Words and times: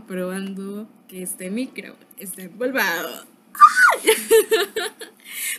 probando, 0.00 0.88
que 1.08 1.22
este 1.22 1.50
micro 1.50 1.96
esté 2.18 2.42
empolvado. 2.44 3.24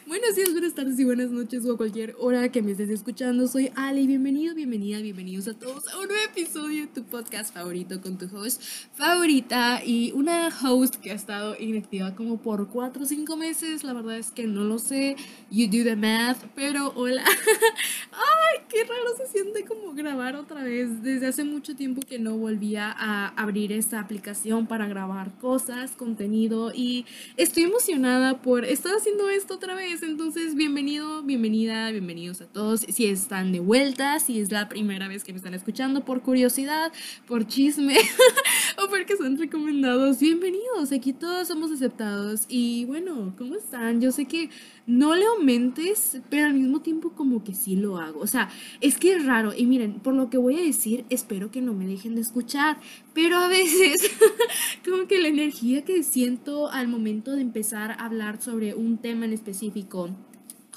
Buenos 0.06 0.36
días, 0.36 0.52
buenas 0.54 0.74
tardes 0.74 1.00
y 1.00 1.06
buenas 1.06 1.30
noches 1.30 1.66
o 1.66 1.74
a 1.74 1.78
cualquier 1.78 2.16
hora 2.20 2.52
que 2.52 2.62
me 2.62 2.72
estés 2.72 2.90
escuchando. 2.90 3.48
Soy 3.48 3.72
Ali, 3.76 4.08
bienvenido, 4.08 4.56
bienvenida, 4.56 5.00
bienvenidos 5.00 5.48
a 5.48 5.54
todos 5.54 5.88
a 5.90 6.00
un 6.00 6.08
nuevo 6.08 6.24
episodio 6.24 6.82
de 6.82 6.88
tu 6.88 7.04
podcast 7.04 7.54
favorito 7.54 8.02
con 8.02 8.18
tu 8.18 8.26
host 8.36 8.62
favorita 8.96 9.82
y 9.86 10.12
una 10.14 10.50
host 10.64 10.96
que 10.96 11.12
ha 11.12 11.14
estado 11.14 11.56
inactiva 11.60 12.16
como 12.16 12.42
por 12.42 12.70
4 12.70 13.04
o 13.04 13.06
5 13.06 13.38
meses. 13.38 13.84
La 13.84 13.94
verdad 13.94 14.18
es 14.18 14.32
que 14.32 14.48
no 14.48 14.64
lo 14.64 14.80
sé, 14.80 15.16
you 15.52 15.68
do 15.68 15.84
the 15.84 15.96
math, 15.96 16.38
pero 16.56 16.94
hola. 16.96 17.24
Ay, 18.12 18.64
qué 18.70 18.84
raro 18.84 19.16
se 19.18 19.28
siente 19.28 19.66
como 19.66 19.94
grabar 19.94 20.36
otra 20.36 20.64
vez. 20.64 21.04
Desde 21.04 21.28
hace 21.28 21.44
mucho 21.44 21.76
tiempo 21.76 22.02
que 22.02 22.18
no 22.18 22.38
volvía 22.38 22.92
a 22.98 23.28
abrir 23.30 23.72
esta 23.72 24.00
aplicación 24.00 24.66
para 24.66 24.88
grabar 24.88 25.38
cosas, 25.38 25.92
contenido 25.92 26.72
y 26.74 27.06
estoy 27.36 27.64
emocionada 27.64 28.42
por 28.42 28.66
estar 28.66 28.96
haciendo 28.96 29.30
esto 29.30 29.56
otra 29.56 29.67
vez. 29.76 30.02
Entonces, 30.02 30.56
bienvenido, 30.56 31.24
bienvenida, 31.24 31.92
bienvenidos 31.92 32.40
a 32.42 32.46
todos. 32.46 32.82
Si 32.82 33.06
están 33.06 33.52
de 33.52 33.60
vuelta, 33.60 34.20
si 34.20 34.40
es 34.40 34.52
la 34.52 34.70
primera 34.70 35.08
vez 35.08 35.24
que 35.24 35.34
me 35.34 35.38
están 35.38 35.54
escuchando 35.54 36.06
por 36.06 36.22
curiosidad, 36.22 36.94
por 37.28 37.46
chisme 37.48 37.98
o 38.84 38.88
porque 38.90 39.18
son 39.18 39.38
recomendados, 39.38 40.20
bienvenidos. 40.20 40.92
Aquí 40.94 41.12
todos 41.12 41.50
somos 41.50 41.72
aceptados. 41.72 42.46
Y 42.48 42.86
bueno, 42.86 43.36
¿cómo 43.38 43.56
están? 43.56 44.00
Yo 44.00 44.12
sé 44.12 44.26
que 44.26 44.50
no 44.86 45.16
le 45.16 45.26
aumentes, 45.26 46.22
pero 46.30 46.46
al 46.46 46.54
mismo 46.54 46.82
tiempo 46.82 47.12
como 47.12 47.44
que 47.44 47.54
sí 47.54 47.76
lo 47.76 47.98
hago. 47.98 48.22
O 48.22 48.28
sea, 48.28 48.50
es 48.80 48.98
que 48.98 49.16
es 49.16 49.26
raro. 49.26 49.54
Y 49.54 49.66
miren, 49.66 50.00
por 50.00 50.14
lo 50.14 50.30
que 50.30 50.38
voy 50.38 50.56
a 50.56 50.64
decir, 50.64 51.04
espero 51.10 51.52
que 51.52 51.62
no 51.62 51.74
me 51.74 51.86
dejen 51.86 52.16
de 52.16 52.22
escuchar. 52.22 52.80
Pero 53.14 53.38
a 53.38 53.48
veces, 53.50 54.12
como 54.86 55.08
que 55.08 55.20
la 55.20 55.28
energía 55.28 55.84
que 55.84 56.04
siento 56.04 56.70
al 56.70 56.88
momento 56.88 57.32
de 57.34 57.42
empezar 57.42 57.92
a 57.92 58.06
hablar 58.06 58.42
sobre 58.42 58.74
un 58.74 58.98
tema 59.00 59.26
en 59.26 59.34
específico 59.34 59.57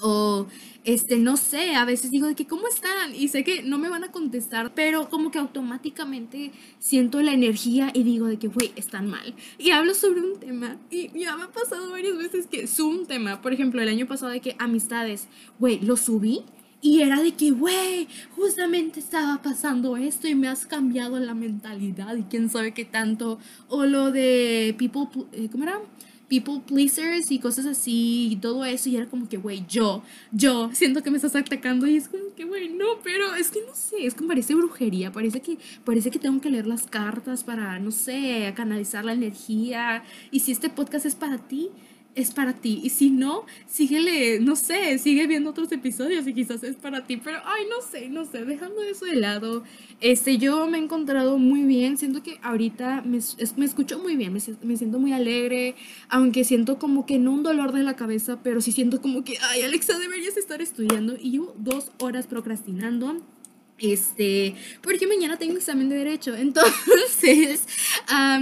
o 0.01 0.47
este 0.83 1.17
no 1.17 1.37
sé, 1.37 1.75
a 1.75 1.85
veces 1.85 2.11
digo 2.11 2.27
de 2.27 2.35
que 2.35 2.47
cómo 2.47 2.67
están 2.67 3.13
y 3.15 3.27
sé 3.27 3.43
que 3.43 3.61
no 3.61 3.77
me 3.77 3.89
van 3.89 4.03
a 4.03 4.11
contestar, 4.11 4.73
pero 4.73 5.09
como 5.09 5.29
que 5.31 5.37
automáticamente 5.37 6.51
siento 6.79 7.21
la 7.21 7.33
energía 7.33 7.91
y 7.93 8.03
digo 8.03 8.25
de 8.27 8.37
que 8.37 8.47
güey, 8.47 8.71
están 8.75 9.07
mal. 9.07 9.35
Y 9.59 9.71
hablo 9.71 9.93
sobre 9.93 10.21
un 10.21 10.39
tema 10.39 10.77
y 10.89 11.07
ya 11.19 11.35
me 11.37 11.43
ha 11.43 11.51
pasado 11.51 11.91
varias 11.91 12.17
veces 12.17 12.47
que 12.47 12.63
es 12.63 12.79
un 12.79 13.05
tema, 13.05 13.41
por 13.41 13.53
ejemplo, 13.53 13.81
el 13.81 13.89
año 13.89 14.07
pasado 14.07 14.31
de 14.31 14.41
que 14.41 14.55
amistades, 14.57 15.27
güey, 15.59 15.79
lo 15.81 15.95
subí 15.97 16.43
y 16.81 17.01
era 17.01 17.21
de 17.21 17.33
que, 17.33 17.51
güey, 17.51 18.07
justamente 18.35 18.99
estaba 18.99 19.39
pasando 19.43 19.97
esto 19.97 20.27
y 20.27 20.33
me 20.33 20.47
has 20.47 20.65
cambiado 20.65 21.19
la 21.19 21.35
mentalidad 21.35 22.15
y 22.15 22.23
quién 22.23 22.49
sabe 22.49 22.73
qué 22.73 22.85
tanto. 22.85 23.37
O 23.67 23.85
lo 23.85 24.11
de 24.11 24.75
people, 24.79 25.07
eh, 25.31 25.47
¿cómo 25.51 25.65
era? 25.65 25.79
People 26.31 26.61
pleasers 26.65 27.29
y 27.29 27.39
cosas 27.39 27.65
así 27.65 28.29
y 28.31 28.35
todo 28.37 28.63
eso. 28.63 28.87
Y 28.87 28.95
era 28.95 29.05
como 29.07 29.27
que, 29.27 29.35
güey, 29.35 29.65
yo, 29.67 30.01
yo 30.31 30.69
siento 30.71 31.03
que 31.03 31.11
me 31.11 31.17
estás 31.17 31.35
atacando 31.35 31.87
y 31.87 31.97
es 31.97 32.07
como 32.07 32.33
que, 32.37 32.45
güey, 32.45 32.69
no, 32.69 33.01
pero 33.03 33.35
es 33.35 33.51
que 33.51 33.59
no 33.67 33.75
sé, 33.75 34.05
es 34.05 34.15
como 34.15 34.29
parece 34.29 34.55
brujería. 34.55 35.11
Parece 35.11 35.41
que, 35.41 35.57
parece 35.83 36.09
que 36.09 36.19
tengo 36.19 36.39
que 36.39 36.49
leer 36.49 36.67
las 36.67 36.87
cartas 36.87 37.43
para, 37.43 37.77
no 37.79 37.91
sé, 37.91 38.53
canalizar 38.55 39.03
la 39.03 39.11
energía. 39.11 40.03
Y 40.31 40.39
si 40.39 40.53
este 40.53 40.69
podcast 40.69 41.05
es 41.05 41.15
para 41.15 41.37
ti, 41.37 41.69
es 42.15 42.31
para 42.31 42.53
ti. 42.53 42.81
Y 42.83 42.89
si 42.89 43.09
no, 43.09 43.45
síguele, 43.67 44.39
no 44.39 44.55
sé, 44.55 44.97
sigue 44.97 45.27
viendo 45.27 45.49
otros 45.49 45.71
episodios 45.71 46.27
y 46.27 46.33
quizás 46.33 46.63
es 46.63 46.75
para 46.75 47.05
ti. 47.05 47.17
Pero, 47.17 47.39
ay, 47.45 47.65
no 47.69 47.81
sé, 47.81 48.09
no 48.09 48.25
sé, 48.25 48.45
dejando 48.45 48.81
eso 48.81 49.05
de 49.05 49.15
lado. 49.15 49.63
Este, 49.99 50.37
yo 50.37 50.67
me 50.67 50.77
he 50.77 50.81
encontrado 50.81 51.37
muy 51.37 51.63
bien. 51.63 51.97
Siento 51.97 52.23
que 52.23 52.39
ahorita 52.41 53.01
me, 53.03 53.19
me 53.57 53.65
escucho 53.65 53.99
muy 53.99 54.15
bien, 54.15 54.33
me, 54.33 54.41
me, 54.63 54.77
siento 54.77 54.99
muy 54.99 55.13
alegre. 55.13 55.75
Aunque 56.09 56.43
siento 56.43 56.79
como 56.79 57.05
que 57.05 57.19
no 57.19 57.31
un 57.31 57.43
dolor 57.43 57.71
de 57.71 57.83
la 57.83 57.95
cabeza, 57.95 58.41
pero 58.43 58.61
sí 58.61 58.71
siento 58.71 59.01
como 59.01 59.23
que, 59.23 59.37
ay, 59.41 59.61
Alexa, 59.61 59.97
deberías 59.97 60.37
estar 60.37 60.61
estudiando. 60.61 61.15
Y 61.19 61.31
llevo 61.31 61.55
dos 61.57 61.91
horas 61.99 62.27
procrastinando. 62.27 63.21
Este, 63.81 64.53
porque 64.83 65.07
mañana 65.07 65.37
tengo 65.37 65.57
examen 65.57 65.89
de 65.89 65.95
derecho, 65.95 66.35
entonces 66.37 67.65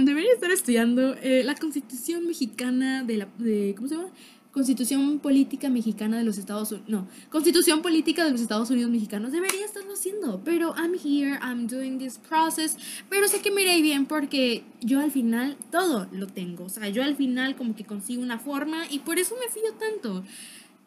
debería 0.04 0.32
estar 0.34 0.50
estudiando 0.50 1.14
eh, 1.14 1.42
la 1.44 1.54
constitución 1.54 2.26
mexicana 2.26 3.02
de 3.04 3.16
la, 3.16 3.28
de, 3.38 3.74
¿cómo 3.74 3.88
se 3.88 3.94
llama? 3.94 4.10
Constitución 4.52 5.20
Política 5.20 5.68
Mexicana 5.68 6.18
de 6.18 6.24
los 6.24 6.36
Estados 6.36 6.72
Unidos. 6.72 6.88
No, 6.88 7.08
Constitución 7.30 7.82
Política 7.82 8.24
de 8.24 8.32
los 8.32 8.40
Estados 8.40 8.68
Unidos 8.70 8.90
Mexicanos. 8.90 9.30
Debería 9.30 9.64
estarlo 9.64 9.92
haciendo. 9.92 10.42
Pero 10.44 10.74
I'm 10.76 10.94
here, 10.94 11.38
I'm 11.40 11.68
doing 11.68 11.98
this 11.98 12.18
process. 12.18 12.76
Pero 13.08 13.28
sé 13.28 13.40
que 13.42 13.52
me 13.52 13.62
iré 13.62 13.80
bien 13.80 14.06
porque 14.06 14.64
yo 14.80 14.98
al 14.98 15.12
final 15.12 15.56
todo 15.70 16.08
lo 16.10 16.26
tengo. 16.26 16.64
O 16.64 16.68
sea, 16.68 16.88
yo 16.88 17.04
al 17.04 17.14
final 17.14 17.54
como 17.54 17.76
que 17.76 17.84
consigo 17.84 18.22
una 18.22 18.40
forma 18.40 18.86
y 18.90 18.98
por 18.98 19.20
eso 19.20 19.36
me 19.36 19.48
fío 19.52 19.72
tanto. 19.78 20.24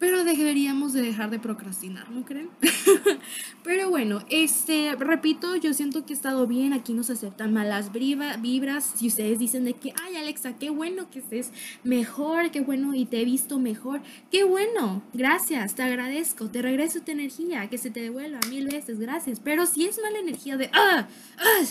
Pero 0.03 0.25
deberíamos 0.25 0.91
de 0.91 1.01
dejar 1.01 1.29
de 1.29 1.39
procrastinar, 1.39 2.11
¿no 2.11 2.25
creen? 2.25 2.49
Pero 3.63 3.89
bueno, 3.89 4.19
este, 4.29 4.97
repito, 4.97 5.55
yo 5.55 5.73
siento 5.73 6.05
que 6.05 6.11
he 6.11 6.15
estado 6.17 6.45
bien, 6.45 6.73
aquí 6.73 6.91
no 6.91 7.03
se 7.03 7.13
aceptan 7.13 7.53
malas 7.53 7.93
vibras. 7.93 8.95
Si 8.97 9.07
ustedes 9.07 9.39
dicen 9.39 9.63
de 9.63 9.75
que, 9.75 9.93
ay 10.03 10.17
Alexa, 10.17 10.57
qué 10.57 10.71
bueno 10.71 11.09
que 11.09 11.19
estés 11.19 11.53
mejor, 11.85 12.51
qué 12.51 12.59
bueno 12.59 12.93
y 12.93 13.05
te 13.05 13.21
he 13.21 13.23
visto 13.23 13.59
mejor, 13.59 14.01
qué 14.29 14.43
bueno, 14.43 15.01
gracias, 15.13 15.73
te 15.73 15.83
agradezco, 15.83 16.49
te 16.49 16.61
regreso 16.61 16.99
tu 16.99 17.13
energía, 17.13 17.69
que 17.69 17.77
se 17.77 17.89
te 17.89 18.01
devuelva 18.01 18.41
mil 18.49 18.67
veces, 18.67 18.99
gracias. 18.99 19.39
Pero 19.39 19.65
si 19.65 19.85
es 19.85 20.01
mala 20.03 20.19
energía 20.19 20.57
de, 20.57 20.69
ah, 20.73 21.07
ah, 21.37 21.63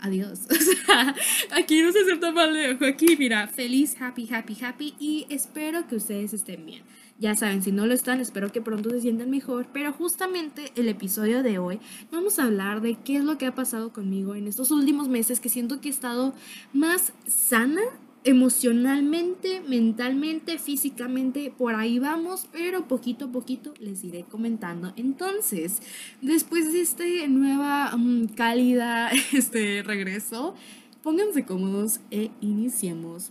adiós. 0.00 0.40
aquí 1.52 1.82
no 1.82 1.92
se 1.92 2.00
acepta 2.00 2.32
mal 2.32 2.52
de 2.52 2.72
ojo. 2.72 2.84
Aquí, 2.84 3.16
mira, 3.16 3.46
feliz, 3.46 3.94
happy, 4.00 4.28
happy, 4.28 4.56
happy. 4.60 4.94
Y 4.98 5.26
espero 5.28 5.86
que 5.86 5.94
ustedes 5.94 6.34
estén 6.34 6.66
bien. 6.66 6.82
Ya 7.20 7.36
saben, 7.36 7.62
si 7.62 7.70
no 7.70 7.86
lo 7.86 7.92
están, 7.92 8.18
espero 8.18 8.50
que 8.50 8.62
pronto 8.62 8.88
se 8.88 9.02
sientan 9.02 9.28
mejor. 9.28 9.66
Pero 9.74 9.92
justamente 9.92 10.72
el 10.74 10.88
episodio 10.88 11.42
de 11.42 11.58
hoy 11.58 11.78
vamos 12.10 12.38
a 12.38 12.44
hablar 12.44 12.80
de 12.80 12.94
qué 12.94 13.16
es 13.16 13.24
lo 13.24 13.36
que 13.36 13.44
ha 13.44 13.54
pasado 13.54 13.92
conmigo 13.92 14.34
en 14.34 14.48
estos 14.48 14.70
últimos 14.70 15.08
meses 15.08 15.38
que 15.38 15.50
siento 15.50 15.82
que 15.82 15.88
he 15.88 15.92
estado 15.92 16.32
más 16.72 17.12
sana 17.28 17.82
emocionalmente, 18.24 19.60
mentalmente, 19.60 20.58
físicamente, 20.58 21.52
por 21.56 21.74
ahí 21.74 21.98
vamos, 21.98 22.48
pero 22.52 22.88
poquito 22.88 23.26
a 23.26 23.32
poquito 23.32 23.74
les 23.80 24.02
iré 24.02 24.24
comentando. 24.24 24.94
Entonces, 24.96 25.80
después 26.22 26.72
de 26.72 26.80
este 26.80 27.28
nueva 27.28 27.94
um, 27.94 28.28
cálida 28.28 29.10
este 29.32 29.82
regreso, 29.82 30.54
pónganse 31.02 31.44
cómodos 31.44 32.00
e 32.10 32.30
iniciemos. 32.40 33.30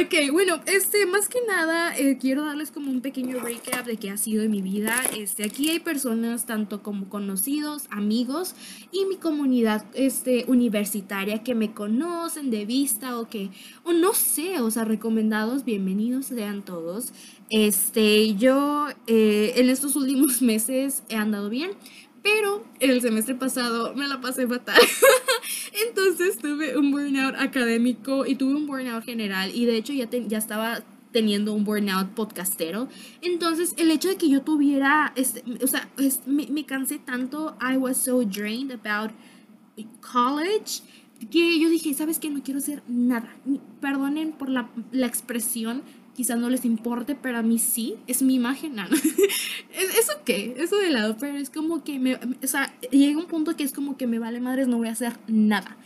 ok, 0.00 0.32
bueno, 0.32 0.60
este, 0.66 1.06
más 1.06 1.28
que 1.28 1.38
nada, 1.46 1.96
eh, 1.96 2.18
quiero 2.20 2.44
darles 2.44 2.70
como 2.70 2.90
un 2.90 3.00
pequeño 3.00 3.40
recap 3.40 3.84
de 3.84 3.96
qué 3.96 4.10
ha 4.10 4.16
sido 4.16 4.42
en 4.42 4.50
mi 4.50 4.62
vida. 4.62 4.94
Este, 5.16 5.44
aquí 5.44 5.70
hay 5.70 5.80
personas, 5.80 6.46
tanto 6.46 6.82
como 6.82 7.08
conocidos, 7.08 7.86
amigos 7.90 8.54
y 8.92 9.06
mi 9.06 9.16
comunidad 9.16 9.84
este, 9.94 10.44
universitaria 10.46 11.42
que 11.42 11.54
me 11.54 11.72
conocen 11.72 12.50
de 12.50 12.64
vista 12.64 13.18
o 13.18 13.28
que, 13.28 13.50
o 13.82 13.92
no 13.92 14.14
sé, 14.14 14.60
o 14.60 14.70
sea, 14.70 14.84
recomendados, 14.84 15.64
bienvenidos 15.64 16.26
sean 16.26 16.64
todos. 16.64 17.12
Este, 17.50 18.34
yo 18.34 18.88
eh, 19.06 19.54
en 19.56 19.68
estos 19.70 19.96
últimos 19.96 20.42
meses 20.42 21.02
he 21.08 21.16
andado 21.16 21.48
bien, 21.48 21.72
pero 22.28 22.64
el 22.80 23.00
semestre 23.00 23.34
pasado 23.34 23.94
me 23.94 24.06
la 24.06 24.20
pasé 24.20 24.46
fatal. 24.46 24.80
Entonces 25.88 26.38
tuve 26.38 26.76
un 26.76 26.90
burnout 26.90 27.34
académico 27.36 28.26
y 28.26 28.34
tuve 28.34 28.54
un 28.54 28.66
burnout 28.66 29.04
general 29.04 29.50
y 29.54 29.66
de 29.66 29.76
hecho 29.76 29.92
ya, 29.92 30.08
ya 30.10 30.38
estaba 30.38 30.82
teniendo 31.12 31.54
un 31.54 31.64
burnout 31.64 32.08
podcastero. 32.10 32.88
Entonces, 33.22 33.74
el 33.78 33.90
hecho 33.90 34.08
de 34.08 34.16
que 34.16 34.28
yo 34.28 34.42
tuviera, 34.42 35.12
este, 35.16 35.42
o 35.62 35.66
sea, 35.66 35.88
me, 36.26 36.46
me, 36.48 36.66
cansé 36.66 36.98
tanto, 36.98 37.56
I 37.62 37.78
was 37.78 37.96
so 37.96 38.22
drained 38.24 38.72
about 38.72 39.12
college, 40.00 40.82
que 41.30 41.58
yo 41.58 41.70
dije, 41.70 41.94
¿sabes 41.94 42.18
qué? 42.18 42.28
No 42.30 42.42
quiero 42.42 42.58
hacer 42.58 42.82
nada. 42.86 43.34
Perdonen 43.80 44.32
por 44.32 44.50
la, 44.50 44.68
la 44.92 45.06
expresión, 45.06 45.82
quizás 46.18 46.36
no 46.36 46.50
les 46.50 46.64
importe, 46.64 47.14
pero 47.14 47.38
a 47.38 47.42
mí 47.42 47.60
sí, 47.60 47.94
es 48.08 48.22
mi 48.22 48.34
imagen. 48.34 48.74
No, 48.74 48.82
¿Eso 48.88 50.12
qué? 50.24 50.52
Eso 50.58 50.76
de 50.78 50.90
lado, 50.90 51.16
pero 51.16 51.38
es 51.38 51.48
como 51.48 51.84
que 51.84 52.00
me, 52.00 52.16
o 52.16 52.46
sea, 52.48 52.74
llega 52.90 53.16
un 53.16 53.26
punto 53.26 53.54
que 53.54 53.62
es 53.62 53.70
como 53.70 53.96
que 53.96 54.08
me 54.08 54.18
vale 54.18 54.40
madres, 54.40 54.66
no 54.66 54.78
voy 54.78 54.88
a 54.88 54.92
hacer 54.92 55.12
nada. 55.28 55.76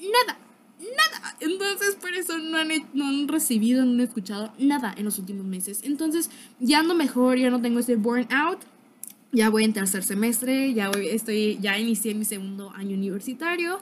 Nada. 0.00 0.38
nada. 0.80 1.36
Entonces, 1.40 1.96
por 1.96 2.14
eso 2.14 2.38
no 2.38 2.56
han, 2.56 2.68
no 2.94 3.06
han 3.06 3.28
recibido, 3.28 3.84
no 3.84 3.92
han 3.92 4.00
escuchado 4.00 4.54
nada 4.58 4.94
en 4.96 5.04
los 5.04 5.18
últimos 5.18 5.44
meses. 5.44 5.80
Entonces, 5.82 6.30
ya 6.58 6.78
ando 6.78 6.94
mejor, 6.94 7.36
ya 7.36 7.50
no 7.50 7.60
tengo 7.60 7.80
ese 7.80 7.96
burnout. 7.96 8.60
Ya 9.30 9.50
voy 9.50 9.64
en 9.64 9.74
tercer 9.74 10.04
semestre, 10.04 10.72
ya 10.72 10.88
voy, 10.88 11.08
estoy, 11.08 11.58
ya 11.60 11.78
inicié 11.78 12.14
mi 12.14 12.24
segundo 12.24 12.70
año 12.70 12.96
universitario. 12.96 13.78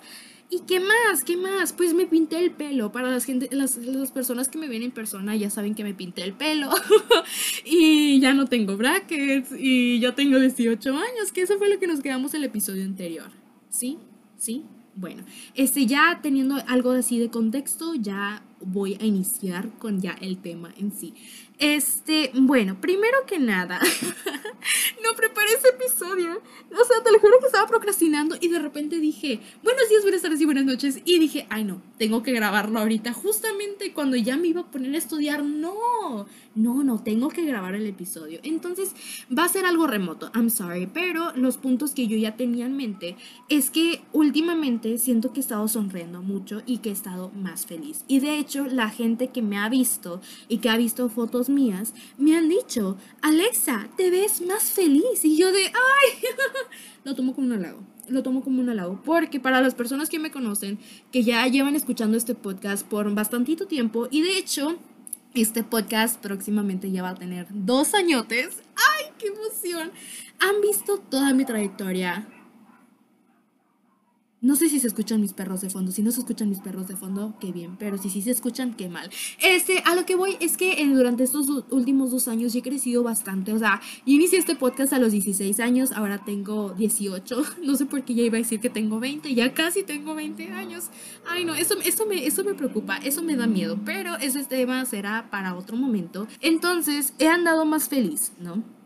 ¿Y 0.53 0.63
qué 0.67 0.81
más? 0.81 1.23
¿Qué 1.25 1.37
más? 1.37 1.73
Pues 1.73 1.95
me 1.95 2.07
pinté 2.07 2.39
el 2.39 2.51
pelo. 2.51 2.91
Para 2.91 3.09
las, 3.09 3.25
gente, 3.25 3.49
las, 3.53 3.77
las 3.77 4.11
personas 4.11 4.49
que 4.49 4.59
me 4.59 4.69
ven 4.69 4.83
en 4.83 4.91
persona 4.91 5.37
ya 5.37 5.49
saben 5.49 5.77
que 5.77 5.85
me 5.85 5.95
pinté 5.95 6.25
el 6.25 6.33
pelo. 6.33 6.71
y 7.65 8.19
ya 8.21 8.35
no 8.35 8.47
tengo 8.47 8.77
brackets. 8.77 9.53
Y 9.57 10.01
ya 10.01 10.15
tengo 10.17 10.41
18 10.41 10.91
años, 10.91 11.31
que 11.33 11.43
eso 11.43 11.57
fue 11.57 11.71
lo 11.71 11.79
que 11.79 11.87
nos 11.87 12.01
quedamos 12.01 12.35
el 12.35 12.43
episodio 12.43 12.85
anterior. 12.85 13.31
¿Sí? 13.69 13.99
¿Sí? 14.37 14.65
Bueno, 14.97 15.23
este 15.55 15.87
ya 15.87 16.19
teniendo 16.21 16.57
algo 16.67 16.91
así 16.91 17.21
de 17.21 17.31
contexto, 17.31 17.95
ya 17.95 18.43
voy 18.61 18.97
a 19.01 19.05
iniciar 19.05 19.71
con 19.79 20.01
ya 20.01 20.13
el 20.21 20.39
tema 20.39 20.73
en 20.79 20.93
sí. 20.93 21.15
Este, 21.61 22.31
bueno, 22.35 22.81
primero 22.81 23.19
que 23.27 23.39
nada, 23.39 23.79
no 25.05 25.15
preparé 25.15 25.53
ese 25.59 25.69
episodio. 25.69 26.41
O 26.71 26.85
sea, 26.85 27.03
te 27.05 27.13
lo 27.13 27.19
juro 27.19 27.39
que 27.39 27.47
estaba 27.47 27.67
procrastinando 27.67 28.37
y 28.41 28.49
de 28.49 28.59
repente 28.59 28.99
dije, 28.99 29.41
buenos 29.63 29.87
días, 29.91 30.03
buenas 30.03 30.23
tardes 30.23 30.41
y 30.41 30.47
buenas 30.47 30.65
noches. 30.65 31.03
Y 31.05 31.19
dije, 31.19 31.47
ay 31.51 31.65
no, 31.65 31.83
tengo 31.99 32.23
que 32.23 32.33
grabarlo 32.33 32.79
ahorita, 32.79 33.13
justamente 33.13 33.93
cuando 33.93 34.17
ya 34.17 34.39
me 34.39 34.49
iba 34.49 34.63
a 34.63 34.71
poner 34.71 34.95
a 34.95 34.99
estudiar. 34.99 35.45
No, 35.45 36.27
no, 36.55 36.83
no, 36.83 37.03
tengo 37.03 37.29
que 37.29 37.45
grabar 37.45 37.75
el 37.75 37.87
episodio. 37.87 38.41
Entonces, 38.43 38.95
va 39.37 39.45
a 39.45 39.49
ser 39.49 39.67
algo 39.67 39.87
remoto, 39.87 40.31
I'm 40.35 40.49
sorry, 40.49 40.87
pero 40.87 41.33
los 41.37 41.59
puntos 41.59 41.93
que 41.93 42.07
yo 42.07 42.17
ya 42.17 42.37
tenía 42.37 42.65
en 42.65 42.77
mente 42.77 43.17
es 43.51 43.71
que 43.71 44.01
últimamente 44.13 44.97
siento 44.97 45.33
que 45.33 45.41
he 45.41 45.43
estado 45.43 45.69
sonriendo 45.69 46.23
mucho 46.23 46.63
y 46.65 46.79
que 46.79 46.89
he 46.89 46.93
estado 46.93 47.31
más 47.31 47.67
feliz. 47.67 48.05
Y 48.09 48.21
de 48.21 48.39
hecho, 48.39 48.50
la 48.55 48.89
gente 48.89 49.29
que 49.29 49.43
me 49.43 49.59
ha 49.59 49.69
visto 49.69 50.21
y 50.49 50.59
que 50.59 50.71
ha 50.71 50.77
visto 50.77 51.09
fotos 51.09 51.49
mías 51.49 51.95
me 52.19 52.37
han 52.37 52.49
dicho, 52.49 52.97
Alexa, 53.23 53.89
te 53.97 54.11
ves 54.11 54.41
más 54.43 54.65
feliz. 54.65 55.25
Y 55.25 55.37
yo 55.37 55.53
de, 55.53 55.65
ay, 55.65 56.23
lo 57.05 57.15
tomo 57.15 57.35
como 57.35 57.47
un 57.47 57.53
halago. 57.55 57.81
Lo 58.09 58.23
tomo 58.23 58.43
como 58.43 58.61
un 58.61 58.69
halago. 58.69 59.01
Porque 59.05 59.41
para 59.41 59.61
las 59.61 59.75
personas 59.75 60.09
que 60.09 60.19
me 60.19 60.31
conocen, 60.31 60.79
que 61.13 61.23
ya 61.23 61.47
llevan 61.47 61.77
escuchando 61.77 62.17
este 62.17 62.35
podcast 62.35 62.87
por 62.87 63.13
bastantito 63.15 63.67
tiempo, 63.67 64.09
y 64.11 64.23
de 64.23 64.37
hecho, 64.37 64.77
este 65.35 65.63
podcast 65.63 66.21
próximamente 66.21 66.91
ya 66.91 67.03
va 67.03 67.11
a 67.11 67.15
tener 67.15 67.47
dos 67.51 67.95
añotes. 67.95 68.63
¡Ay, 68.75 69.13
qué 69.19 69.29
emoción! 69.29 69.93
Han 70.41 70.61
visto 70.61 70.99
toda 70.99 71.33
mi 71.35 71.45
trayectoria 71.45 72.27
no 74.43 74.57
sé 74.57 74.71
si 74.71 74.81
se 74.81 74.87
escuchan 74.87 75.21
mis 75.21 75.35
perros 75.35 75.61
de 75.61 75.69
fondo. 75.69 75.93
Si 75.93 76.03
no 76.03 76.11
se 76.11 76.21
escuchan 76.21 76.49
mis 76.49 76.61
perros 76.61 76.89
de 76.89 76.97
fondo, 76.97 77.35
qué 77.41 77.53
bien. 77.53 77.77
Pero 77.77 77.99
si 77.99 78.09
sí 78.09 78.23
se 78.23 78.31
escuchan, 78.31 78.75
qué 78.75 78.89
mal. 78.89 79.11
Este, 79.43 79.83
a 79.85 79.95
lo 79.95 80.07
que 80.07 80.17
voy 80.17 80.39
es 80.41 80.57
que 80.57 80.83
durante 80.87 81.25
estos 81.25 81.47
últimos 81.71 82.11
dos 82.11 82.27
años 82.27 82.55
yo 82.55 82.61
he 82.61 82.63
crecido 82.63 83.03
bastante. 83.03 83.53
O 83.53 83.59
sea, 83.59 83.83
yo 84.07 84.15
inicié 84.15 84.39
este 84.39 84.57
podcast 84.57 84.95
a 84.95 84.99
los 84.99 85.13
16 85.13 85.61
años, 85.61 85.93
ahora 85.93 86.25
tengo 86.25 86.71
18. 86.71 87.43
No 87.63 87.77
sé 87.77 87.85
por 87.85 88.05
qué 88.05 88.15
ya 88.15 88.23
iba 88.23 88.37
a 88.37 88.41
decir 88.41 88.61
que 88.61 88.71
tengo 88.71 88.99
20. 88.99 89.35
Ya 89.35 89.53
casi 89.53 89.83
tengo 89.83 90.15
20 90.15 90.49
años. 90.53 90.91
Ay, 91.29 91.45
no, 91.45 91.55
eso, 91.55 91.75
eso, 91.85 92.07
me, 92.07 92.27
eso 92.27 92.43
me 92.43 92.55
preocupa, 92.55 92.97
eso 92.97 93.23
me 93.23 93.37
da 93.37 93.47
miedo. 93.47 93.79
Pero 93.85 94.17
ese 94.17 94.45
tema 94.45 94.85
será 94.87 95.29
para 95.31 95.55
otro 95.55 95.77
momento. 95.77 96.27
Entonces, 96.41 97.13
he 97.19 97.29
andado 97.29 97.67
más 97.67 97.89
feliz, 97.89 98.33
¿no? 98.41 98.80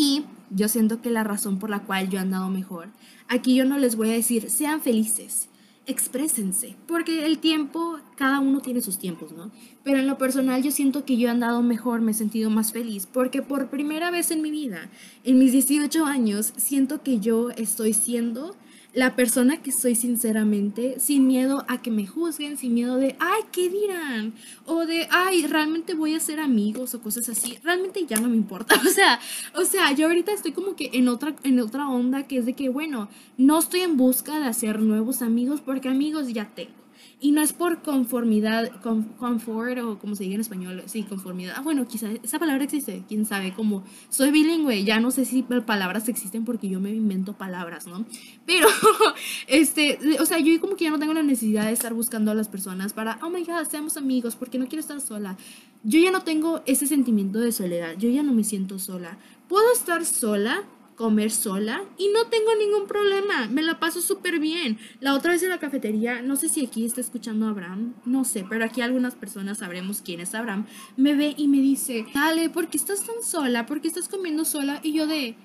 Y 0.00 0.24
yo 0.50 0.68
siento 0.68 1.02
que 1.02 1.10
la 1.10 1.24
razón 1.24 1.58
por 1.58 1.70
la 1.70 1.80
cual 1.80 2.08
yo 2.08 2.18
he 2.18 2.22
andado 2.22 2.48
mejor 2.50 2.90
Aquí 3.30 3.54
yo 3.54 3.66
no 3.66 3.76
les 3.76 3.96
voy 3.96 4.08
a 4.08 4.14
decir, 4.14 4.48
sean 4.48 4.80
felices, 4.80 5.50
exprésense, 5.84 6.76
porque 6.86 7.26
el 7.26 7.38
tiempo, 7.40 7.98
cada 8.16 8.40
uno 8.40 8.60
tiene 8.60 8.80
sus 8.80 8.98
tiempos, 8.98 9.32
¿no? 9.32 9.50
Pero 9.84 9.98
en 9.98 10.06
lo 10.06 10.16
personal 10.16 10.62
yo 10.62 10.70
siento 10.70 11.04
que 11.04 11.18
yo 11.18 11.28
he 11.28 11.30
andado 11.30 11.62
mejor, 11.62 12.00
me 12.00 12.12
he 12.12 12.14
sentido 12.14 12.48
más 12.48 12.72
feliz, 12.72 13.06
porque 13.12 13.42
por 13.42 13.68
primera 13.68 14.10
vez 14.10 14.30
en 14.30 14.40
mi 14.40 14.50
vida, 14.50 14.88
en 15.24 15.38
mis 15.38 15.52
18 15.52 16.06
años, 16.06 16.54
siento 16.56 17.02
que 17.02 17.20
yo 17.20 17.50
estoy 17.50 17.92
siendo 17.92 18.56
la 18.98 19.14
persona 19.14 19.62
que 19.62 19.70
soy 19.70 19.94
sinceramente, 19.94 20.98
sin 20.98 21.28
miedo 21.28 21.64
a 21.68 21.80
que 21.80 21.92
me 21.92 22.04
juzguen, 22.04 22.56
sin 22.56 22.74
miedo 22.74 22.96
de, 22.96 23.14
ay, 23.20 23.42
¿qué 23.52 23.70
dirán? 23.70 24.34
O 24.66 24.86
de, 24.86 25.06
ay, 25.12 25.46
realmente 25.46 25.94
voy 25.94 26.16
a 26.16 26.20
ser 26.20 26.40
amigos 26.40 26.94
o 26.94 27.00
cosas 27.00 27.28
así. 27.28 27.60
Realmente 27.62 28.06
ya 28.06 28.16
no 28.16 28.28
me 28.28 28.34
importa. 28.34 28.74
O 28.88 28.90
sea, 28.90 29.20
o 29.54 29.64
sea, 29.64 29.92
yo 29.92 30.08
ahorita 30.08 30.32
estoy 30.32 30.50
como 30.50 30.74
que 30.74 30.90
en 30.94 31.06
otra, 31.06 31.36
en 31.44 31.60
otra 31.60 31.88
onda 31.88 32.26
que 32.26 32.38
es 32.38 32.46
de 32.46 32.54
que, 32.54 32.70
bueno, 32.70 33.08
no 33.36 33.60
estoy 33.60 33.82
en 33.82 33.96
busca 33.96 34.40
de 34.40 34.46
hacer 34.46 34.80
nuevos 34.80 35.22
amigos 35.22 35.60
porque 35.60 35.88
amigos 35.88 36.32
ya 36.32 36.46
tengo. 36.52 36.77
Y 37.20 37.32
no 37.32 37.42
es 37.42 37.52
por 37.52 37.82
conformidad, 37.82 38.80
con, 38.80 39.02
confort 39.02 39.78
o 39.80 39.98
como 39.98 40.14
se 40.14 40.22
diga 40.22 40.36
en 40.36 40.40
español, 40.40 40.84
sí, 40.86 41.02
conformidad. 41.02 41.54
Ah, 41.56 41.62
bueno, 41.62 41.84
quizá 41.88 42.12
esa 42.22 42.38
palabra 42.38 42.62
existe, 42.62 43.02
quién 43.08 43.26
sabe, 43.26 43.52
como 43.52 43.82
soy 44.08 44.30
bilingüe, 44.30 44.84
ya 44.84 45.00
no 45.00 45.10
sé 45.10 45.24
si 45.24 45.42
palabras 45.42 46.08
existen 46.08 46.44
porque 46.44 46.68
yo 46.68 46.78
me 46.78 46.90
invento 46.90 47.32
palabras, 47.32 47.88
¿no? 47.88 48.06
Pero, 48.46 48.68
este, 49.48 49.98
o 50.20 50.26
sea, 50.26 50.38
yo 50.38 50.60
como 50.60 50.76
que 50.76 50.84
ya 50.84 50.90
no 50.90 51.00
tengo 51.00 51.12
la 51.12 51.24
necesidad 51.24 51.66
de 51.66 51.72
estar 51.72 51.92
buscando 51.92 52.30
a 52.30 52.34
las 52.34 52.46
personas 52.46 52.92
para, 52.92 53.18
oh 53.22 53.30
my 53.30 53.42
god, 53.42 53.64
seamos 53.68 53.96
amigos, 53.96 54.36
porque 54.36 54.58
no 54.58 54.68
quiero 54.68 54.80
estar 54.80 55.00
sola. 55.00 55.36
Yo 55.82 55.98
ya 55.98 56.12
no 56.12 56.22
tengo 56.22 56.62
ese 56.66 56.86
sentimiento 56.86 57.40
de 57.40 57.50
soledad, 57.50 57.96
yo 57.98 58.08
ya 58.08 58.22
no 58.22 58.32
me 58.32 58.44
siento 58.44 58.78
sola. 58.78 59.18
Puedo 59.48 59.72
estar 59.72 60.04
sola, 60.04 60.62
comer 60.98 61.30
sola 61.30 61.84
y 61.96 62.08
no 62.08 62.26
tengo 62.26 62.54
ningún 62.56 62.88
problema, 62.88 63.46
me 63.46 63.62
la 63.62 63.78
paso 63.78 64.02
súper 64.02 64.40
bien. 64.40 64.78
La 65.00 65.14
otra 65.14 65.30
vez 65.30 65.42
en 65.44 65.50
la 65.50 65.60
cafetería, 65.60 66.22
no 66.22 66.34
sé 66.34 66.48
si 66.48 66.66
aquí 66.66 66.84
está 66.84 67.00
escuchando 67.00 67.46
a 67.46 67.50
Abraham, 67.50 67.94
no 68.04 68.24
sé, 68.24 68.44
pero 68.50 68.64
aquí 68.64 68.80
algunas 68.80 69.14
personas 69.14 69.58
sabremos 69.58 70.02
quién 70.02 70.18
es 70.18 70.34
Abraham, 70.34 70.66
me 70.96 71.14
ve 71.14 71.34
y 71.36 71.46
me 71.46 71.58
dice, 71.58 72.04
dale, 72.12 72.50
¿por 72.50 72.68
qué 72.68 72.76
estás 72.76 73.06
tan 73.06 73.22
sola? 73.22 73.64
¿Por 73.64 73.80
qué 73.80 73.86
estás 73.86 74.08
comiendo 74.08 74.44
sola? 74.44 74.80
Y 74.82 74.92
yo 74.92 75.06
de, 75.06 75.36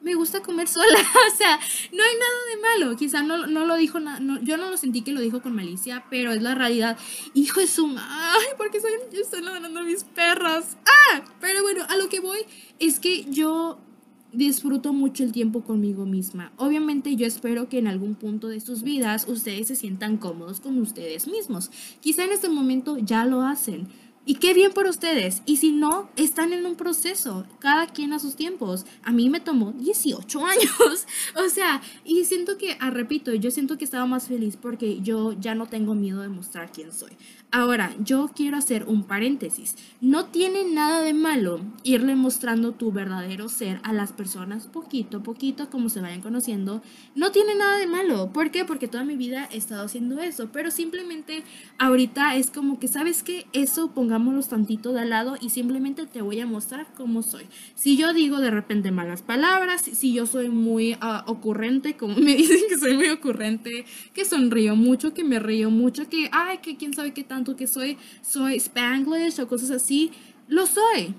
me 0.00 0.16
gusta 0.16 0.42
comer 0.42 0.66
sola, 0.66 0.98
o 1.32 1.36
sea, 1.36 1.56
no 1.92 2.02
hay 2.02 2.14
nada 2.16 2.40
de 2.50 2.84
malo, 2.84 2.96
quizá 2.96 3.22
no, 3.22 3.46
no 3.46 3.64
lo 3.64 3.76
dijo, 3.76 4.00
no, 4.00 4.40
yo 4.42 4.56
no 4.56 4.70
lo 4.70 4.76
sentí 4.76 5.02
que 5.02 5.12
lo 5.12 5.20
dijo 5.20 5.40
con 5.40 5.54
malicia, 5.54 6.04
pero 6.10 6.32
es 6.32 6.42
la 6.42 6.56
realidad. 6.56 6.98
Hijo 7.32 7.60
de 7.60 7.68
su, 7.68 7.86
ay, 7.96 8.46
porque 8.58 8.80
soy, 8.80 8.90
yo 9.12 9.20
estoy 9.20 9.42
ladrando 9.42 9.82
mis 9.82 10.02
perras. 10.02 10.76
Ah, 10.84 11.22
pero 11.40 11.62
bueno, 11.62 11.84
a 11.88 11.96
lo 11.96 12.08
que 12.08 12.18
voy 12.18 12.40
es 12.80 12.98
que 12.98 13.24
yo 13.30 13.78
disfruto 14.36 14.92
mucho 14.92 15.24
el 15.24 15.32
tiempo 15.32 15.62
conmigo 15.62 16.04
misma. 16.04 16.52
Obviamente 16.56 17.16
yo 17.16 17.26
espero 17.26 17.68
que 17.68 17.78
en 17.78 17.86
algún 17.86 18.14
punto 18.14 18.48
de 18.48 18.60
sus 18.60 18.82
vidas 18.82 19.26
ustedes 19.28 19.68
se 19.68 19.76
sientan 19.76 20.18
cómodos 20.18 20.60
con 20.60 20.78
ustedes 20.78 21.26
mismos. 21.26 21.70
Quizá 22.00 22.24
en 22.24 22.32
este 22.32 22.48
momento 22.48 22.98
ya 22.98 23.24
lo 23.24 23.42
hacen. 23.42 23.88
Y 24.28 24.34
qué 24.34 24.54
bien 24.54 24.72
por 24.72 24.86
ustedes. 24.86 25.40
Y 25.46 25.58
si 25.58 25.70
no, 25.70 26.08
están 26.16 26.52
en 26.52 26.66
un 26.66 26.74
proceso, 26.74 27.46
cada 27.60 27.86
quien 27.86 28.12
a 28.12 28.18
sus 28.18 28.34
tiempos. 28.34 28.84
A 29.04 29.12
mí 29.12 29.30
me 29.30 29.38
tomó 29.38 29.70
18 29.70 30.44
años. 30.44 31.06
o 31.36 31.48
sea, 31.48 31.80
y 32.04 32.24
siento 32.24 32.58
que, 32.58 32.76
ah, 32.80 32.90
repito, 32.90 33.32
yo 33.34 33.52
siento 33.52 33.78
que 33.78 33.84
estaba 33.84 34.04
más 34.04 34.26
feliz 34.26 34.58
porque 34.60 35.00
yo 35.00 35.32
ya 35.40 35.54
no 35.54 35.66
tengo 35.66 35.94
miedo 35.94 36.22
de 36.22 36.28
mostrar 36.28 36.72
quién 36.72 36.92
soy. 36.92 37.12
Ahora, 37.52 37.94
yo 38.00 38.28
quiero 38.34 38.56
hacer 38.56 38.84
un 38.88 39.04
paréntesis. 39.04 39.76
No 40.00 40.26
tiene 40.26 40.64
nada 40.64 41.02
de 41.02 41.14
malo 41.14 41.60
irle 41.84 42.16
mostrando 42.16 42.72
tu 42.72 42.90
verdadero 42.90 43.48
ser 43.48 43.78
a 43.84 43.92
las 43.92 44.12
personas 44.12 44.66
poquito 44.66 45.18
a 45.18 45.22
poquito, 45.22 45.70
como 45.70 45.88
se 45.88 46.00
vayan 46.00 46.20
conociendo. 46.20 46.82
No 47.14 47.30
tiene 47.30 47.54
nada 47.54 47.78
de 47.78 47.86
malo. 47.86 48.32
¿Por 48.32 48.50
qué? 48.50 48.64
Porque 48.64 48.88
toda 48.88 49.04
mi 49.04 49.16
vida 49.16 49.48
he 49.52 49.56
estado 49.56 49.84
haciendo 49.84 50.20
eso. 50.20 50.50
Pero 50.52 50.72
simplemente 50.72 51.44
ahorita 51.78 52.34
es 52.34 52.50
como 52.50 52.80
que, 52.80 52.88
¿sabes 52.88 53.22
qué? 53.22 53.46
Eso 53.52 53.92
pongámoslo 54.16 54.48
tantito 54.48 54.92
de 54.92 55.04
lado 55.04 55.36
y 55.40 55.50
simplemente 55.50 56.06
te 56.06 56.22
voy 56.22 56.40
a 56.40 56.46
mostrar 56.46 56.86
cómo 56.96 57.22
soy. 57.22 57.44
Si 57.74 57.98
yo 57.98 58.14
digo 58.14 58.40
de 58.40 58.50
repente 58.50 58.90
malas 58.90 59.20
palabras, 59.20 59.82
si 59.82 60.14
yo 60.14 60.24
soy 60.24 60.48
muy 60.48 60.96
ah, 61.02 61.24
ocurrente, 61.26 61.96
como 61.96 62.16
me 62.20 62.34
dicen 62.34 62.60
que 62.68 62.78
soy 62.78 62.96
muy 62.96 63.08
ocurrente, 63.08 63.84
que 64.14 64.24
sonrío 64.24 64.74
mucho, 64.74 65.12
que 65.12 65.22
me 65.22 65.38
río 65.38 65.70
mucho, 65.70 66.08
que, 66.08 66.30
ay, 66.32 66.58
que 66.58 66.76
quién 66.76 66.94
sabe 66.94 67.12
qué 67.12 67.24
tanto 67.24 67.56
que 67.56 67.66
soy, 67.66 67.98
soy 68.22 68.56
spanglish 68.56 69.38
o 69.40 69.48
cosas 69.48 69.70
así, 69.70 70.12
lo 70.48 70.66
soy, 70.66 71.14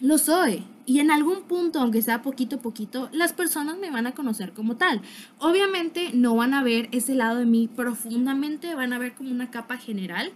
lo 0.00 0.18
soy. 0.18 0.64
Y 0.84 1.00
en 1.00 1.10
algún 1.10 1.42
punto, 1.42 1.80
aunque 1.80 2.00
sea 2.00 2.22
poquito 2.22 2.56
a 2.56 2.60
poquito, 2.60 3.10
las 3.12 3.34
personas 3.34 3.78
me 3.78 3.90
van 3.90 4.06
a 4.06 4.12
conocer 4.12 4.52
como 4.52 4.76
tal. 4.76 5.02
Obviamente 5.38 6.12
no 6.14 6.34
van 6.34 6.54
a 6.54 6.62
ver 6.62 6.88
ese 6.92 7.14
lado 7.14 7.38
de 7.38 7.44
mí 7.44 7.68
profundamente, 7.68 8.74
van 8.74 8.94
a 8.94 8.98
ver 8.98 9.14
como 9.14 9.30
una 9.30 9.50
capa 9.50 9.76
general. 9.76 10.32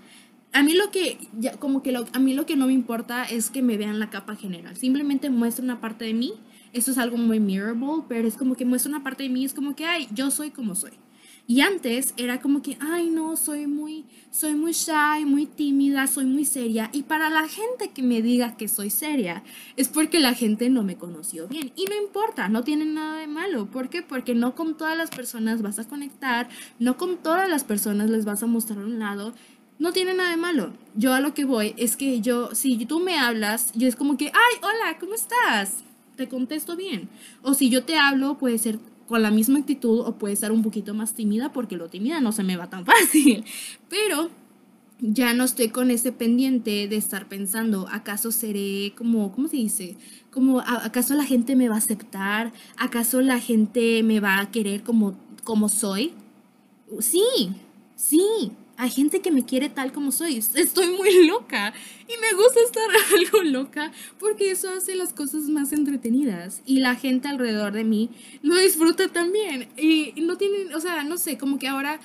A 0.53 0.63
mí 0.63 0.75
lo 0.75 0.91
que, 0.91 1.19
ya, 1.39 1.57
como 1.57 1.83
que 1.83 1.95
a 1.97 2.19
mí 2.19 2.35
lo 2.35 2.45
que 2.45 2.57
no 2.57 2.67
me 2.67 2.73
importa 2.73 3.25
es 3.25 3.51
que 3.51 3.63
me 3.63 3.77
vean 3.77 3.99
la 3.99 4.11
capa 4.11 4.37
general. 4.37 4.77
Simplemente 4.77 5.31
muestra 5.31 5.65
una 5.65 5.81
parte 5.81 6.05
de 6.05 6.15
mí. 6.15 6.35
Esto 6.73 6.91
es 6.91 6.99
algo 6.99 7.17
muy 7.17 7.41
mirable, 7.41 8.05
pero 8.09 8.29
es 8.29 8.37
como 8.37 8.55
que 8.55 8.65
muestra 8.65 8.91
una 8.91 9.03
parte 9.03 9.23
de 9.23 9.29
mí, 9.29 9.45
es 9.45 9.53
como 9.53 9.77
que, 9.77 9.85
ay, 9.85 10.09
yo 10.13 10.31
soy 10.31 10.51
como 10.51 10.75
soy. 10.75 10.93
Y 11.47 11.61
antes 11.61 12.15
era 12.17 12.41
como 12.41 12.63
que, 12.63 12.79
ay 12.81 13.11
no, 13.11 13.37
soy 13.37 13.67
muy, 13.67 14.05
soy 14.31 14.55
muy 14.55 14.73
shy, 14.73 15.25
muy 15.27 15.47
tímida, 15.47 16.07
soy 16.07 16.25
muy 16.25 16.45
seria. 16.45 16.89
Y 16.93 17.03
para 17.03 17.31
la 17.31 17.49
gente 17.49 17.91
que 17.91 18.03
me 18.03 18.23
diga 18.23 18.57
que 18.57 18.69
soy 18.69 18.91
seria, 18.91 19.43
es 19.77 19.89
porque 19.89 20.21
la 20.21 20.35
gente 20.35 20.71
no 20.71 20.85
me 20.85 20.97
conoció 20.97 21.49
bien. 21.49 21.73
Y 21.75 21.85
no 21.87 21.97
importa, 22.01 22.49
no 22.49 22.63
tiene 22.63 22.85
nada 22.85 23.19
de 23.19 23.27
malo. 23.27 23.67
¿Por 23.67 23.89
qué? 23.89 24.03
Porque 24.03 24.35
no 24.35 24.55
con 24.55 24.77
todas 24.77 24.97
las 24.97 25.11
personas 25.11 25.63
vas 25.63 25.79
a 25.81 25.89
conectar, 25.89 26.49
no 26.79 26.97
con 26.97 27.17
todas 27.19 27.49
las 27.51 27.65
personas 27.65 28.09
les 28.09 28.25
vas 28.25 28.43
a 28.43 28.47
mostrar 28.47 28.79
un 28.79 29.01
lado. 29.01 29.35
No 29.83 29.93
tiene 29.93 30.15
nada 30.15 30.31
de 30.31 30.37
malo. 30.37 30.73
Yo 30.95 31.13
a 31.13 31.19
lo 31.19 31.35
que 31.35 31.45
voy 31.45 31.75
es 31.77 31.97
que 31.97 32.21
yo, 32.21 32.55
si 32.55 32.87
tú 32.87 33.01
me 33.01 33.19
hablas, 33.19 33.73
yo 33.75 33.89
es 33.89 33.97
como 33.97 34.17
que, 34.17 34.27
ay, 34.27 34.61
hola, 34.63 34.97
¿cómo 35.01 35.15
estás? 35.15 35.79
Te 36.15 36.29
contesto 36.29 36.77
bien. 36.77 37.09
O 37.43 37.53
si 37.55 37.69
yo 37.69 37.83
te 37.83 37.97
hablo, 37.97 38.39
puede 38.39 38.59
ser 38.59 38.79
con 39.09 39.23
la 39.23 39.33
misma 39.33 39.59
actitud 39.59 39.99
o 40.07 40.19
puede 40.19 40.35
estar 40.35 40.53
un 40.53 40.63
poquito 40.63 40.95
más 40.95 41.15
tímida 41.15 41.53
porque 41.53 41.77
lo 41.77 41.89
tímida 41.89 42.21
no 42.21 42.31
se 42.31 42.45
me 42.45 42.57
va 42.57 42.71
tan 42.71 42.87
fácil. 42.87 43.45
Pero 43.89 44.31
ya 45.01 45.35
no 45.35 45.43
estoy 45.43 45.71
con 45.71 45.91
ese 45.91 46.13
pendiente 46.13 46.87
de 46.87 46.95
estar 46.95 47.27
pensando, 47.29 47.89
¿acaso 47.91 48.31
seré 48.31 48.95
como, 48.97 49.33
¿cómo 49.33 49.49
se 49.49 49.57
dice? 49.57 49.97
Como, 50.31 50.61
¿acaso 50.61 51.15
la 51.15 51.25
gente 51.25 51.57
me 51.57 51.69
va 51.69 51.75
a 51.75 51.79
aceptar? 51.79 52.53
¿Acaso 52.77 53.21
la 53.21 53.41
gente 53.41 54.05
me 54.05 54.21
va 54.21 54.39
a 54.39 54.53
querer 54.53 54.85
como, 54.85 55.19
como 55.43 55.69
soy? 55.69 56.13
Sí, 57.01 57.51
sí, 57.97 58.53
hay 58.77 58.91
gente 58.91 59.21
que 59.21 59.31
me 59.31 59.45
quiere 59.45 59.69
tal 59.69 59.93
como 59.93 60.13
soy. 60.13 60.37
Estoy 60.37 60.89
muy 60.89 61.27
loca 61.27 61.73
y 62.03 62.21
me 62.21 62.37
gusta 62.37 62.61
estar 62.61 62.89
algo 63.19 63.43
loca 63.43 63.93
porque 64.19 64.51
eso 64.51 64.69
hace 64.71 64.95
las 64.95 65.13
cosas 65.13 65.43
más 65.45 65.73
entretenidas 65.73 66.63
y 66.67 66.81
la 66.81 66.95
gente 66.95 67.29
alrededor 67.29 67.73
de 67.73 67.85
mí 67.85 68.11
lo 68.43 68.57
disfruta 68.57 69.09
también. 69.09 69.69
Y 69.77 70.15
no 70.23 70.37
tienen, 70.37 70.75
o 70.75 70.81
sea, 70.81 71.05
no 71.05 71.17
sé, 71.17 71.39
como 71.39 71.59
que 71.59 71.69
ahora, 71.69 72.01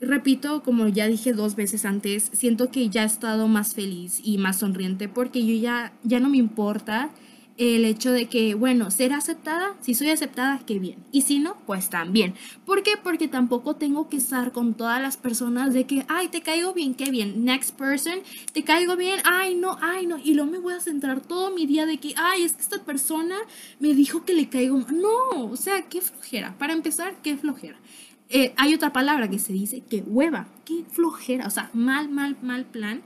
repito, 0.00 0.62
como 0.62 0.88
ya 0.88 1.06
dije 1.06 1.32
dos 1.32 1.56
veces 1.56 1.84
antes, 1.84 2.30
siento 2.32 2.70
que 2.70 2.88
ya 2.88 3.02
he 3.02 3.06
estado 3.06 3.48
más 3.48 3.74
feliz 3.74 4.20
y 4.22 4.38
más 4.38 4.58
sonriente 4.58 5.08
porque 5.08 5.44
yo 5.44 5.54
ya, 5.54 5.92
ya 6.02 6.20
no 6.20 6.28
me 6.28 6.38
importa 6.38 7.10
el 7.58 7.84
hecho 7.84 8.12
de 8.12 8.26
que, 8.26 8.54
bueno, 8.54 8.90
ser 8.90 9.12
aceptada, 9.12 9.74
si 9.80 9.94
soy 9.94 10.10
aceptada, 10.10 10.60
qué 10.66 10.78
bien. 10.78 10.98
Y 11.10 11.22
si 11.22 11.38
no, 11.38 11.56
pues 11.66 11.88
también. 11.88 12.34
¿Por 12.66 12.82
qué? 12.82 12.92
Porque 13.02 13.28
tampoco 13.28 13.76
tengo 13.76 14.08
que 14.08 14.18
estar 14.18 14.52
con 14.52 14.74
todas 14.74 15.00
las 15.00 15.16
personas 15.16 15.72
de 15.72 15.84
que, 15.84 16.04
ay, 16.08 16.28
te 16.28 16.42
caigo 16.42 16.74
bien, 16.74 16.94
qué 16.94 17.10
bien. 17.10 17.44
Next 17.44 17.76
person, 17.76 18.18
te 18.52 18.62
caigo 18.62 18.96
bien, 18.96 19.20
ay, 19.24 19.54
no, 19.54 19.78
ay, 19.80 20.06
no. 20.06 20.18
Y 20.18 20.34
luego 20.34 20.50
me 20.50 20.58
voy 20.58 20.74
a 20.74 20.80
centrar 20.80 21.20
todo 21.20 21.50
mi 21.50 21.66
día 21.66 21.86
de 21.86 21.98
que, 21.98 22.14
ay, 22.16 22.42
es 22.42 22.52
que 22.52 22.62
esta 22.62 22.84
persona 22.84 23.36
me 23.80 23.94
dijo 23.94 24.24
que 24.24 24.34
le 24.34 24.48
caigo. 24.48 24.84
No, 24.92 25.46
o 25.50 25.56
sea, 25.56 25.82
qué 25.88 26.02
flojera. 26.02 26.56
Para 26.58 26.74
empezar, 26.74 27.16
qué 27.22 27.36
flojera. 27.36 27.78
Eh, 28.28 28.52
hay 28.56 28.74
otra 28.74 28.92
palabra 28.92 29.30
que 29.30 29.38
se 29.38 29.52
dice, 29.52 29.82
que 29.88 30.02
hueva, 30.02 30.48
qué 30.64 30.84
flojera. 30.90 31.46
O 31.46 31.50
sea, 31.50 31.70
mal, 31.72 32.08
mal, 32.08 32.36
mal 32.42 32.64
plan 32.66 33.02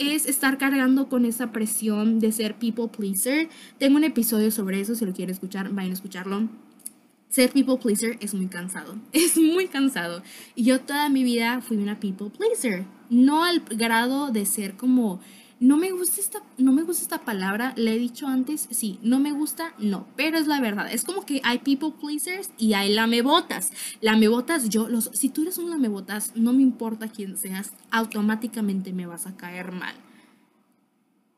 es 0.00 0.26
estar 0.26 0.56
cargando 0.56 1.08
con 1.08 1.24
esa 1.26 1.52
presión 1.52 2.18
de 2.20 2.32
ser 2.32 2.56
people 2.56 2.88
pleaser. 2.88 3.48
Tengo 3.78 3.96
un 3.96 4.04
episodio 4.04 4.50
sobre 4.50 4.80
eso, 4.80 4.94
si 4.94 5.04
lo 5.04 5.12
quieren 5.12 5.32
escuchar, 5.32 5.70
vayan 5.70 5.90
a 5.90 5.94
escucharlo. 5.94 6.48
Ser 7.28 7.50
people 7.50 7.76
pleaser 7.76 8.16
es 8.20 8.34
muy 8.34 8.46
cansado, 8.46 8.96
es 9.12 9.36
muy 9.36 9.68
cansado. 9.68 10.22
Y 10.54 10.64
yo 10.64 10.80
toda 10.80 11.08
mi 11.08 11.22
vida 11.22 11.60
fui 11.60 11.76
una 11.76 12.00
people 12.00 12.30
pleaser, 12.30 12.86
no 13.10 13.44
al 13.44 13.60
grado 13.60 14.30
de 14.30 14.46
ser 14.46 14.76
como 14.76 15.20
no 15.60 15.76
me 15.76 15.92
gusta 15.92 16.20
esta, 16.20 16.42
no 16.56 16.72
me 16.72 16.82
gusta 16.82 17.02
esta 17.02 17.18
palabra, 17.18 17.74
le 17.76 17.92
he 17.92 17.98
dicho 17.98 18.26
antes, 18.26 18.66
sí, 18.70 18.98
no 19.02 19.20
me 19.20 19.30
gusta, 19.32 19.74
no, 19.78 20.06
pero 20.16 20.38
es 20.38 20.46
la 20.46 20.58
verdad. 20.58 20.90
Es 20.90 21.04
como 21.04 21.26
que 21.26 21.42
hay 21.44 21.58
people 21.58 21.92
pleasers 22.00 22.50
y 22.56 22.72
hay 22.72 22.94
lamebotas. 22.94 23.70
Lamebotas, 24.00 24.70
yo, 24.70 24.88
los, 24.88 25.10
si 25.12 25.28
tú 25.28 25.42
eres 25.42 25.58
un 25.58 25.68
lamebotas, 25.68 26.32
no 26.34 26.54
me 26.54 26.62
importa 26.62 27.08
quién 27.08 27.36
seas, 27.36 27.72
automáticamente 27.90 28.94
me 28.94 29.04
vas 29.04 29.26
a 29.26 29.36
caer 29.36 29.70
mal. 29.70 29.94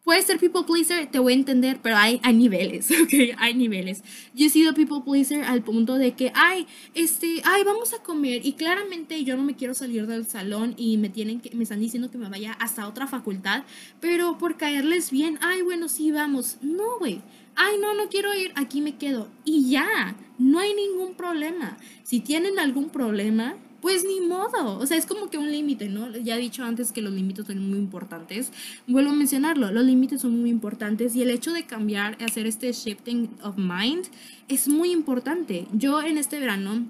Puedes 0.05 0.25
ser 0.25 0.41
people 0.41 0.65
pleaser, 0.65 1.07
te 1.07 1.21
voy 1.21 1.33
a 1.33 1.37
entender, 1.37 1.79
pero 1.81 1.97
hay, 1.97 2.21
hay 2.25 2.35
niveles, 2.35 2.91
¿ok? 3.03 3.39
Hay 3.39 3.55
niveles. 3.55 4.03
Yo 4.35 4.47
he 4.47 4.49
sido 4.49 4.75
people 4.75 5.01
pleaser 5.05 5.45
al 5.45 5.63
punto 5.63 5.97
de 5.97 6.13
que, 6.15 6.33
ay, 6.35 6.67
este, 6.95 7.41
ay, 7.45 7.63
vamos 7.63 7.95
a 7.95 8.03
comer 8.03 8.45
y 8.45 8.55
claramente 8.55 9.23
yo 9.23 9.37
no 9.37 9.45
me 9.45 9.55
quiero 9.55 9.75
salir 9.75 10.09
del 10.09 10.27
salón 10.27 10.75
y 10.77 10.97
me 10.97 11.09
tienen 11.09 11.41
que, 11.41 11.55
me 11.55 11.63
están 11.63 11.79
diciendo 11.79 12.11
que 12.11 12.19
me 12.19 12.29
vaya 12.29 12.53
hasta 12.55 12.89
otra 12.89 13.07
facultad, 13.07 13.63
pero 14.01 14.39
por 14.39 14.57
caerles 14.57 15.13
bien, 15.13 15.39
ay, 15.41 15.63
bueno, 15.63 15.89
sí, 15.89 16.11
vamos. 16.11 16.59
No, 16.63 16.99
güey. 16.99 17.21
Ay, 17.55 17.77
no, 17.81 17.95
no 17.95 18.09
quiero 18.09 18.35
ir, 18.35 18.51
aquí 18.57 18.81
me 18.81 18.97
quedo. 18.97 19.29
Y 19.45 19.71
ya, 19.71 20.17
no 20.39 20.59
hay 20.59 20.75
ningún 20.75 21.15
problema. 21.15 21.77
Si 22.03 22.19
tienen 22.19 22.59
algún 22.59 22.89
problema, 22.89 23.57
pues 23.83 24.05
ni 24.05 24.21
modo. 24.21 24.79
O 24.79 24.87
sea, 24.87 24.97
es 24.97 25.05
como 25.05 25.29
que 25.29 25.37
un 25.37 25.51
límite, 25.51 25.89
¿no? 25.89 26.11
Ya 26.17 26.37
he 26.37 26.41
dicho 26.41 26.65
antes 26.65 26.93
que 26.93 27.03
los 27.03 27.13
límites 27.13 27.47
son 27.47 27.69
muy 27.69 27.79
importantes. 27.79 28.53
Vuelvo 28.87 29.11
a 29.11 29.15
mencionarlo, 29.15 29.71
los 29.73 29.85
límites 29.85 30.23
son 30.23 30.41
muy 30.41 30.49
importantes 30.49 31.15
y 31.17 31.23
el 31.23 31.31
hecho 31.31 31.53
de 31.53 31.67
cambiar, 31.67 32.17
hacer 32.25 32.47
este 32.47 32.73
shifting 32.73 33.29
of 33.43 33.59
mind 33.59 34.07
es 34.49 34.69
muy 34.69 34.93
importante. 34.93 35.67
Yo 35.73 36.01
en 36.01 36.17
este 36.17 36.39
verano 36.39 36.87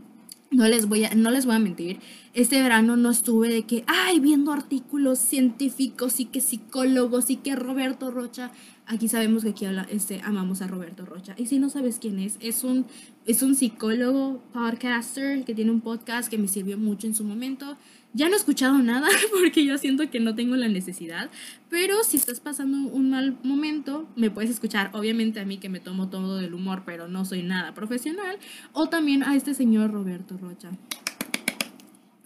no 0.52 0.68
les 0.68 0.87
voy 0.87 1.04
a, 1.04 1.14
no 1.14 1.30
les 1.30 1.47
voy 1.47 1.56
a 1.56 1.59
mentir, 1.59 1.99
este 2.35 2.62
verano 2.62 2.97
no 2.97 3.11
estuve 3.11 3.49
de 3.49 3.62
que, 3.64 3.85
ay, 3.87 4.21
viendo 4.21 4.52
artículos 4.52 5.18
científicos 5.18 6.21
y 6.21 6.26
que 6.26 6.40
psicólogos 6.40 7.30
y 7.30 7.37
que 7.37 7.56
Roberto 7.56 8.11
Rocha 8.11 8.52
Aquí 8.87 9.09
sabemos 9.09 9.44
que 9.44 9.50
aquí 9.50 9.66
este, 9.90 10.21
amamos 10.25 10.61
a 10.61 10.66
Roberto 10.66 11.06
Rocha. 11.06 11.35
Y 11.38 11.47
si 11.47 11.59
no 11.59 11.71
sabes 11.71 11.99
quién 12.00 12.18
es, 12.18 12.37
es 12.40 12.64
un, 12.64 12.85
es 13.26 13.42
un 13.42 13.54
psicólogo, 13.54 14.42
podcaster, 14.52 15.44
que 15.44 15.54
tiene 15.54 15.71
un 15.71 15.80
podcast 15.80 16.28
que 16.28 16.37
me 16.37 16.49
sirvió 16.49 16.76
mucho 16.76 17.06
en 17.06 17.14
su 17.14 17.25
momento. 17.25 17.76
Ya 18.14 18.28
no 18.28 18.35
he 18.35 18.38
escuchado 18.38 18.78
nada 18.78 19.09
porque 19.40 19.64
yo 19.64 19.78
siento 19.78 20.11
que 20.11 20.21
no 20.21 20.35
tengo 20.35 20.54
la 20.57 20.69
necesidad, 20.69 21.31
pero 21.71 22.04
si 22.04 22.19
estás 22.19 22.40
pasando 22.40 22.76
un 22.76 23.11
mal 23.11 23.38
momento, 23.42 24.07
me 24.16 24.31
puedes 24.31 24.50
escuchar, 24.50 24.90
obviamente 24.92 25.40
a 25.40 25.47
mí 25.47 25.59
que 25.59 25.71
me 25.71 25.81
tomo 25.81 26.11
todo 26.11 26.37
del 26.37 26.52
humor, 26.52 26.83
pero 26.85 27.09
no 27.09 27.25
soy 27.25 27.42
nada 27.42 27.73
profesional, 27.73 28.38
o 28.73 28.88
también 28.88 29.23
a 29.23 29.35
este 29.35 29.54
señor 29.54 29.92
Roberto 29.92 30.37
Rocha. 30.37 30.71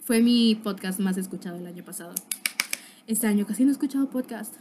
Fue 0.03 0.21
mi 0.21 0.55
podcast 0.55 0.99
más 0.99 1.17
escuchado 1.17 1.57
el 1.57 1.67
año 1.67 1.83
pasado. 1.83 2.15
Este 3.07 3.27
año 3.27 3.45
casi 3.45 3.63
no 3.63 3.69
he 3.69 3.71
escuchado 3.71 4.09
podcast 4.09 4.55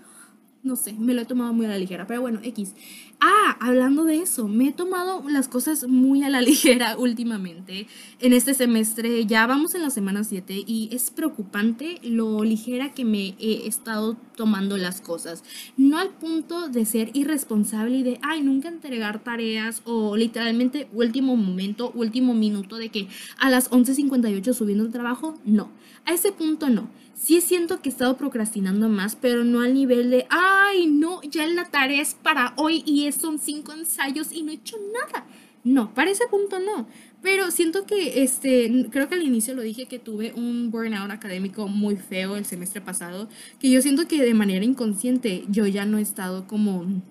no 0.67 0.77
sé, 0.77 0.93
me 0.95 1.15
lo 1.15 1.23
he 1.23 1.25
tomado 1.25 1.53
muy 1.53 1.65
a 1.67 1.71
la 1.71 1.79
ligera, 1.79 2.07
pero 2.07 2.21
bueno, 2.21 2.41
X. 2.43 2.75
Ah, 3.21 3.57
hablando 3.61 4.05
de 4.05 4.19
eso, 4.19 4.47
me 4.47 4.69
he 4.69 4.73
tomado 4.73 5.23
las 5.29 5.49
cosas 5.49 5.89
muy 5.89 6.23
a 6.23 6.29
la 6.29 6.41
ligera 6.43 6.99
últimamente. 6.99 7.87
En 8.21 8.33
este 8.33 8.53
semestre 8.53 9.25
ya 9.25 9.47
vamos 9.47 9.75
en 9.75 9.83
la 9.83 9.91
semana 9.91 10.25
7 10.25 10.65
y 10.67 10.91
es 10.93 11.11
preocupante 11.11 11.99
lo 12.03 12.45
ligera 12.45 12.93
que 12.93 13.05
me 13.05 13.35
he 13.39 13.67
estado 13.67 14.17
tomando 14.37 14.77
las 14.77 15.01
cosas. 15.01 15.45
No 15.77 15.99
al 15.99 16.11
punto 16.11 16.69
de 16.69 16.85
ser 16.85 17.11
irresponsable 17.15 17.99
y 17.99 18.03
de, 18.03 18.19
ay, 18.23 18.43
nunca 18.43 18.69
entregar 18.69 19.21
tareas 19.21 19.81
o 19.85 20.17
literalmente 20.17 20.89
último 20.93 21.37
momento, 21.37 21.93
último 21.95 22.35
minuto 22.35 22.77
de 22.77 22.91
que 22.91 23.09
a 23.39 23.49
las 23.49 23.71
11.58 23.71 24.53
subiendo 24.53 24.85
el 24.85 24.93
trabajo, 24.93 25.39
no. 25.45 25.71
A 26.05 26.13
ese 26.13 26.33
punto 26.33 26.69
no 26.69 26.89
sí 27.17 27.41
siento 27.41 27.81
que 27.81 27.89
he 27.89 27.93
estado 27.93 28.17
procrastinando 28.17 28.89
más, 28.89 29.17
pero 29.17 29.43
no 29.43 29.61
al 29.61 29.75
nivel 29.75 30.11
de, 30.11 30.27
ay, 30.29 30.87
no, 30.87 31.21
ya 31.23 31.47
la 31.47 31.65
tarea 31.65 32.03
es 32.03 32.15
para 32.15 32.53
hoy 32.57 32.83
y 32.87 33.11
son 33.11 33.39
cinco 33.39 33.73
ensayos 33.73 34.33
y 34.33 34.43
no 34.43 34.53
he 34.53 34.57
hecho 34.57 34.77
nada. 34.93 35.27
No, 35.65 35.93
para 35.95 36.13
ese 36.13 36.29
punto 36.29 36.61
no. 36.61 36.87
Pero 37.23 37.51
siento 37.51 37.87
que, 37.87 38.23
este, 38.23 38.87
creo 38.91 39.09
que 39.09 39.17
al 39.17 39.25
inicio 39.25 39.55
lo 39.55 39.63
dije 39.63 39.87
que 39.87 39.99
tuve 39.99 40.33
un 40.37 40.71
burnout 40.71 41.11
académico 41.11 41.67
muy 41.67 41.97
feo 41.97 42.37
el 42.37 42.45
semestre 42.45 42.81
pasado, 42.81 43.29
que 43.59 43.71
yo 43.71 43.83
siento 43.83 44.07
que 44.07 44.23
de 44.23 44.35
manera 44.35 44.65
inconsciente 44.65 45.45
yo 45.49 45.67
ya 45.67 45.85
no 45.85 45.99
he 45.99 46.03
estado 46.03 46.47
como 46.47 47.03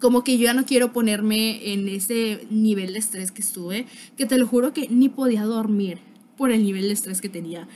como 0.00 0.22
que 0.22 0.38
yo 0.38 0.44
ya 0.44 0.54
no 0.54 0.64
quiero 0.64 0.92
ponerme 0.92 1.72
en 1.72 1.88
ese 1.88 2.46
nivel 2.48 2.92
de 2.92 3.00
estrés 3.00 3.32
que 3.32 3.42
estuve, 3.42 3.86
que 4.16 4.24
te 4.24 4.38
lo 4.38 4.46
juro 4.46 4.72
que 4.72 4.88
ni 4.88 5.08
podía 5.08 5.42
dormir 5.42 5.98
por 6.36 6.52
el 6.52 6.62
nivel 6.62 6.82
de 6.82 6.92
estrés 6.92 7.20
que 7.20 7.28
tenía 7.28 7.66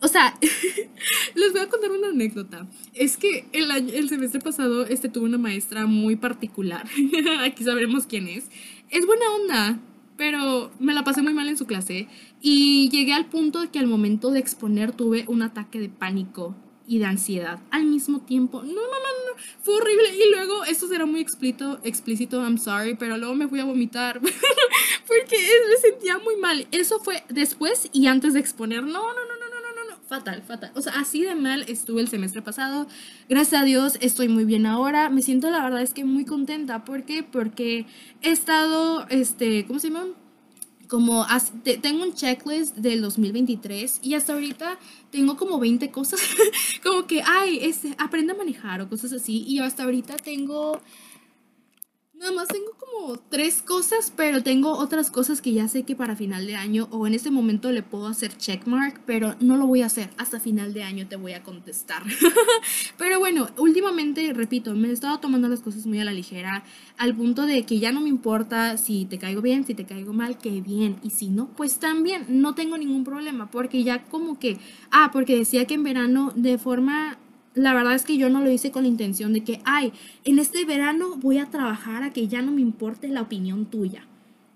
o 0.00 0.08
sea, 0.08 0.38
les 1.34 1.52
voy 1.52 1.60
a 1.60 1.68
contar 1.68 1.90
una 1.90 2.08
anécdota. 2.08 2.66
Es 2.94 3.16
que 3.16 3.48
el, 3.52 3.70
el 3.70 4.08
semestre 4.08 4.40
pasado 4.40 4.86
este, 4.86 5.08
tuve 5.08 5.24
una 5.26 5.38
maestra 5.38 5.86
muy 5.86 6.16
particular. 6.16 6.86
Aquí 7.44 7.64
sabremos 7.64 8.06
quién 8.06 8.28
es. 8.28 8.48
Es 8.90 9.06
buena 9.06 9.30
onda, 9.32 9.80
pero 10.16 10.70
me 10.78 10.94
la 10.94 11.04
pasé 11.04 11.22
muy 11.22 11.34
mal 11.34 11.48
en 11.48 11.56
su 11.56 11.66
clase. 11.66 12.08
Y 12.40 12.88
llegué 12.90 13.12
al 13.12 13.26
punto 13.26 13.60
de 13.60 13.68
que 13.68 13.78
al 13.78 13.86
momento 13.86 14.30
de 14.30 14.38
exponer 14.38 14.92
tuve 14.92 15.24
un 15.28 15.42
ataque 15.42 15.80
de 15.80 15.88
pánico 15.88 16.54
y 16.88 16.98
de 16.98 17.04
ansiedad 17.04 17.60
al 17.70 17.84
mismo 17.84 18.20
tiempo. 18.20 18.62
No, 18.62 18.72
no, 18.72 18.74
no, 18.74 18.82
no, 18.82 19.42
fue 19.62 19.74
horrible. 19.74 20.08
Y 20.16 20.30
luego, 20.30 20.64
esto 20.64 20.88
será 20.88 21.04
muy 21.04 21.20
explícito, 21.20 21.78
explícito, 21.84 22.40
I'm 22.40 22.56
sorry, 22.56 22.94
pero 22.94 23.18
luego 23.18 23.34
me 23.34 23.46
fui 23.46 23.60
a 23.60 23.64
vomitar 23.64 24.20
porque 25.06 25.36
me 25.68 25.76
sentía 25.76 26.18
muy 26.18 26.36
mal. 26.36 26.66
Eso 26.72 26.98
fue 26.98 27.22
después 27.28 27.90
y 27.92 28.06
antes 28.06 28.32
de 28.32 28.40
exponer. 28.40 28.82
No, 28.82 28.90
no, 28.90 29.26
no 29.26 29.37
fatal, 30.08 30.42
fatal. 30.42 30.72
O 30.74 30.82
sea, 30.82 30.94
así 30.94 31.22
de 31.22 31.34
mal 31.34 31.64
estuve 31.68 32.00
el 32.00 32.08
semestre 32.08 32.42
pasado. 32.42 32.86
Gracias 33.28 33.62
a 33.62 33.64
Dios 33.64 33.98
estoy 34.00 34.28
muy 34.28 34.44
bien 34.44 34.66
ahora. 34.66 35.10
Me 35.10 35.22
siento 35.22 35.50
la 35.50 35.62
verdad 35.62 35.82
es 35.82 35.92
que 35.94 36.04
muy 36.04 36.24
contenta. 36.24 36.84
¿Por 36.84 37.04
qué? 37.04 37.22
Porque 37.22 37.86
he 38.22 38.30
estado, 38.30 39.06
este, 39.08 39.66
¿cómo 39.66 39.78
se 39.78 39.90
llama? 39.90 40.06
como 40.88 41.26
tengo 41.82 42.02
un 42.02 42.14
checklist 42.14 42.76
del 42.76 43.02
2023 43.02 44.00
y 44.02 44.14
hasta 44.14 44.32
ahorita 44.32 44.78
tengo 45.10 45.36
como 45.36 45.58
20 45.58 45.90
cosas, 45.90 46.20
como 46.82 47.06
que, 47.06 47.22
ay, 47.24 47.58
este, 47.62 47.94
aprende 47.98 48.32
a 48.32 48.36
manejar 48.36 48.80
o 48.80 48.88
cosas 48.88 49.12
así. 49.12 49.44
Y 49.46 49.58
hasta 49.58 49.84
ahorita 49.84 50.16
tengo 50.16 50.80
Nada 52.18 52.32
más 52.32 52.48
tengo 52.48 52.72
como 52.76 53.16
tres 53.30 53.62
cosas, 53.62 54.12
pero 54.16 54.42
tengo 54.42 54.72
otras 54.72 55.08
cosas 55.08 55.40
que 55.40 55.52
ya 55.52 55.68
sé 55.68 55.84
que 55.84 55.94
para 55.94 56.16
final 56.16 56.48
de 56.48 56.56
año 56.56 56.88
o 56.90 57.06
en 57.06 57.14
este 57.14 57.30
momento 57.30 57.70
le 57.70 57.84
puedo 57.84 58.08
hacer 58.08 58.36
checkmark, 58.36 59.02
pero 59.06 59.36
no 59.38 59.56
lo 59.56 59.68
voy 59.68 59.82
a 59.82 59.86
hacer. 59.86 60.10
Hasta 60.18 60.40
final 60.40 60.74
de 60.74 60.82
año 60.82 61.06
te 61.06 61.14
voy 61.14 61.34
a 61.34 61.44
contestar. 61.44 62.02
pero 62.98 63.20
bueno, 63.20 63.48
últimamente, 63.56 64.32
repito, 64.32 64.74
me 64.74 64.88
he 64.88 64.92
estado 64.92 65.20
tomando 65.20 65.46
las 65.48 65.60
cosas 65.60 65.86
muy 65.86 66.00
a 66.00 66.04
la 66.04 66.12
ligera, 66.12 66.64
al 66.96 67.14
punto 67.14 67.46
de 67.46 67.64
que 67.64 67.78
ya 67.78 67.92
no 67.92 68.00
me 68.00 68.08
importa 68.08 68.76
si 68.78 69.04
te 69.04 69.18
caigo 69.18 69.40
bien, 69.40 69.64
si 69.64 69.74
te 69.74 69.86
caigo 69.86 70.12
mal, 70.12 70.38
que 70.38 70.60
bien. 70.60 70.96
Y 71.04 71.10
si 71.10 71.28
no, 71.28 71.50
pues 71.56 71.78
también 71.78 72.26
no 72.28 72.56
tengo 72.56 72.76
ningún 72.76 73.04
problema, 73.04 73.48
porque 73.48 73.84
ya 73.84 74.06
como 74.06 74.40
que, 74.40 74.58
ah, 74.90 75.10
porque 75.12 75.36
decía 75.36 75.66
que 75.66 75.74
en 75.74 75.84
verano 75.84 76.32
de 76.34 76.58
forma 76.58 77.16
la 77.58 77.74
verdad 77.74 77.94
es 77.94 78.04
que 78.04 78.16
yo 78.16 78.28
no 78.28 78.40
lo 78.40 78.50
hice 78.50 78.70
con 78.70 78.84
la 78.84 78.88
intención 78.88 79.32
de 79.32 79.42
que, 79.42 79.60
ay, 79.64 79.92
en 80.24 80.38
este 80.38 80.64
verano 80.64 81.16
voy 81.16 81.38
a 81.38 81.46
trabajar 81.46 82.02
a 82.02 82.12
que 82.12 82.28
ya 82.28 82.40
no 82.40 82.52
me 82.52 82.60
importe 82.60 83.08
la 83.08 83.22
opinión 83.22 83.66
tuya. 83.66 84.06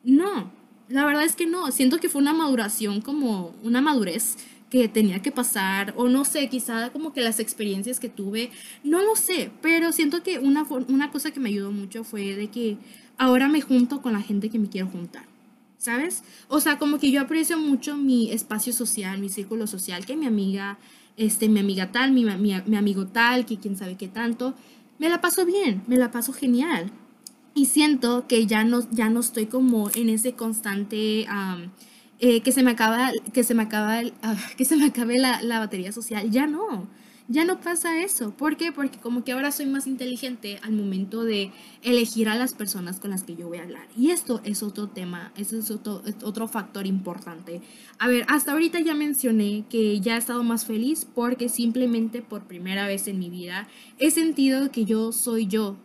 No, 0.05 0.51
la 0.89 1.05
verdad 1.05 1.25
es 1.25 1.35
que 1.35 1.47
no. 1.47 1.71
Siento 1.73 1.99
que 1.99 2.09
fue 2.09 2.23
una 2.23 2.33
maduración, 2.33 3.01
como 3.01 3.55
una 3.63 3.81
madurez 3.81 4.37
que 4.71 4.89
tenía 4.89 5.21
que 5.21 5.33
pasar, 5.33 5.93
o 5.97 6.09
no 6.09 6.25
sé, 6.25 6.49
quizá 6.49 6.91
como 6.91 7.13
que 7.13 7.21
las 7.21 7.41
experiencias 7.41 8.01
que 8.01 8.09
tuve, 8.09 8.51
no 8.85 9.03
lo 9.03 9.17
sé, 9.17 9.51
pero 9.61 9.93
siento 9.93 10.23
que 10.23 10.39
una, 10.39 10.63
una 10.89 11.11
cosa 11.11 11.31
que 11.31 11.41
me 11.41 11.51
ayudó 11.51 11.73
mucho 11.73 12.05
fue 12.05 12.35
de 12.35 12.49
que 12.49 12.79
ahora 13.19 13.49
me 13.49 13.61
junto 13.61 14.01
con 14.01 14.15
la 14.15 14.23
gente 14.23 14.49
que 14.49 14.59
me 14.59 14.69
quiero 14.69 14.89
juntar. 14.89 15.25
¿Sabes? 15.77 16.23
O 16.47 16.61
sea, 16.61 16.79
como 16.79 17.01
que 17.01 17.11
yo 17.11 17.21
aprecio 17.21 17.59
mucho 17.59 17.97
mi 17.97 18.31
espacio 18.31 18.73
social, 18.73 19.19
mi 19.19 19.29
círculo 19.29 19.67
social, 19.67 20.07
que 20.07 20.17
mi 20.17 20.27
amiga 20.27 20.79
este, 21.17 21.49
mi 21.49 21.61
amiga 21.61 21.93
tal, 21.93 22.13
mi, 22.13 22.25
mi, 22.25 22.77
amigo 22.77 23.07
tal, 23.07 23.47
que 23.47 23.59
quién 23.59 23.77
sabe 23.77 23.97
qué 23.97 24.09
tanto, 24.09 24.55
me 24.99 25.09
la 25.09 25.21
paso 25.21 25.45
bien, 25.45 25.83
me 25.87 25.97
la 25.97 26.11
paso 26.11 26.33
genial. 26.33 26.91
Y 27.55 27.67
siento 27.67 28.27
que 28.27 28.47
ya 28.47 28.65
no, 28.65 28.89
ya 28.91 29.11
no 29.11 29.21
estoy 29.21 29.47
como 29.47 29.91
en 29.95 30.09
ese 30.09 30.35
constante... 30.35 31.27
Eh, 32.25 32.41
que 32.43 32.53
se 32.53 32.63
me 32.63 32.71
acaba, 32.71 33.11
que 33.33 33.43
se 33.43 33.53
me 33.53 33.65
acaba, 33.65 34.01
ah, 34.23 34.37
que 34.57 34.65
se 34.65 34.77
me 34.77 34.85
acabe 34.87 35.19
la, 35.19 35.43
la, 35.43 35.59
batería 35.59 35.91
social. 35.91 36.31
Ya 36.31 36.47
no, 36.47 36.87
ya 37.29 37.45
no 37.45 37.61
pasa 37.61 38.03
eso. 38.03 38.31
¿Por 38.33 38.57
qué? 38.57 38.73
Porque 38.73 38.99
como 38.99 39.25
que 39.25 39.33
ahora 39.33 39.53
soy 39.53 39.67
más 39.67 39.87
inteligente 39.87 40.59
al 40.63 40.73
momento 40.73 41.25
de 41.25 41.53
elegir 41.83 42.29
a 42.29 42.35
las 42.35 42.55
personas 42.55 43.01
con 43.01 43.11
las 43.11 43.23
que 43.23 43.37
yo 43.37 43.49
voy 43.49 43.59
a 43.59 43.63
hablar. 43.63 43.87
Y 43.97 44.11
esto 44.11 44.41
es 44.45 44.63
otro 44.63 44.89
tema, 44.89 45.33
eso 45.37 45.59
es 45.59 45.71
otro, 45.71 46.03
otro 46.23 46.49
factor 46.49 46.87
importante. 46.87 47.61
A 47.99 48.09
ver, 48.09 48.25
hasta 48.29 48.53
ahorita 48.53 48.81
ya 48.81 48.95
mencioné 48.95 49.65
que 49.69 50.01
ya 50.01 50.17
he 50.17 50.19
estado 50.19 50.43
más 50.43 50.67
feliz 50.67 51.07
porque 51.15 51.49
simplemente 51.49 52.23
por 52.23 52.45
primera 52.45 52.87
vez 52.87 53.09
en 53.09 53.19
mi 53.19 53.31
vida 53.31 53.69
he 53.99 54.11
sentido 54.11 54.71
que 54.71 54.85
yo 54.85 55.13
soy 55.13 55.47
yo 55.47 55.77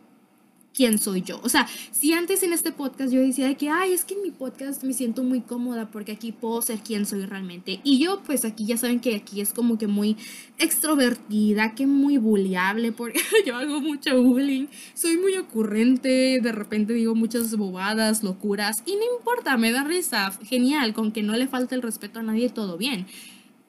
quién 0.77 0.99
soy 0.99 1.23
yo. 1.23 1.41
O 1.43 1.49
sea, 1.49 1.67
si 1.91 2.13
antes 2.13 2.43
en 2.43 2.53
este 2.53 2.71
podcast 2.71 3.11
yo 3.11 3.19
decía 3.19 3.47
de 3.47 3.57
que, 3.57 3.67
ay, 3.67 3.93
es 3.93 4.05
que 4.05 4.13
en 4.13 4.21
mi 4.21 4.29
podcast 4.29 4.83
me 4.83 4.93
siento 4.93 5.23
muy 5.23 5.41
cómoda 5.41 5.89
porque 5.89 6.11
aquí 6.11 6.31
puedo 6.31 6.61
ser 6.61 6.81
quién 6.81 7.07
soy 7.07 7.25
realmente. 7.25 7.79
Y 7.83 7.97
yo, 7.97 8.21
pues 8.23 8.45
aquí 8.45 8.67
ya 8.67 8.77
saben 8.77 8.99
que 8.99 9.15
aquí 9.15 9.41
es 9.41 9.53
como 9.53 9.79
que 9.79 9.87
muy 9.87 10.17
extrovertida, 10.59 11.73
que 11.73 11.87
muy 11.87 12.19
bulliable, 12.19 12.91
porque 12.91 13.19
yo 13.45 13.55
hago 13.55 13.81
mucho 13.81 14.21
bullying. 14.21 14.67
Soy 14.93 15.17
muy 15.17 15.33
ocurrente, 15.33 16.39
de 16.41 16.51
repente 16.51 16.93
digo 16.93 17.15
muchas 17.15 17.57
bobadas, 17.57 18.21
locuras, 18.21 18.83
y 18.85 18.91
no 18.97 19.17
importa, 19.17 19.57
me 19.57 19.71
da 19.71 19.83
risa. 19.83 20.31
Genial, 20.43 20.93
con 20.93 21.11
que 21.11 21.23
no 21.23 21.35
le 21.35 21.47
falte 21.47 21.73
el 21.73 21.81
respeto 21.81 22.19
a 22.19 22.23
nadie, 22.23 22.49
todo 22.49 22.77
bien. 22.77 23.07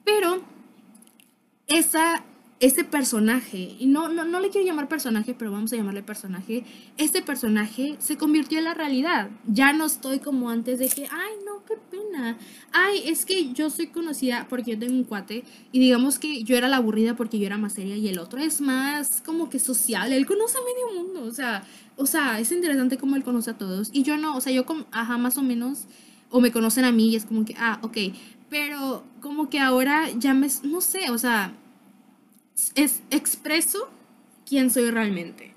Pero 0.03 0.43
esa 1.65 2.23
ese 2.59 2.83
personaje, 2.83 3.75
y 3.79 3.85
no, 3.85 4.09
no, 4.09 4.25
no 4.25 4.41
le 4.41 4.49
quiero 4.49 4.67
llamar 4.67 4.89
personaje, 4.89 5.33
pero 5.33 5.49
vamos 5.49 5.71
a 5.71 5.77
llamarle 5.77 6.03
personaje, 6.03 6.65
este 6.97 7.21
personaje 7.21 7.95
se 7.99 8.17
convirtió 8.17 8.57
en 8.57 8.65
la 8.65 8.73
realidad. 8.73 9.29
Ya 9.47 9.71
no 9.71 9.85
estoy 9.85 10.19
como 10.19 10.49
antes 10.49 10.77
de 10.77 10.89
que, 10.89 11.03
ay, 11.03 11.31
no, 11.45 11.63
qué 11.65 11.75
pena. 11.89 12.37
Ay, 12.73 13.03
es 13.05 13.25
que 13.25 13.53
yo 13.53 13.69
soy 13.69 13.87
conocida 13.87 14.45
porque 14.49 14.71
yo 14.71 14.79
tengo 14.79 14.93
un 14.93 15.05
cuate 15.05 15.45
y 15.71 15.79
digamos 15.79 16.19
que 16.19 16.43
yo 16.43 16.57
era 16.57 16.67
la 16.67 16.77
aburrida 16.77 17.15
porque 17.15 17.39
yo 17.39 17.45
era 17.45 17.57
más 17.57 17.73
seria 17.73 17.95
y 17.95 18.09
el 18.09 18.19
otro 18.19 18.39
es 18.39 18.59
más 18.59 19.21
como 19.21 19.49
que 19.49 19.59
social. 19.59 20.11
Él 20.11 20.25
conoce 20.25 20.57
a 20.57 20.61
medio 20.61 21.01
mundo, 21.01 21.23
o 21.23 21.31
sea, 21.31 21.63
o 21.95 22.05
sea, 22.05 22.41
es 22.41 22.51
interesante 22.51 22.97
cómo 22.97 23.15
él 23.15 23.23
conoce 23.23 23.51
a 23.51 23.57
todos. 23.57 23.89
Y 23.93 24.03
yo 24.03 24.17
no, 24.17 24.35
o 24.35 24.41
sea, 24.41 24.51
yo 24.51 24.65
como, 24.65 24.85
ajá, 24.91 25.17
más 25.17 25.37
o 25.37 25.43
menos, 25.43 25.85
o 26.29 26.41
me 26.41 26.51
conocen 26.51 26.83
a 26.83 26.91
mí 26.91 27.07
y 27.07 27.15
es 27.15 27.23
como 27.23 27.45
que, 27.45 27.55
ah, 27.57 27.79
ok. 27.83 27.97
Pero 28.49 29.05
como 29.21 29.49
que 29.49 29.59
ahora 29.59 30.09
ya 30.17 30.33
me, 30.33 30.49
no 30.63 30.81
sé, 30.81 31.09
o 31.09 31.17
sea 31.17 31.53
es 32.75 33.01
expreso 33.09 33.89
quién 34.45 34.69
soy 34.71 34.89
realmente. 34.91 35.53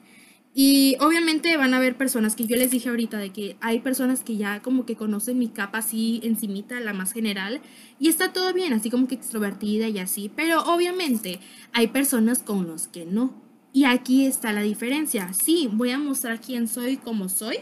Y 0.55 0.97
obviamente 1.01 1.57
van 1.57 1.73
a 1.73 1.79
haber 1.79 1.97
personas 1.97 2.37
que 2.37 2.47
yo 2.47 2.57
les 2.57 2.71
dije 2.71 2.91
ahorita 2.91 3.17
de 3.17 3.31
que 3.31 3.57
hay 3.63 3.81
personas 3.81 4.23
que 4.23 4.37
ya 4.37 4.61
como 4.61 4.85
que 4.85 4.97
conocen 4.97 5.39
mi 5.39 5.49
capa 5.49 5.79
así 5.79 6.21
encimita, 6.25 6.79
la 6.81 6.93
más 6.93 7.13
general, 7.13 7.63
y 7.99 8.09
está 8.09 8.35
todo 8.35 8.53
bien, 8.53 8.75
así 8.75 8.91
como 8.91 9.09
que 9.09 9.15
extrovertida 9.15 9.89
y 9.89 9.99
así, 9.99 10.31
pero 10.35 10.63
obviamente 10.65 11.41
hay 11.73 11.87
personas 11.87 12.43
con 12.43 12.67
los 12.67 12.87
que 12.87 13.07
no. 13.07 13.33
Y 13.73 13.85
aquí 13.85 14.27
está 14.27 14.53
la 14.53 14.61
diferencia. 14.61 15.33
Sí, 15.33 15.71
voy 15.73 15.91
a 15.91 15.99
mostrar 15.99 16.43
quién 16.43 16.69
soy 16.69 16.99
como 16.99 17.31
soy, 17.31 17.57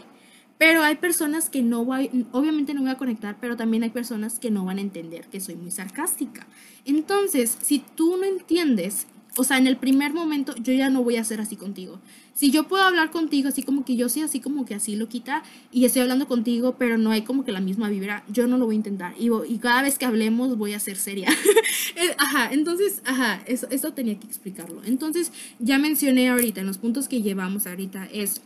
pero 0.57 0.83
hay 0.83 0.97
personas 0.97 1.49
que 1.49 1.63
no 1.63 1.85
voy, 1.85 2.27
obviamente 2.33 2.73
no 2.73 2.81
voy 2.81 2.91
a 2.91 2.97
conectar, 2.97 3.37
pero 3.39 3.55
también 3.55 3.83
hay 3.83 3.91
personas 3.91 4.37
que 4.37 4.51
no 4.51 4.65
van 4.65 4.79
a 4.79 4.81
entender 4.81 5.27
que 5.29 5.39
soy 5.39 5.55
muy 5.55 5.71
sarcástica. 5.71 6.45
Entonces, 6.83 7.57
si 7.61 7.79
tú 7.79 8.17
no 8.17 8.25
entiendes 8.25 9.07
o 9.37 9.45
sea, 9.45 9.57
en 9.57 9.65
el 9.65 9.77
primer 9.77 10.13
momento 10.13 10.53
yo 10.57 10.73
ya 10.73 10.89
no 10.89 11.03
voy 11.03 11.15
a 11.15 11.23
ser 11.23 11.39
así 11.39 11.55
contigo. 11.55 11.99
Si 12.33 12.51
yo 12.51 12.67
puedo 12.67 12.83
hablar 12.83 13.11
contigo 13.11 13.47
así 13.47 13.63
como 13.63 13.85
que 13.85 13.95
yo 13.95 14.09
soy 14.09 14.23
así 14.23 14.41
como 14.41 14.65
que 14.65 14.75
así 14.75 14.95
lo 14.97 15.07
quita 15.07 15.43
y 15.71 15.85
estoy 15.85 16.01
hablando 16.01 16.27
contigo, 16.27 16.75
pero 16.77 16.97
no 16.97 17.11
hay 17.11 17.21
como 17.21 17.45
que 17.45 17.53
la 17.53 17.61
misma 17.61 17.87
vibra, 17.89 18.25
yo 18.27 18.47
no 18.47 18.57
lo 18.57 18.65
voy 18.65 18.75
a 18.75 18.77
intentar. 18.77 19.13
Y, 19.17 19.29
y 19.47 19.57
cada 19.59 19.83
vez 19.83 19.97
que 19.97 20.05
hablemos 20.05 20.57
voy 20.57 20.73
a 20.73 20.79
ser 20.79 20.97
seria. 20.97 21.29
Ajá, 22.17 22.51
entonces, 22.51 23.01
ajá, 23.05 23.41
eso, 23.45 23.67
eso 23.69 23.93
tenía 23.93 24.19
que 24.19 24.27
explicarlo. 24.27 24.81
Entonces, 24.85 25.31
ya 25.59 25.77
mencioné 25.77 26.29
ahorita, 26.29 26.61
en 26.61 26.67
los 26.67 26.77
puntos 26.77 27.07
que 27.07 27.21
llevamos 27.21 27.67
ahorita 27.67 28.07
es, 28.11 28.41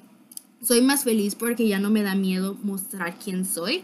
soy 0.61 0.81
más 0.81 1.03
feliz 1.03 1.35
porque 1.35 1.67
ya 1.67 1.79
no 1.79 1.89
me 1.89 2.03
da 2.03 2.15
miedo 2.15 2.57
mostrar 2.63 3.17
quién 3.17 3.45
soy. 3.45 3.83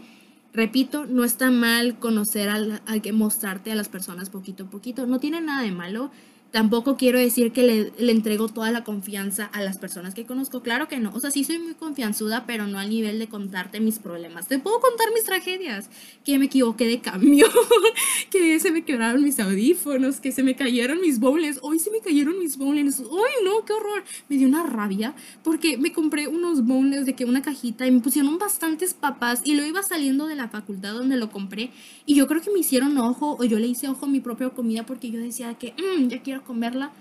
Repito, 0.53 1.05
no 1.05 1.23
está 1.23 1.49
mal 1.49 1.97
conocer 1.99 2.49
al, 2.49 2.81
al 2.85 3.01
que 3.01 3.13
mostrarte 3.13 3.71
a 3.71 3.75
las 3.75 3.87
personas 3.87 4.29
poquito 4.29 4.65
a 4.65 4.69
poquito, 4.69 5.07
no 5.07 5.19
tiene 5.19 5.39
nada 5.41 5.63
de 5.63 5.71
malo 5.71 6.11
Tampoco 6.51 6.97
quiero 6.97 7.17
decir 7.17 7.53
que 7.53 7.63
le, 7.63 7.93
le, 7.97 8.11
entrego 8.11 8.49
toda 8.49 8.71
la 8.71 8.83
confianza 8.83 9.45
a 9.45 9.61
las 9.61 9.77
personas 9.77 10.13
que 10.13 10.25
conozco. 10.25 10.61
Claro 10.61 10.89
que 10.89 10.99
no. 10.99 11.11
O 11.13 11.19
sea, 11.21 11.31
sí 11.31 11.45
soy 11.45 11.59
muy 11.59 11.75
confianzuda, 11.75 12.45
pero 12.45 12.67
no 12.67 12.77
al 12.77 12.89
nivel 12.89 13.19
de 13.19 13.27
contarte 13.27 13.79
mis 13.79 13.99
problemas. 13.99 14.49
Te 14.49 14.59
puedo 14.59 14.81
contar 14.81 15.07
mis 15.13 15.23
tragedias. 15.23 15.89
Que 16.25 16.37
me 16.39 16.45
equivoqué 16.45 16.87
de 16.87 16.99
cambio. 16.99 17.47
que 18.29 18.59
se 18.59 18.71
me 18.71 18.83
quebraron 18.83 19.23
mis 19.23 19.39
audífonos. 19.39 20.19
Que 20.19 20.33
se 20.33 20.43
me 20.43 20.57
cayeron 20.57 20.99
mis 20.99 21.21
bowls. 21.21 21.59
Hoy 21.61 21.79
se 21.79 21.89
me 21.89 22.01
cayeron 22.01 22.37
mis 22.37 22.57
bowls. 22.57 22.99
¡Ay, 22.99 23.45
no! 23.45 23.63
¡Qué 23.63 23.71
horror! 23.71 24.03
Me 24.27 24.35
dio 24.35 24.49
una 24.49 24.63
rabia. 24.63 25.15
Porque 25.43 25.77
me 25.77 25.93
compré 25.93 26.27
unos 26.27 26.65
bowls 26.65 27.05
de 27.05 27.13
que 27.13 27.23
una 27.23 27.41
cajita 27.41 27.87
y 27.87 27.91
me 27.91 28.01
pusieron 28.01 28.37
bastantes 28.37 28.93
papas. 28.93 29.41
Y 29.45 29.53
lo 29.53 29.65
iba 29.65 29.83
saliendo 29.83 30.27
de 30.27 30.35
la 30.35 30.49
facultad 30.49 30.95
donde 30.95 31.15
lo 31.15 31.31
compré. 31.31 31.71
Y 32.05 32.15
yo 32.15 32.27
creo 32.27 32.41
que 32.41 32.51
me 32.51 32.59
hicieron 32.59 32.97
ojo. 32.97 33.37
O 33.39 33.45
yo 33.45 33.57
le 33.57 33.67
hice 33.67 33.87
ojo 33.87 34.05
a 34.05 34.09
mi 34.09 34.19
propia 34.19 34.49
comida. 34.49 34.85
Porque 34.85 35.09
yo 35.09 35.19
decía 35.21 35.53
que 35.53 35.73
mmm, 35.77 36.09
ya 36.09 36.21
quiero 36.21 36.40
comerla, 36.43 36.91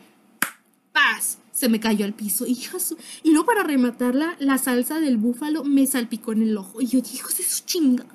¡paz! 0.93 1.39
Se 1.53 1.69
me 1.69 1.81
cayó 1.81 2.05
al 2.05 2.15
piso. 2.15 2.47
Y, 2.47 2.59
y 3.23 3.31
luego 3.33 3.47
para 3.47 3.63
rematarla, 3.63 4.37
la 4.39 4.59
salsa 4.59 5.01
del 5.01 5.19
búfalo 5.19 5.65
me 5.65 5.87
salpicó 5.87 6.33
en 6.33 6.43
el 6.43 6.57
ojo. 6.57 6.81
Y 6.81 6.87
yo 6.87 7.01
dije, 7.01 7.23
de 7.37 7.45
su 7.45 7.65
chinga 7.65 8.07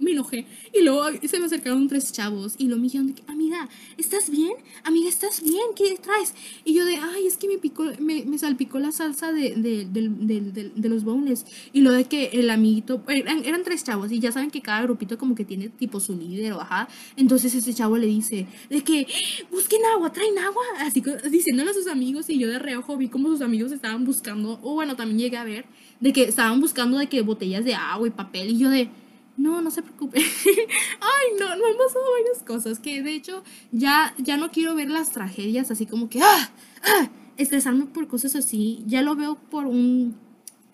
me 0.00 0.12
enojé. 0.12 0.46
Y 0.74 0.82
luego 0.82 1.04
se 1.22 1.38
me 1.38 1.46
acercaron 1.46 1.86
tres 1.88 2.12
chavos 2.12 2.54
y 2.58 2.66
lo 2.68 2.76
me 2.76 2.84
dijeron 2.84 3.12
que, 3.12 3.22
amiga, 3.26 3.68
¿estás 3.96 4.30
bien? 4.30 4.52
Amiga, 4.82 5.08
¿estás 5.08 5.42
bien? 5.42 5.62
¿Qué 5.76 5.96
traes? 6.02 6.34
Y 6.64 6.74
yo 6.74 6.84
de, 6.84 6.96
ay, 6.96 7.26
es 7.26 7.36
que 7.36 7.46
me 7.46 7.58
picó, 7.58 7.84
me, 8.00 8.24
me 8.24 8.38
salpicó 8.38 8.78
la 8.78 8.92
salsa 8.92 9.32
de, 9.32 9.54
de, 9.54 9.84
de, 9.84 10.70
de, 10.74 10.88
los 10.88 11.04
bones. 11.04 11.44
Y 11.72 11.82
lo 11.82 11.92
de 11.92 12.04
que 12.04 12.30
el 12.32 12.50
amiguito, 12.50 13.02
eran, 13.08 13.44
eran, 13.44 13.62
tres 13.62 13.84
chavos 13.84 14.10
y 14.10 14.18
ya 14.18 14.32
saben 14.32 14.50
que 14.50 14.62
cada 14.62 14.82
grupito 14.82 15.18
como 15.18 15.34
que 15.34 15.44
tiene 15.44 15.68
tipo 15.68 16.00
su 16.00 16.16
líder 16.16 16.54
o 16.54 16.60
ajá. 16.60 16.88
Entonces 17.16 17.54
ese 17.54 17.74
chavo 17.74 17.98
le 17.98 18.06
dice 18.06 18.46
de 18.70 18.82
que, 18.82 19.06
busquen 19.50 19.80
agua, 19.94 20.12
traen 20.12 20.38
agua. 20.38 20.62
Así 20.78 21.02
diciéndole 21.30 21.70
a 21.70 21.74
sus 21.74 21.86
amigos 21.86 22.30
y 22.30 22.38
yo 22.38 22.48
de 22.48 22.58
reojo 22.58 22.96
vi 22.96 23.08
como 23.08 23.28
sus 23.28 23.42
amigos 23.42 23.72
estaban 23.72 24.04
buscando, 24.04 24.58
o 24.62 24.74
bueno, 24.74 24.96
también 24.96 25.18
llegué 25.18 25.36
a 25.36 25.44
ver, 25.44 25.66
de 26.00 26.12
que 26.12 26.24
estaban 26.24 26.60
buscando 26.60 26.98
de 26.98 27.08
que 27.08 27.20
botellas 27.20 27.64
de 27.64 27.74
agua 27.74 28.08
y 28.08 28.10
papel 28.10 28.50
y 28.50 28.58
yo 28.58 28.70
de 28.70 28.88
no, 29.36 29.62
no 29.62 29.70
se 29.70 29.82
preocupe. 29.82 30.18
Ay, 31.00 31.38
no, 31.38 31.56
no 31.56 31.66
han 31.66 31.76
pasado 31.76 32.04
varias 32.18 32.42
cosas 32.46 32.78
que 32.78 33.02
de 33.02 33.14
hecho 33.14 33.42
ya, 33.72 34.14
ya 34.18 34.36
no 34.36 34.50
quiero 34.50 34.74
ver 34.74 34.90
las 34.90 35.12
tragedias 35.12 35.70
así 35.70 35.86
como 35.86 36.08
que, 36.08 36.22
ah, 36.22 36.50
ah, 36.84 37.10
estresarme 37.36 37.86
por 37.86 38.08
cosas 38.08 38.36
así. 38.36 38.82
Ya 38.86 39.02
lo 39.02 39.16
veo 39.16 39.36
por 39.36 39.66
un, 39.66 40.16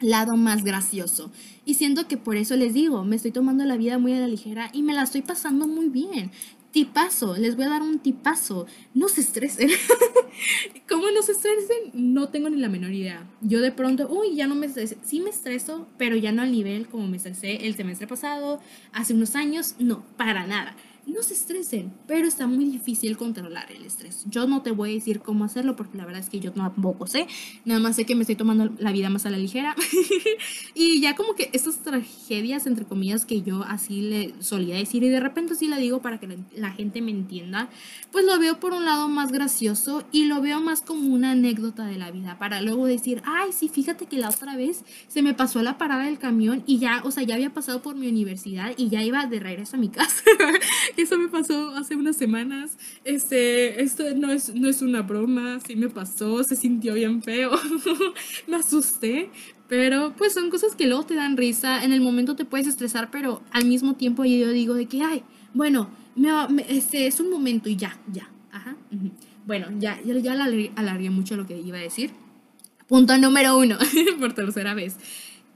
lado 0.01 0.37
más 0.37 0.65
gracioso. 0.65 1.31
Y 1.65 1.75
siento 1.75 2.07
que 2.07 2.17
por 2.17 2.37
eso 2.37 2.57
les 2.57 2.75
digo, 2.75 3.05
me 3.05 3.17
estoy 3.17 3.33
tomando 3.33 3.65
la 3.65 3.77
vida 3.77 3.99
muy 3.99 4.13
a 4.13 4.21
la 4.21 4.29
ligera 4.29 4.71
y 4.73 4.83
me 4.83 4.95
la 4.95 5.03
estoy 5.03 5.23
pasando 5.23 5.67
muy 5.67 5.89
bien. 5.89 6.31
Tipazo, 6.77 7.39
les 7.39 7.57
voy 7.57 7.65
a 7.65 7.71
dar 7.71 7.81
un 7.81 8.01
tipazo. 8.01 8.67
No 8.93 9.09
se 9.09 9.23
estresen. 9.23 9.71
¿Cómo 10.91 11.11
no 11.11 11.23
se 11.23 11.33
estresen? 11.33 11.91
No 11.95 12.29
tengo 12.29 12.51
ni 12.51 12.59
la 12.61 12.69
menor 12.69 12.93
idea. 12.93 13.27
Yo 13.41 13.63
de 13.63 13.73
pronto, 13.73 14.07
uy, 14.11 14.37
ya 14.37 14.47
no 14.47 14.55
me 14.55 14.67
estreso. 14.67 14.95
Sí 15.03 15.21
me 15.21 15.31
estreso, 15.31 15.89
pero 15.97 16.17
ya 16.17 16.33
no 16.33 16.43
al 16.43 16.53
nivel 16.53 16.87
como 16.87 17.09
me 17.09 17.17
estresé 17.17 17.67
el 17.67 17.77
semestre 17.77 18.07
pasado, 18.07 18.61
hace 18.93 19.15
unos 19.15 19.37
años. 19.37 19.77
No, 19.79 20.05
para 20.19 20.47
nada 20.47 20.77
no 21.07 21.23
se 21.23 21.35
estresen, 21.35 21.93
pero 22.07 22.27
está 22.27 22.47
muy 22.47 22.65
difícil 22.65 23.17
controlar 23.17 23.71
el 23.71 23.85
estrés. 23.85 24.25
Yo 24.29 24.47
no 24.47 24.63
te 24.63 24.73
voy 24.73 24.91
a 24.91 24.95
decir 24.95 25.21
cómo 25.21 25.45
hacerlo 25.45 25.77
porque 25.77 25.97
la 25.97 26.05
verdad 26.05 26.21
es 26.21 26.29
que 26.29 26.41
yo 26.41 26.53
tampoco 26.53 27.07
sé, 27.07 27.27
nada 27.65 27.81
más 27.81 27.97
sé 27.97 28.05
que 28.05 28.15
me 28.15 28.23
estoy 28.23 28.37
tomando 28.37 28.73
la 28.79 28.93
vida 28.93 29.09
más 29.09 29.25
a 29.25 29.31
la 29.31 29.39
ligera 29.39 29.77
y 30.75 31.01
ya 31.01 31.15
como 31.15 31.35
que 31.35 31.51
estas 31.53 31.79
tragedias, 31.79 32.67
entre 32.67 32.85
comillas, 32.85 33.25
que 33.25 33.43
yo 33.43 33.63
así 33.63 34.03
le 34.03 34.35
solía 34.41 34.77
decir 34.77 35.05
y 35.05 35.09
de 35.09 35.21
repente 35.21 35.55
sí 35.55 35.69
la 35.69 35.77
digo 35.79 36.03
para 36.03 36.19
que 36.19 36.39
la 36.55 36.73
gente 36.73 37.01
me 37.01 37.13
entienda, 37.13 37.69
pues 38.11 38.25
lo 38.25 38.39
veo 38.39 38.59
por 38.59 38.73
un 38.73 38.85
lado 38.85 39.09
más 39.09 39.31
gracioso 39.31 40.05
y 40.11 40.25
lo 40.25 40.41
veo 40.41 40.61
más 40.61 40.83
como 40.83 41.15
una 41.15 41.31
anécdota 41.33 41.87
de 41.87 41.99
la 41.99 42.11
vida 42.11 42.37
para 42.39 42.61
luego 42.61 42.87
decir, 42.87 43.23
ay, 43.25 43.53
sí, 43.53 43.69
fíjate 43.69 44.07
que 44.07 44.19
la 44.19 44.31
otra 44.31 44.57
vez 44.57 44.85
se 45.09 45.23
me 45.23 45.35
pasó 45.35 45.63
la 45.63 45.79
parada 45.79 46.05
del 46.05 46.19
camión 46.19 46.65
y 46.67 46.79
ya, 46.79 47.03
o 47.05 47.11
sea, 47.11 47.23
ya 47.23 47.37
había 47.37 47.51
pasado 47.51 47.81
por 47.81 47.95
mi 47.95 48.09
universidad 48.09 48.73
y 48.77 48.89
ya 48.89 49.03
iba 49.03 49.25
de 49.27 49.41
regreso 49.41 49.77
a 49.77 49.79
mi 49.79 49.89
casa. 49.91 50.23
Eso 51.03 51.19
me 51.19 51.29
pasó 51.29 51.71
hace 51.77 51.95
unas 51.97 52.17
semanas. 52.17 52.79
Este, 53.05 53.83
esto 53.83 54.05
no 54.17 54.31
es, 54.31 54.55
no 54.55 54.69
es 54.69 54.83
una 54.83 55.03
broma, 55.03 55.59
sí 55.67 55.77
me 55.77 55.89
pasó, 55.89 56.43
se 56.43 56.57
sintió 56.57 56.95
bien 56.95 57.23
feo. 57.23 57.53
me 58.47 58.57
asusté, 58.57 59.31
pero 59.69 60.15
pues 60.17 60.33
son 60.33 60.51
cosas 60.51 60.75
que 60.75 60.87
luego 60.87 61.05
te 61.05 61.15
dan 61.15 61.37
risa. 61.37 61.85
En 61.85 61.93
el 61.93 62.01
momento 62.01 62.37
te 62.37 62.45
puedes 62.45 62.67
estresar, 62.67 63.11
pero 63.11 63.43
al 63.53 63.67
mismo 63.67 63.95
tiempo 63.95 64.25
yo 64.25 64.51
digo 64.51 64.75
de 64.75 64.87
que, 64.87 65.03
ay, 65.03 65.23
bueno, 65.55 65.91
me, 66.15 66.65
este, 66.69 67.07
es 67.07 67.21
un 67.21 67.31
momento 67.31 67.69
y 67.69 67.77
ya, 67.77 67.99
ya. 68.13 68.31
Ajá. 68.51 68.77
Bueno, 69.47 69.67
ya, 69.79 70.01
ya, 70.03 70.17
ya 70.17 70.33
alargué 70.77 71.11
mucho 71.11 71.37
lo 71.37 71.47
que 71.47 71.61
iba 71.61 71.79
a 71.79 71.83
decir. 71.83 72.11
Punto 72.89 73.19
número 73.19 73.59
uno, 73.59 73.77
por 74.21 74.33
tercera 74.33 74.73
vez 74.73 74.97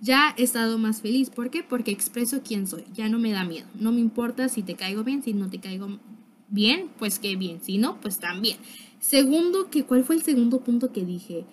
ya 0.00 0.34
he 0.36 0.42
estado 0.42 0.78
más 0.78 1.02
feliz. 1.02 1.30
¿Por 1.30 1.50
qué? 1.50 1.62
Porque 1.62 1.90
expreso 1.90 2.40
quién 2.42 2.66
soy. 2.66 2.84
Ya 2.94 3.08
no 3.08 3.18
me 3.18 3.32
da 3.32 3.44
miedo. 3.44 3.66
No 3.78 3.92
me 3.92 4.00
importa 4.00 4.48
si 4.48 4.62
te 4.62 4.74
caigo 4.74 5.04
bien, 5.04 5.22
si 5.22 5.34
no 5.34 5.48
te 5.50 5.58
caigo 5.58 5.98
bien, 6.48 6.90
pues 6.98 7.18
qué 7.18 7.36
bien. 7.36 7.60
Si 7.62 7.78
no, 7.78 8.00
pues 8.00 8.18
también. 8.18 8.56
Segundo, 8.98 9.70
que 9.70 9.84
¿cuál 9.84 10.04
fue 10.04 10.16
el 10.16 10.22
segundo 10.22 10.60
punto 10.60 10.92
que 10.92 11.04
dije? 11.04 11.44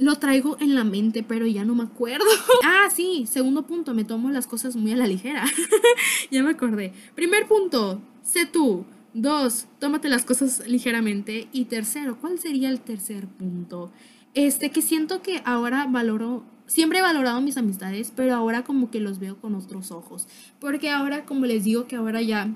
Lo 0.00 0.16
traigo 0.16 0.56
en 0.60 0.74
la 0.74 0.84
mente, 0.84 1.22
pero 1.22 1.46
ya 1.46 1.64
no 1.64 1.74
me 1.74 1.84
acuerdo. 1.84 2.24
ah, 2.64 2.88
sí, 2.94 3.26
segundo 3.28 3.66
punto, 3.66 3.94
me 3.94 4.04
tomo 4.04 4.30
las 4.30 4.46
cosas 4.46 4.76
muy 4.76 4.92
a 4.92 4.96
la 4.96 5.06
ligera. 5.06 5.44
ya 6.30 6.42
me 6.42 6.50
acordé. 6.50 6.92
Primer 7.14 7.46
punto, 7.46 8.00
sé 8.22 8.46
tú. 8.46 8.84
Dos, 9.14 9.66
tómate 9.78 10.08
las 10.08 10.24
cosas 10.24 10.66
ligeramente. 10.66 11.48
Y 11.52 11.66
tercero, 11.66 12.18
¿cuál 12.18 12.38
sería 12.38 12.70
el 12.70 12.80
tercer 12.80 13.26
punto? 13.26 13.92
Este, 14.34 14.70
que 14.70 14.80
siento 14.80 15.20
que 15.20 15.42
ahora 15.44 15.86
valoro 15.86 16.44
siempre 16.72 17.00
he 17.00 17.02
valorado 17.02 17.40
mis 17.40 17.56
amistades, 17.58 18.12
pero 18.14 18.34
ahora 18.34 18.64
como 18.64 18.90
que 18.90 18.98
los 18.98 19.18
veo 19.18 19.36
con 19.36 19.54
otros 19.54 19.92
ojos. 19.92 20.26
Porque 20.58 20.90
ahora, 20.90 21.24
como 21.26 21.44
les 21.44 21.64
digo, 21.64 21.86
que 21.86 21.96
ahora 21.96 22.22
ya 22.22 22.48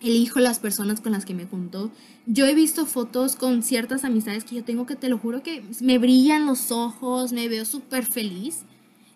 elijo 0.00 0.40
las 0.40 0.58
personas 0.58 1.00
con 1.00 1.12
las 1.12 1.26
que 1.26 1.34
me 1.34 1.44
junto. 1.44 1.90
Yo 2.26 2.46
he 2.46 2.54
visto 2.54 2.86
fotos 2.86 3.36
con 3.36 3.62
ciertas 3.62 4.04
amistades 4.04 4.44
que 4.44 4.56
yo 4.56 4.64
tengo 4.64 4.86
que 4.86 4.96
te 4.96 5.10
lo 5.10 5.18
juro 5.18 5.42
que 5.42 5.62
me 5.80 5.98
brillan 5.98 6.46
los 6.46 6.72
ojos, 6.72 7.32
me 7.32 7.48
veo 7.48 7.64
súper 7.66 8.06
feliz. 8.06 8.60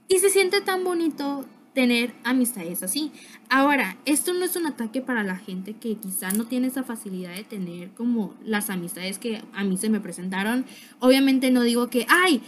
Y 0.08 0.18
se 0.18 0.28
siente 0.28 0.60
tan 0.60 0.84
bonito 0.84 1.46
tener 1.74 2.14
amistades 2.22 2.82
así. 2.82 3.10
Ahora, 3.50 3.98
esto 4.04 4.32
no 4.32 4.44
es 4.44 4.56
un 4.56 4.66
ataque 4.66 5.02
para 5.02 5.22
la 5.24 5.36
gente 5.36 5.74
que 5.74 5.96
quizá 5.96 6.30
no 6.30 6.46
tiene 6.46 6.68
esa 6.68 6.84
facilidad 6.84 7.34
de 7.34 7.44
tener 7.44 7.90
como 7.90 8.34
las 8.44 8.70
amistades 8.70 9.18
que 9.18 9.42
a 9.52 9.64
mí 9.64 9.76
se 9.76 9.90
me 9.90 10.00
presentaron. 10.00 10.64
Obviamente 11.00 11.50
no 11.50 11.62
digo 11.62 11.88
que, 11.90 12.06
ay, 12.08 12.40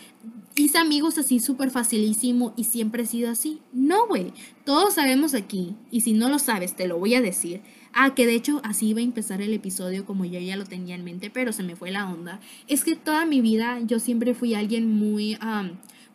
hice 0.55 0.79
amigos 0.79 1.19
así 1.19 1.41
súper 1.41 1.71
facilísimo 1.71 2.55
y 2.57 2.65
siempre 2.65 3.03
he 3.03 3.07
sido 3.07 3.31
así. 3.31 3.61
No, 3.73 4.07
güey. 4.07 4.33
Todos 4.65 4.95
sabemos 4.95 5.35
aquí, 5.35 5.75
y 5.91 6.01
si 6.01 6.13
no 6.13 6.29
lo 6.29 6.39
sabes, 6.39 6.75
te 6.75 6.87
lo 6.87 6.99
voy 6.99 7.15
a 7.15 7.21
decir. 7.21 7.61
Ah, 7.93 8.15
que 8.15 8.27
de 8.27 8.35
hecho 8.35 8.61
así 8.63 8.89
iba 8.89 9.01
a 9.01 9.05
empezar 9.05 9.41
el 9.43 9.55
episodio 9.55 10.05
como 10.05 10.25
yo 10.25 10.39
ya 10.39 10.57
lo 10.57 10.65
tenía 10.65 10.95
en 10.95 11.05
mente, 11.05 11.31
pero 11.31 11.53
se 11.53 11.63
me 11.63 11.77
fue 11.77 11.91
la 11.91 12.09
onda. 12.09 12.41
Es 12.69 12.85
que 12.85 12.95
toda 12.95 13.27
mi 13.27 13.41
vida 13.41 13.81
yo 13.81 13.99
siempre 13.99 14.35
fui 14.35 14.55
alguien 14.55 14.99
muy 14.99 15.37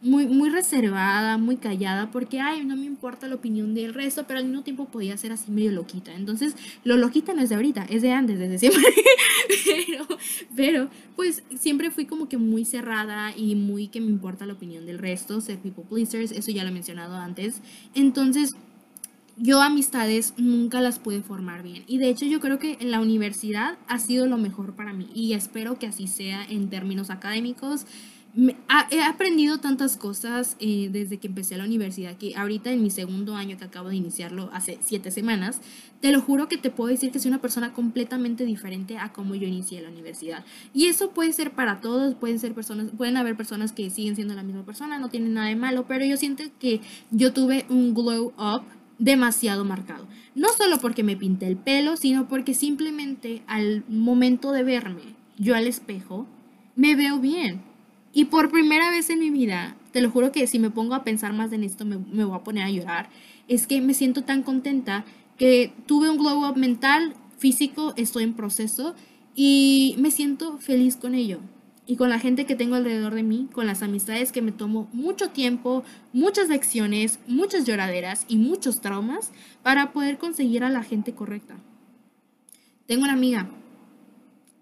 muy, 0.02 0.26
muy 0.26 0.50
reservada, 0.50 1.38
muy 1.38 1.58
callada, 1.58 2.10
porque, 2.12 2.40
ay, 2.40 2.66
no 2.66 2.76
me 2.76 2.86
importa 2.86 3.28
la 3.28 3.36
opinión 3.36 3.76
del 3.76 3.94
resto, 3.94 4.26
pero 4.28 4.40
al 4.40 4.46
mismo 4.46 4.64
tiempo 4.64 4.86
podía 4.86 5.16
ser 5.18 5.32
así 5.32 5.52
medio 5.52 5.72
loquita. 5.72 6.14
Entonces, 6.14 6.56
lo 6.84 6.98
loquita 6.98 7.34
no 7.34 7.42
es 7.42 7.50
de 7.50 7.56
ahorita, 7.56 7.86
es 7.90 8.02
de 8.02 8.12
antes, 8.12 8.40
desde 8.40 8.58
siempre. 8.58 8.82
pero, 9.66 10.08
pero, 10.56 10.90
pues 11.16 11.44
siempre 11.60 11.92
fui 11.92 12.06
como 12.06 12.28
que 12.28 12.38
muy 12.38 12.66
cerrada 12.66 13.36
y 13.38 13.56
muy 13.56 13.88
que 13.88 14.02
me 14.02 14.08
importa 14.08 14.46
la 14.46 14.54
opinión 14.54 14.86
del 14.86 14.98
resto, 14.98 15.40
ser 15.40 15.60
people 15.60 15.84
pleasers, 15.88 16.32
eso 16.32 16.52
ya 16.52 16.64
lo 16.64 16.70
he 16.70 16.74
mencionado 16.74 17.16
antes. 17.16 17.62
Entonces, 17.94 18.56
yo 19.38 19.62
amistades 19.62 20.34
nunca 20.38 20.82
las 20.82 21.00
pude 21.00 21.22
formar 21.22 21.64
bien. 21.64 21.84
Y 21.88 21.98
de 21.98 22.10
hecho 22.10 22.26
yo 22.26 22.40
creo 22.40 22.60
que 22.60 22.78
en 22.80 22.92
la 22.92 23.00
universidad 23.00 23.78
ha 23.88 24.00
sido 24.00 24.28
lo 24.28 24.38
mejor 24.38 24.76
para 24.76 24.94
mí. 24.94 25.10
Y 25.14 25.34
espero 25.34 25.80
que 25.80 25.88
así 25.88 26.08
sea 26.08 26.44
en 26.46 26.70
términos 26.70 27.10
académicos 27.10 27.86
he 28.92 29.02
aprendido 29.04 29.58
tantas 29.58 29.98
cosas 29.98 30.56
eh, 30.60 30.90
desde 30.92 31.18
que 31.18 31.28
empecé 31.28 31.58
la 31.58 31.66
universidad 31.66 32.16
que 32.16 32.34
ahorita 32.36 32.72
en 32.72 32.82
mi 32.82 32.90
segundo 32.90 33.36
año 33.36 33.58
que 33.58 33.66
acabo 33.66 33.90
de 33.90 33.98
iniciarlo 33.98 34.50
hace 34.54 34.78
siete 34.82 35.12
semanas, 35.12 35.60
te 36.00 36.12
lo 36.12 36.22
juro 36.22 36.48
que 36.48 36.58
te 36.58 36.70
puedo 36.70 36.90
decir 36.90 37.12
que 37.12 37.20
soy 37.20 37.30
una 37.30 37.42
persona 37.42 37.74
completamente 37.74 38.46
diferente 38.46 38.98
a 38.98 39.12
como 39.12 39.36
yo 39.36 39.48
inicié 39.48 39.82
la 39.82 39.90
universidad. 39.90 40.46
Y 40.74 40.86
eso 40.86 41.12
puede 41.12 41.34
ser 41.34 41.52
para 41.52 41.82
todos, 41.82 42.16
pueden 42.16 42.40
ser 42.40 42.54
personas, 42.54 42.88
pueden 42.98 43.18
haber 43.18 43.36
personas 43.36 43.74
que 43.74 43.90
siguen 43.90 44.16
siendo 44.16 44.34
la 44.34 44.44
misma 44.44 44.64
persona, 44.64 44.98
no 44.98 45.10
tienen 45.10 45.34
nada 45.34 45.48
de 45.48 45.58
malo, 45.58 45.86
pero 45.88 46.06
yo 46.06 46.16
siento 46.16 46.44
que 46.60 46.80
yo 47.12 47.34
tuve 47.34 47.66
un 47.70 47.94
glow 47.94 48.34
up 48.38 48.64
demasiado 48.98 49.66
marcado. 49.66 50.08
No 50.36 50.48
solo 50.58 50.78
porque 50.80 51.04
me 51.04 51.18
pinté 51.18 51.48
el 51.48 51.58
pelo, 51.58 51.98
sino 51.98 52.30
porque 52.30 52.54
simplemente 52.54 53.42
al 53.48 53.84
momento 53.90 54.54
de 54.54 54.64
verme, 54.64 55.16
yo 55.38 55.56
al 55.56 55.68
espejo, 55.68 56.28
me 56.76 56.96
veo 56.96 57.20
bien 57.20 57.71
y 58.14 58.26
por 58.26 58.52
primera 58.52 58.90
vez 58.92 59.10
en 59.10 59.20
mi 59.20 59.30
vida, 59.30 59.76
te 59.92 60.02
lo 60.02 60.12
juro 60.12 60.32
que 60.32 60.46
si 60.48 60.60
me 60.60 60.70
pongo 60.70 60.96
a 60.96 61.04
pensar 61.04 61.34
más 61.34 61.52
en 61.54 61.64
esto 61.64 61.86
me, 61.86 61.96
voy 61.96 62.36
a 62.36 62.44
poner 62.44 62.64
a 62.64 62.70
llorar, 62.70 63.10
es 63.48 63.68
que 63.68 63.80
me 63.82 63.94
siento 63.94 64.24
tan 64.24 64.44
contenta 64.44 65.06
que 65.38 65.74
tuve 65.86 66.10
un 66.10 66.18
glow 66.18 66.48
up 66.48 66.58
mental, 66.58 67.14
físico, 67.38 67.94
estoy 67.96 68.24
en 68.24 68.34
proceso 68.34 68.96
y 69.34 69.96
me 69.98 70.12
siento 70.12 70.58
feliz 70.58 70.98
con 70.98 71.16
ello. 71.16 71.40
Y 71.88 71.96
con 71.96 72.10
la 72.10 72.20
gente 72.20 72.46
que 72.46 72.56
tengo 72.56 72.76
alrededor 72.76 73.16
de 73.16 73.24
mí, 73.24 73.50
con 73.52 73.66
las 73.66 73.82
amistades 73.82 74.32
que 74.32 74.42
me 74.42 74.52
tomo 74.52 74.88
mucho 74.94 75.32
tiempo, 75.32 75.84
muchas 76.14 76.48
lecciones, 76.48 77.20
muchas 77.28 77.66
lloraderas 77.66 78.26
y 78.28 78.38
muchos 78.38 78.82
traumas 78.82 79.32
para 79.64 79.92
poder 79.92 80.18
conseguir 80.18 80.64
a 80.64 80.70
la 80.70 80.84
gente 80.84 81.14
correcta. 81.14 81.58
Tengo 82.86 83.04
una 83.04 83.14
amiga, 83.14 83.50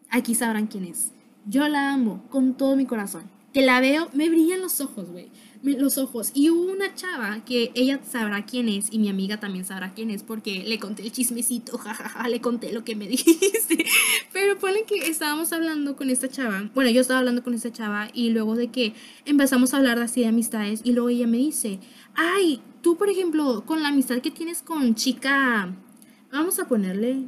aquí 0.10 0.34
sabrán 0.34 0.68
quién 0.68 0.86
es. 0.86 1.12
Yo 1.46 1.68
la 1.68 1.94
amo 1.94 2.24
con 2.30 2.56
todo 2.56 2.76
mi 2.76 2.86
corazón 2.86 3.39
que 3.54 3.62
la 3.62 3.82
veo, 3.82 4.10
me 4.14 4.30
brillan 4.30 4.62
los 4.62 4.80
ojos, 4.80 5.10
güey. 5.10 5.30
Los 5.62 5.98
ojos. 5.98 6.32
Y 6.34 6.50
hubo 6.50 6.72
una 6.72 6.94
chava 6.96 7.44
que 7.44 7.72
ella 7.76 8.00
sabrá 8.08 8.46
quién 8.46 8.70
es 8.70 8.94
y 8.94 9.00
mi 9.00 9.10
amiga 9.10 9.40
también 9.40 9.66
sabrá 9.66 9.94
quién 9.94 10.10
es 10.10 10.24
porque 10.24 10.64
le 10.64 10.80
conté 10.80 11.04
el 11.04 11.12
chismecito, 11.12 11.78
jajaja, 11.80 12.28
le 12.30 12.40
conté 12.40 12.72
lo 12.72 12.84
que 12.84 12.96
me 12.96 13.08
dijiste. 13.10 13.86
Pero 14.32 14.58
ponen 14.60 14.86
que 14.86 15.10
estábamos 15.10 15.52
hablando 15.52 15.96
con 15.96 16.10
esta 16.10 16.30
chava. 16.30 16.70
Bueno, 16.74 16.90
yo 16.92 17.02
estaba 17.02 17.20
hablando 17.20 17.44
con 17.44 17.54
esta 17.54 17.72
chava 17.72 18.10
y 18.14 18.30
luego 18.30 18.56
de 18.56 18.70
que 18.70 18.94
empezamos 19.26 19.74
a 19.74 19.78
hablar 19.78 19.98
de 19.98 20.06
así 20.06 20.22
de 20.22 20.28
amistades 20.28 20.82
y 20.84 20.94
luego 20.94 21.10
ella 21.10 21.28
me 21.28 21.38
dice, 21.38 21.80
ay, 22.16 22.62
tú 22.82 22.98
por 22.98 23.10
ejemplo, 23.10 23.66
con 23.66 23.82
la 23.82 23.90
amistad 23.90 24.20
que 24.20 24.32
tienes 24.32 24.62
con 24.62 24.96
chica, 24.96 25.76
vamos 26.32 26.60
a 26.60 26.68
ponerle, 26.68 27.28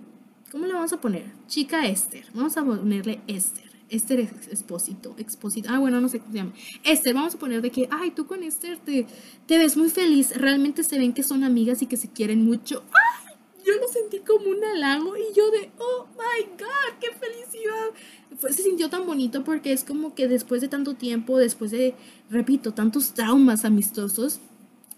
¿cómo 0.52 0.68
le 0.68 0.74
vamos 0.74 0.94
a 0.94 1.02
poner? 1.02 1.26
Chica 1.48 1.88
Esther. 1.88 2.26
Vamos 2.34 2.56
a 2.56 2.64
ponerle 2.64 3.22
Esther. 3.28 3.71
Esther 3.92 4.22
Expósito, 4.22 5.14
Expósito, 5.18 5.70
ah, 5.70 5.78
bueno, 5.78 6.00
no 6.00 6.08
sé 6.08 6.20
cómo 6.20 6.32
se 6.32 6.38
llama. 6.38 6.54
Esther, 6.84 7.14
vamos 7.14 7.36
a 7.36 7.38
poner 7.38 7.62
de 7.62 7.72
que, 7.72 7.88
ay, 7.92 8.12
tú 8.12 8.26
con 8.26 8.42
Esther 8.42 8.80
te, 8.80 9.06
ves 9.50 9.76
muy 9.76 9.90
feliz, 9.90 10.36
realmente 10.36 10.84
se 10.84 10.98
ven 10.98 11.14
que 11.14 11.24
son 11.24 11.44
amigas 11.44 11.82
y 11.82 11.88
que 11.88 11.98
se 11.98 12.10
quieren 12.10 12.46
mucho. 12.46 12.84
¡Ay! 12.94 13.36
Yo 13.66 13.74
lo 13.76 13.88
sentí 13.90 14.20
como 14.20 14.50
un 14.50 14.64
halago 14.64 15.16
y 15.18 15.36
yo 15.36 15.52
de, 15.52 15.70
oh 15.78 16.08
my 16.14 16.46
god, 16.58 17.00
qué 17.00 17.10
felicidad. 17.12 18.50
se 18.56 18.64
sintió 18.64 18.90
tan 18.90 19.06
bonito 19.06 19.44
porque 19.44 19.72
es 19.72 19.84
como 19.84 20.16
que 20.16 20.28
después 20.28 20.62
de 20.62 20.70
tanto 20.70 20.96
tiempo, 20.96 21.38
después 21.38 21.70
de, 21.70 21.94
repito, 22.30 22.74
tantos 22.74 23.14
traumas 23.14 23.66
amistosos, 23.66 24.40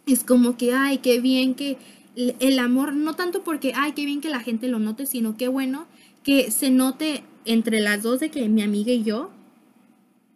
es 0.05 0.23
como 0.23 0.55
que, 0.55 0.73
ay, 0.73 0.99
qué 0.99 1.19
bien 1.19 1.55
que 1.55 1.77
el 2.15 2.59
amor, 2.59 2.93
no 2.93 3.15
tanto 3.15 3.43
porque, 3.43 3.73
ay, 3.75 3.93
qué 3.93 4.05
bien 4.05 4.21
que 4.21 4.29
la 4.29 4.39
gente 4.39 4.67
lo 4.67 4.77
note, 4.77 5.07
sino 5.07 5.35
qué 5.35 5.47
bueno 5.47 5.87
que 6.23 6.51
se 6.51 6.69
note 6.69 7.23
entre 7.45 7.79
las 7.79 8.03
dos 8.03 8.19
de 8.19 8.29
que 8.29 8.47
mi 8.49 8.61
amiga 8.61 8.91
y 8.91 9.03
yo, 9.03 9.31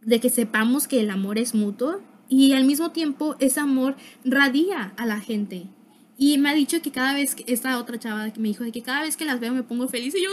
de 0.01 0.19
que 0.19 0.29
sepamos 0.29 0.87
que 0.87 0.99
el 0.99 1.09
amor 1.09 1.37
es 1.37 1.53
mutuo 1.53 2.01
y 2.29 2.53
al 2.53 2.65
mismo 2.65 2.91
tiempo 2.91 3.35
ese 3.39 3.59
amor 3.59 3.95
radia 4.23 4.93
a 4.97 5.05
la 5.05 5.19
gente. 5.19 5.67
Y 6.19 6.39
me 6.39 6.49
ha 6.49 6.55
dicho 6.55 6.81
que 6.81 6.91
cada 6.91 7.13
vez, 7.13 7.35
esta 7.45 7.77
otra 7.77 7.99
chava 7.99 8.31
me 8.37 8.47
dijo 8.47 8.63
de 8.63 8.71
que 8.71 8.81
cada 8.81 9.03
vez 9.03 9.15
que 9.15 9.25
las 9.25 9.39
veo 9.39 9.53
me 9.53 9.61
pongo 9.61 9.87
feliz 9.87 10.15
y 10.15 10.23
yo, 10.23 10.29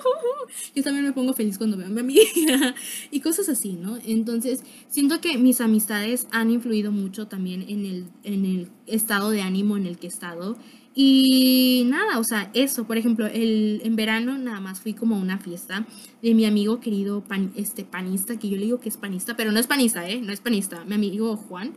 yo 0.74 0.82
también 0.82 1.04
me 1.04 1.12
pongo 1.12 1.32
feliz 1.32 1.58
cuando 1.58 1.76
veo 1.76 1.86
a 1.86 1.90
mi 1.90 2.00
amiga 2.00 2.74
y 3.10 3.20
cosas 3.20 3.48
así, 3.48 3.74
¿no? 3.74 3.98
Entonces, 4.04 4.64
siento 4.88 5.20
que 5.20 5.38
mis 5.38 5.60
amistades 5.60 6.26
han 6.32 6.50
influido 6.50 6.90
mucho 6.90 7.28
también 7.28 7.62
en 7.68 7.86
el, 7.86 8.06
en 8.24 8.44
el 8.44 8.68
estado 8.86 9.30
de 9.30 9.42
ánimo 9.42 9.76
en 9.76 9.86
el 9.86 9.96
que 9.96 10.08
he 10.08 10.10
estado 10.10 10.56
y 10.94 11.84
nada, 11.86 12.18
o 12.18 12.24
sea, 12.24 12.50
eso, 12.52 12.84
por 12.84 12.98
ejemplo, 12.98 13.26
el, 13.26 13.80
en 13.84 13.96
verano 13.96 14.36
nada 14.36 14.60
más 14.60 14.80
fui 14.80 14.92
como 14.92 15.16
a 15.16 15.18
una 15.18 15.38
fiesta 15.38 15.86
de 16.20 16.34
mi 16.34 16.44
amigo 16.44 16.80
querido 16.80 17.22
pan, 17.22 17.52
este, 17.56 17.84
panista, 17.84 18.38
que 18.38 18.50
yo 18.50 18.56
le 18.56 18.64
digo 18.64 18.80
que 18.80 18.90
es 18.90 18.98
panista, 18.98 19.34
pero 19.34 19.52
no 19.52 19.58
es 19.58 19.66
panista, 19.66 20.08
¿eh? 20.08 20.20
No 20.20 20.32
es 20.32 20.40
panista, 20.40 20.84
mi 20.84 20.94
amigo 20.94 21.36
Juan, 21.36 21.72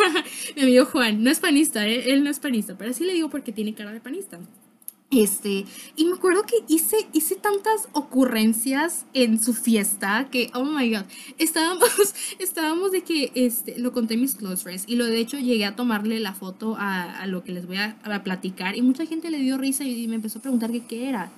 mi 0.56 0.62
amigo 0.62 0.84
Juan, 0.86 1.24
no 1.24 1.30
es 1.30 1.40
panista, 1.40 1.86
¿eh? 1.88 2.12
Él 2.12 2.22
no 2.22 2.30
es 2.30 2.38
panista, 2.38 2.76
pero 2.78 2.90
así 2.90 3.04
le 3.04 3.14
digo 3.14 3.30
porque 3.30 3.52
tiene 3.52 3.74
cara 3.74 3.92
de 3.92 4.00
panista. 4.00 4.38
Este, 5.12 5.66
y 5.94 6.06
me 6.06 6.14
acuerdo 6.14 6.44
que 6.44 6.56
hice, 6.68 6.96
hice 7.12 7.36
tantas 7.36 7.86
ocurrencias 7.92 9.04
en 9.12 9.42
su 9.42 9.52
fiesta 9.52 10.28
que, 10.30 10.50
oh 10.54 10.64
my 10.64 10.90
god, 10.90 11.04
estábamos, 11.36 11.90
estábamos 12.38 12.92
de 12.92 13.02
que, 13.02 13.30
este, 13.34 13.78
lo 13.78 13.92
conté 13.92 14.16
mis 14.16 14.34
close 14.34 14.62
friends 14.62 14.84
y 14.86 14.96
lo 14.96 15.04
de 15.04 15.18
hecho 15.18 15.38
llegué 15.38 15.66
a 15.66 15.76
tomarle 15.76 16.18
la 16.18 16.32
foto 16.32 16.76
a, 16.78 17.26
lo 17.26 17.44
que 17.44 17.52
les 17.52 17.66
voy 17.66 17.76
a, 17.76 17.98
a, 18.04 18.22
platicar 18.22 18.74
y 18.74 18.80
mucha 18.80 19.04
gente 19.04 19.30
le 19.30 19.38
dio 19.38 19.58
risa 19.58 19.84
y 19.84 20.08
me 20.08 20.14
empezó 20.14 20.38
a 20.38 20.42
preguntar 20.42 20.70
qué 20.88 21.10
era. 21.10 21.30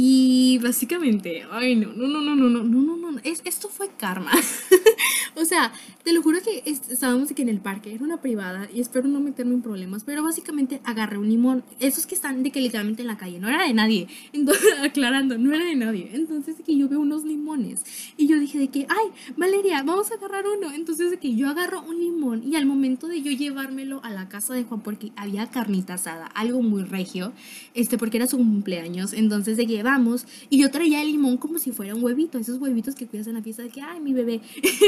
Y 0.00 0.60
básicamente, 0.62 1.42
ay 1.50 1.74
no, 1.74 1.92
no, 1.92 2.06
no, 2.06 2.20
no, 2.20 2.36
no, 2.36 2.48
no, 2.48 2.62
no, 2.62 2.96
no, 2.96 3.10
no, 3.10 3.20
es, 3.24 3.42
esto 3.44 3.68
fue 3.68 3.90
karma. 3.98 4.30
o 5.34 5.44
sea, 5.44 5.72
te 6.04 6.12
lo 6.12 6.22
juro 6.22 6.38
que 6.40 6.62
estábamos 6.70 7.32
aquí 7.32 7.42
en 7.42 7.48
el 7.48 7.58
parque, 7.58 7.92
era 7.92 8.04
una 8.04 8.20
privada 8.20 8.68
y 8.72 8.80
espero 8.80 9.08
no 9.08 9.18
meterme 9.18 9.54
en 9.54 9.62
problemas, 9.62 10.04
pero 10.04 10.22
básicamente 10.22 10.80
agarré 10.84 11.18
un 11.18 11.28
limón, 11.28 11.64
esos 11.80 12.06
que 12.06 12.14
están 12.14 12.44
de 12.44 12.52
que 12.52 12.60
literalmente 12.60 13.02
en 13.02 13.08
la 13.08 13.16
calle, 13.16 13.40
no 13.40 13.48
era 13.48 13.64
de 13.64 13.74
nadie, 13.74 14.06
entonces, 14.32 14.72
aclarando, 14.80 15.36
no 15.36 15.52
era 15.52 15.64
de 15.64 15.74
nadie, 15.74 16.10
entonces 16.12 16.58
de 16.58 16.62
que 16.62 16.76
yo 16.76 16.88
veo 16.88 17.00
unos 17.00 17.24
limones 17.24 17.84
y 18.16 18.28
yo 18.28 18.38
dije 18.38 18.56
de 18.56 18.68
que, 18.68 18.86
ay, 18.88 19.34
Valeria, 19.36 19.82
vamos 19.82 20.12
a 20.12 20.14
agarrar 20.14 20.44
uno, 20.46 20.72
entonces 20.72 21.10
de 21.10 21.18
que 21.18 21.34
yo 21.34 21.48
agarro 21.48 21.82
un 21.82 21.98
limón 21.98 22.44
y 22.44 22.54
al 22.54 22.66
momento 22.66 23.08
de 23.08 23.20
yo 23.20 23.32
llevármelo 23.32 24.00
a 24.04 24.10
la 24.10 24.28
casa 24.28 24.54
de 24.54 24.62
Juan 24.62 24.80
porque 24.80 25.10
había 25.16 25.48
carnita 25.48 25.94
asada, 25.94 26.26
algo 26.26 26.62
muy 26.62 26.84
regio, 26.84 27.32
este, 27.74 27.98
porque 27.98 28.18
era 28.18 28.28
su 28.28 28.36
cumpleaños, 28.36 29.12
entonces 29.12 29.56
de 29.56 29.66
que 29.66 29.87
y 30.50 30.58
yo 30.58 30.70
traía 30.70 31.02
el 31.02 31.08
limón 31.12 31.36
como 31.36 31.58
si 31.58 31.72
fuera 31.72 31.94
un 31.94 32.02
huevito, 32.02 32.38
esos 32.38 32.58
huevitos 32.58 32.94
que 32.94 33.06
cuidas 33.06 33.26
en 33.26 33.34
la 33.34 33.42
fiesta 33.42 33.62
de 33.62 33.70
que, 33.70 33.80
ay, 33.80 34.00
mi 34.00 34.12
bebé. 34.12 34.40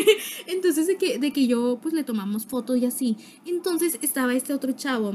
Entonces 0.47 0.87
de 0.87 0.97
que, 0.97 1.19
de 1.19 1.33
que 1.33 1.47
yo 1.47 1.79
pues 1.81 1.95
le 1.95 2.05
tomamos 2.05 2.47
fotos 2.47 2.77
y 2.79 2.87
así. 2.87 3.17
Entonces 3.47 3.99
estaba 4.03 4.35
este 4.35 4.53
otro 4.53 4.73
chavo 4.73 5.15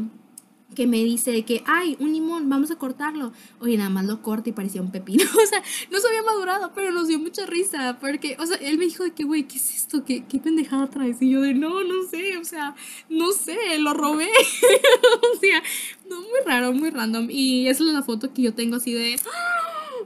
que 0.76 0.88
me 0.88 1.04
dice 1.04 1.44
que, 1.44 1.64
ay, 1.66 1.96
un 2.00 2.12
limón, 2.12 2.50
vamos 2.50 2.70
a 2.72 2.76
cortarlo. 2.76 3.32
Oye, 3.60 3.78
nada 3.78 3.90
más 3.90 4.06
lo 4.06 4.22
corta 4.22 4.50
y 4.50 4.54
parecía 4.54 4.82
un 4.82 4.92
pepino. 4.92 5.24
O 5.46 5.48
sea, 5.48 5.62
no 5.92 6.00
se 6.00 6.08
había 6.08 6.24
madurado, 6.24 6.72
pero 6.74 6.92
nos 6.92 7.08
dio 7.08 7.20
mucha 7.20 7.46
risa. 7.46 7.98
Porque, 8.00 8.36
o 8.40 8.46
sea, 8.46 8.58
él 8.58 8.78
me 8.78 8.86
dijo 8.86 9.04
de 9.04 9.12
que, 9.12 9.24
güey, 9.24 9.48
¿qué 9.48 9.58
es 9.58 9.76
esto? 9.76 10.04
¿Qué, 10.04 10.26
¿Qué 10.26 10.40
pendejada 10.40 10.90
traes? 10.90 11.22
Y 11.22 11.30
yo 11.30 11.42
de, 11.42 11.54
no, 11.54 11.84
no 11.84 12.04
sé, 12.10 12.38
o 12.38 12.44
sea, 12.44 12.76
no 13.10 13.32
sé, 13.32 13.78
lo 13.80 13.94
robé. 13.94 14.30
o 15.36 15.40
sea, 15.40 15.62
no, 16.10 16.22
muy 16.22 16.40
raro, 16.46 16.74
muy 16.74 16.90
random. 16.90 17.28
Y 17.30 17.68
esa 17.68 17.84
es 17.84 17.90
la 17.90 18.02
foto 18.02 18.34
que 18.34 18.42
yo 18.42 18.54
tengo 18.54 18.78
así 18.78 18.92
de, 18.92 19.20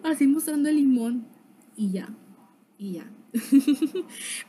así 0.04 0.28
mostrando 0.28 0.70
el 0.70 0.76
limón. 0.76 1.26
Y 1.76 1.92
ya, 1.92 2.10
y 2.78 2.94
ya. 2.94 3.10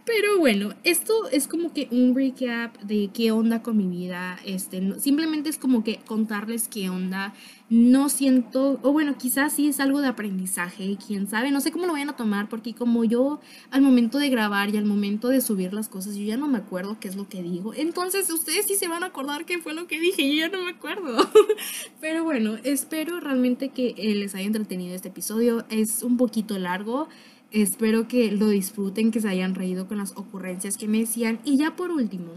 Pero 0.07 0.38
bueno, 0.38 0.71
esto 0.85 1.29
es 1.31 1.47
como 1.49 1.73
que 1.73 1.88
un 1.90 2.14
recap 2.14 2.79
de 2.81 3.11
qué 3.12 3.31
onda 3.31 3.62
con 3.62 3.77
mi 3.77 3.87
vida. 3.87 4.38
Este, 4.45 4.99
simplemente 4.99 5.51
es 5.51 5.59
como 5.59 5.85
que 5.85 5.99
contarles 6.07 6.69
qué 6.69 6.88
onda. 6.88 7.35
No 7.69 8.09
siento, 8.09 8.81
o 8.83 8.93
bueno, 8.93 9.16
quizás 9.16 9.53
sí 9.53 9.69
es 9.69 9.79
algo 9.81 10.01
de 10.01 10.09
aprendizaje, 10.09 10.97
quién 11.07 11.29
sabe. 11.29 11.51
No 11.51 11.61
sé 11.61 11.71
cómo 11.71 11.87
lo 11.87 11.93
vayan 11.93 12.09
a 12.09 12.16
tomar, 12.16 12.49
porque 12.49 12.75
como 12.75 13.05
yo 13.05 13.40
al 13.71 13.83
momento 13.83 14.19
de 14.19 14.31
grabar 14.31 14.75
y 14.75 14.79
al 14.79 14.87
momento 14.87 15.29
de 15.29 15.40
subir 15.40 15.73
las 15.73 15.88
cosas, 15.88 16.16
yo 16.16 16.25
ya 16.25 16.37
no 16.37 16.49
me 16.49 16.59
acuerdo 16.59 16.99
qué 16.99 17.09
es 17.09 17.16
lo 17.16 17.29
que 17.29 17.43
digo. 17.43 17.75
Entonces, 17.75 18.31
ustedes 18.31 18.66
sí 18.66 18.77
se 18.77 18.88
van 18.88 19.03
a 19.03 19.07
acordar 19.07 19.45
qué 19.45 19.59
fue 19.59 19.75
lo 19.75 19.87
que 19.87 20.01
dije, 20.01 20.29
yo 20.29 20.35
ya 20.35 20.49
no 20.49 20.64
me 20.64 20.71
acuerdo. 20.71 21.31
Pero 22.01 22.25
bueno, 22.25 22.57
espero 22.64 23.21
realmente 23.21 23.69
que 23.69 23.95
les 24.16 24.35
haya 24.35 24.47
entretenido 24.47 24.95
este 24.95 25.09
episodio. 25.09 25.64
Es 25.69 26.03
un 26.03 26.16
poquito 26.16 26.59
largo. 26.59 27.09
Espero 27.52 28.06
que 28.06 28.30
lo 28.30 28.48
disfruten, 28.48 29.10
que 29.10 29.20
se 29.20 29.28
hayan 29.28 29.54
reído 29.54 29.88
con 29.88 29.98
las 29.98 30.12
ocurrencias 30.16 30.76
que 30.76 30.88
me 30.88 31.00
decían. 31.00 31.40
Y 31.44 31.56
ya 31.56 31.74
por 31.74 31.90
último, 31.90 32.32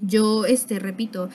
yo, 0.00 0.44
este, 0.44 0.78
repito, 0.78 1.28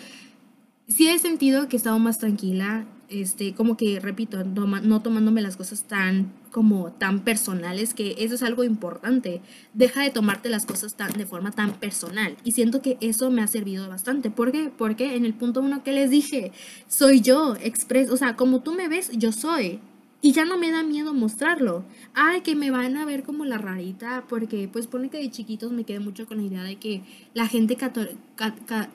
sí 0.87 1.07
he 1.07 1.17
sentido 1.19 1.67
que 1.67 1.75
he 1.75 1.77
estado 1.77 1.99
más 1.99 2.19
tranquila, 2.19 2.85
este, 3.09 3.55
como 3.55 3.75
que, 3.75 3.99
repito, 3.99 4.43
no, 4.43 5.01
tomándome 5.01 5.41
las 5.41 5.57
cosas 5.57 5.83
tan, 5.83 6.31
como, 6.51 6.91
tan 6.91 7.21
personales, 7.21 7.93
que 7.93 8.15
eso 8.19 8.35
es 8.35 8.43
algo 8.43 8.63
importante. 8.63 9.41
Deja 9.73 10.03
de 10.03 10.11
tomarte 10.11 10.49
las 10.49 10.65
cosas 10.65 10.95
tan, 10.95 11.13
de 11.13 11.25
forma 11.25 11.51
tan 11.51 11.73
personal. 11.79 12.37
Y 12.43 12.51
siento 12.51 12.81
que 12.81 12.97
eso 13.01 13.31
me 13.31 13.41
ha 13.41 13.47
servido 13.47 13.87
bastante. 13.89 14.29
¿Por 14.29 14.51
qué? 14.51 14.71
Porque 14.77 15.15
en 15.15 15.25
el 15.25 15.33
punto 15.33 15.61
uno 15.61 15.83
que 15.83 15.91
les 15.91 16.09
dije, 16.09 16.51
soy 16.87 17.21
yo, 17.21 17.55
expreso, 17.55 18.13
o 18.13 18.17
sea, 18.17 18.35
como 18.35 18.61
tú 18.61 18.73
me 18.73 18.87
ves, 18.87 19.09
yo 19.13 19.31
soy. 19.31 19.79
Y 20.21 20.33
ya 20.33 20.43
no 20.43 20.57
me 20.57 20.69
da 20.69 20.83
miedo 20.83 21.13
mostrarlo. 21.13 21.85
Ay, 22.13 22.41
que 22.41 22.55
me 22.55 22.71
van 22.71 22.97
a 22.97 23.05
ver 23.05 23.23
como 23.23 23.45
la 23.45 23.57
rarita, 23.57 24.25
porque 24.27 24.67
pues 24.71 24.85
pone 24.85 25.09
que 25.09 25.17
de 25.17 25.31
chiquitos 25.31 25.71
me 25.71 25.85
quedé 25.85 25.99
mucho 25.99 26.27
con 26.27 26.37
la 26.37 26.43
idea 26.43 26.63
de 26.63 26.75
que 26.75 27.03
la 27.33 27.47
gente 27.47 27.77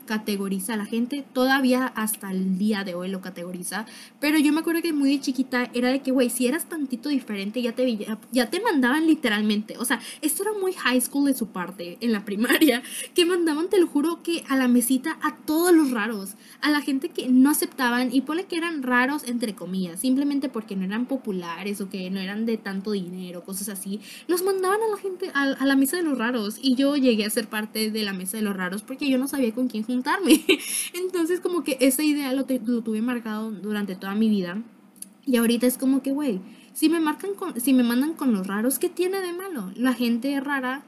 categoriza, 0.06 0.76
la 0.76 0.84
gente 0.84 1.24
todavía 1.32 1.87
hasta 1.87 2.30
el 2.30 2.58
día 2.58 2.84
de 2.84 2.94
hoy 2.94 3.08
lo 3.08 3.20
categoriza, 3.20 3.87
pero 4.20 4.38
yo 4.38 4.52
me 4.52 4.60
acuerdo 4.60 4.82
que 4.82 4.92
muy 4.92 5.10
de 5.10 5.20
chiquita 5.20 5.70
era 5.72 5.88
de 5.88 6.02
que, 6.02 6.10
güey, 6.10 6.28
si 6.30 6.46
eras 6.46 6.68
tantito 6.68 7.08
diferente 7.08 7.62
ya 7.62 7.72
te, 7.72 8.06
ya 8.32 8.50
te 8.50 8.60
mandaban 8.60 9.06
literalmente, 9.06 9.78
o 9.78 9.84
sea, 9.84 10.00
esto 10.20 10.42
era 10.42 10.52
muy 10.60 10.72
high 10.72 11.00
school 11.00 11.26
de 11.26 11.34
su 11.34 11.48
parte, 11.48 11.96
en 12.00 12.12
la 12.12 12.24
primaria, 12.24 12.82
que 13.14 13.24
mandaban, 13.24 13.70
te 13.70 13.78
lo 13.78 13.87
juro, 13.87 14.22
que 14.22 14.44
a 14.48 14.56
la 14.56 14.68
mesita 14.68 15.18
a 15.22 15.37
todos 15.37 15.74
los 15.74 15.90
raros, 15.90 16.34
a 16.60 16.70
la 16.70 16.80
gente 16.80 17.08
que 17.08 17.28
no 17.28 17.50
aceptaban 17.50 18.12
y 18.12 18.22
pone 18.22 18.44
que 18.44 18.56
eran 18.56 18.82
raros 18.82 19.24
entre 19.24 19.54
comillas, 19.54 20.00
simplemente 20.00 20.48
porque 20.48 20.76
no 20.76 20.84
eran 20.84 21.06
populares 21.14 21.81
o 21.81 21.88
que 21.88 22.11
no 22.11 22.18
eran 22.18 22.44
de 22.46 22.57
tanto 22.57 22.92
dinero, 22.92 23.44
cosas 23.44 23.68
así, 23.68 24.00
los 24.27 24.42
mandaban 24.42 24.81
a 24.83 24.90
la 24.90 24.96
gente 24.96 25.31
a, 25.33 25.64
la 25.64 25.77
mesa 25.77 25.96
de 25.96 26.03
los 26.03 26.18
raros 26.18 26.59
y 26.61 26.74
yo 26.74 26.96
llegué 26.96 27.24
a 27.24 27.31
ser 27.31 27.46
parte 27.46 27.90
de 27.90 28.03
la 28.03 28.12
mesa 28.12 28.37
de 28.37 28.42
los 28.42 28.57
raros 28.57 28.83
porque 28.83 29.09
yo 29.09 29.18
no 29.18 29.29
sabía 29.29 29.55
con 29.55 29.68
quién 29.68 29.85
juntarme. 29.85 30.44
Entonces 30.94 31.40
como 31.40 31.62
que 31.62 31.79
esa 31.81 32.03
idea 32.03 32.33
lo, 32.33 32.46
lo 32.66 32.83
tuve 32.83 33.00
marcado 33.03 33.50
durante 33.50 33.94
toda 33.94 34.14
mi 34.14 34.29
vida 34.29 34.62
y 35.27 35.37
ahorita 35.37 35.66
es 35.66 35.79
como 35.79 36.03
que, 36.03 36.12
güey, 36.12 36.40
si 36.72 36.88
me 36.88 37.00
marcan 37.00 37.35
con, 37.35 37.61
si 37.61 37.72
me 37.72 37.85
mandan 37.85 38.14
con 38.14 38.33
los 38.33 38.46
raros, 38.46 38.79
¿qué 38.79 38.88
tiene 38.88 39.20
de 39.20 39.33
malo? 39.33 39.70
La 39.77 39.94
gente 39.94 40.38
rara 40.40 40.85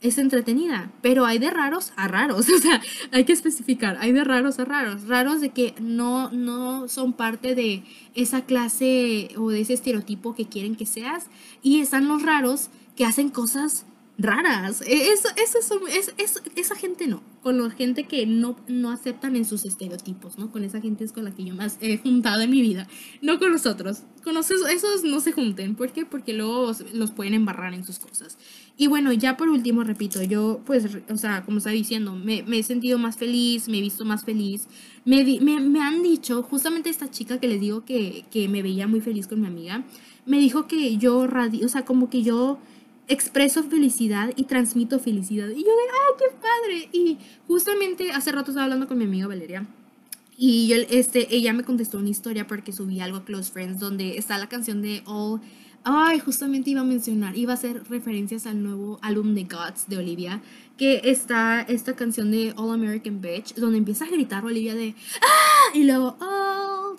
es 0.00 0.18
entretenida, 0.18 0.92
pero 1.02 1.26
hay 1.26 1.38
de 1.38 1.50
raros 1.50 1.92
a 1.96 2.08
raros, 2.08 2.48
o 2.56 2.58
sea, 2.58 2.80
hay 3.12 3.24
que 3.24 3.32
especificar, 3.32 3.96
hay 4.00 4.12
de 4.12 4.24
raros 4.24 4.58
a 4.58 4.64
raros, 4.64 5.06
raros 5.08 5.40
de 5.40 5.50
que 5.50 5.74
no, 5.80 6.30
no 6.30 6.88
son 6.88 7.12
parte 7.12 7.54
de 7.54 7.84
esa 8.14 8.42
clase 8.42 9.30
o 9.36 9.50
de 9.50 9.60
ese 9.60 9.74
estereotipo 9.74 10.34
que 10.34 10.48
quieren 10.48 10.76
que 10.76 10.86
seas, 10.86 11.26
y 11.62 11.80
están 11.80 12.08
los 12.08 12.22
raros 12.22 12.70
que 12.96 13.04
hacen 13.04 13.30
cosas 13.30 13.86
raras. 14.18 14.82
E, 14.82 15.12
eso, 15.12 15.28
eso 15.36 15.86
es, 15.86 16.12
es, 16.18 16.42
esa 16.56 16.74
gente 16.74 17.06
no. 17.06 17.22
Con 17.42 17.62
la 17.62 17.70
gente 17.70 18.04
que 18.04 18.26
no, 18.26 18.56
no 18.66 18.90
aceptan 18.90 19.36
en 19.36 19.44
sus 19.44 19.64
estereotipos, 19.64 20.36
¿no? 20.38 20.50
Con 20.50 20.64
esa 20.64 20.80
gente 20.80 21.04
es 21.04 21.12
con 21.12 21.24
la 21.24 21.30
que 21.30 21.44
yo 21.44 21.54
más 21.54 21.78
he 21.80 21.96
juntado 21.98 22.42
en 22.42 22.50
mi 22.50 22.60
vida. 22.60 22.88
No 23.22 23.38
con 23.38 23.52
los 23.52 23.64
otros. 23.64 24.02
Con 24.24 24.34
los, 24.34 24.50
esos 24.50 25.04
no 25.04 25.20
se 25.20 25.32
junten. 25.32 25.76
¿Por 25.76 25.92
qué? 25.92 26.04
Porque 26.04 26.32
luego 26.34 26.72
los 26.92 27.12
pueden 27.12 27.34
embarrar 27.34 27.72
en 27.72 27.84
sus 27.84 28.00
cosas. 28.00 28.36
Y 28.80 28.86
bueno, 28.86 29.12
ya 29.12 29.36
por 29.36 29.48
último, 29.48 29.82
repito, 29.82 30.22
yo, 30.22 30.60
pues, 30.64 30.86
o 31.10 31.16
sea, 31.16 31.42
como 31.44 31.58
estaba 31.58 31.74
diciendo, 31.74 32.14
me, 32.14 32.44
me 32.44 32.60
he 32.60 32.62
sentido 32.62 32.96
más 32.96 33.16
feliz, 33.16 33.68
me 33.68 33.78
he 33.78 33.80
visto 33.80 34.04
más 34.04 34.24
feliz. 34.24 34.68
Me, 35.04 35.24
me, 35.40 35.60
me, 35.60 35.80
han 35.80 36.00
dicho, 36.00 36.44
justamente 36.44 36.88
esta 36.88 37.10
chica 37.10 37.40
que 37.40 37.48
les 37.48 37.60
digo 37.60 37.84
que, 37.84 38.24
que 38.30 38.46
me 38.48 38.62
veía 38.62 38.86
muy 38.86 39.00
feliz 39.00 39.26
con 39.26 39.40
mi 39.40 39.48
amiga, 39.48 39.82
me 40.26 40.38
dijo 40.38 40.68
que 40.68 40.96
yo, 40.96 41.26
radio, 41.26 41.66
o 41.66 41.68
sea, 41.68 41.84
como 41.84 42.08
que 42.08 42.22
yo 42.22 42.60
expreso 43.08 43.64
felicidad 43.64 44.32
y 44.36 44.44
transmito 44.44 45.00
felicidad. 45.00 45.48
Y 45.48 45.64
yo 45.64 45.70
de, 45.70 45.82
¡ay, 45.90 46.14
qué 46.16 46.36
padre! 46.40 46.88
Y 46.92 47.18
justamente 47.48 48.12
hace 48.12 48.30
rato 48.30 48.52
estaba 48.52 48.64
hablando 48.64 48.86
con 48.86 48.96
mi 48.96 49.06
amiga 49.06 49.26
Valeria. 49.26 49.66
Y 50.36 50.68
yo, 50.68 50.76
este, 50.88 51.34
ella 51.34 51.52
me 51.52 51.64
contestó 51.64 51.98
una 51.98 52.10
historia 52.10 52.46
porque 52.46 52.72
subí 52.72 53.00
algo 53.00 53.16
a 53.16 53.24
Close 53.24 53.50
Friends 53.50 53.80
donde 53.80 54.18
está 54.18 54.38
la 54.38 54.48
canción 54.48 54.82
de 54.82 55.02
All. 55.04 55.40
Ay, 55.90 56.20
justamente 56.20 56.68
iba 56.68 56.82
a 56.82 56.84
mencionar, 56.84 57.34
iba 57.34 57.52
a 57.52 57.54
hacer 57.54 57.82
referencias 57.88 58.46
al 58.46 58.62
nuevo 58.62 58.98
álbum 59.00 59.34
de 59.34 59.44
Gods 59.44 59.88
de 59.88 59.96
Olivia, 59.96 60.42
que 60.76 61.00
está 61.04 61.62
esta 61.62 61.96
canción 61.96 62.30
de 62.30 62.52
All 62.56 62.74
American 62.74 63.22
Bitch, 63.22 63.54
donde 63.54 63.78
empieza 63.78 64.04
a 64.04 64.10
gritar 64.10 64.44
Olivia 64.44 64.74
de 64.74 64.94
¡Ah! 65.22 65.72
Y 65.72 65.84
luego, 65.84 66.18
All 66.20 66.98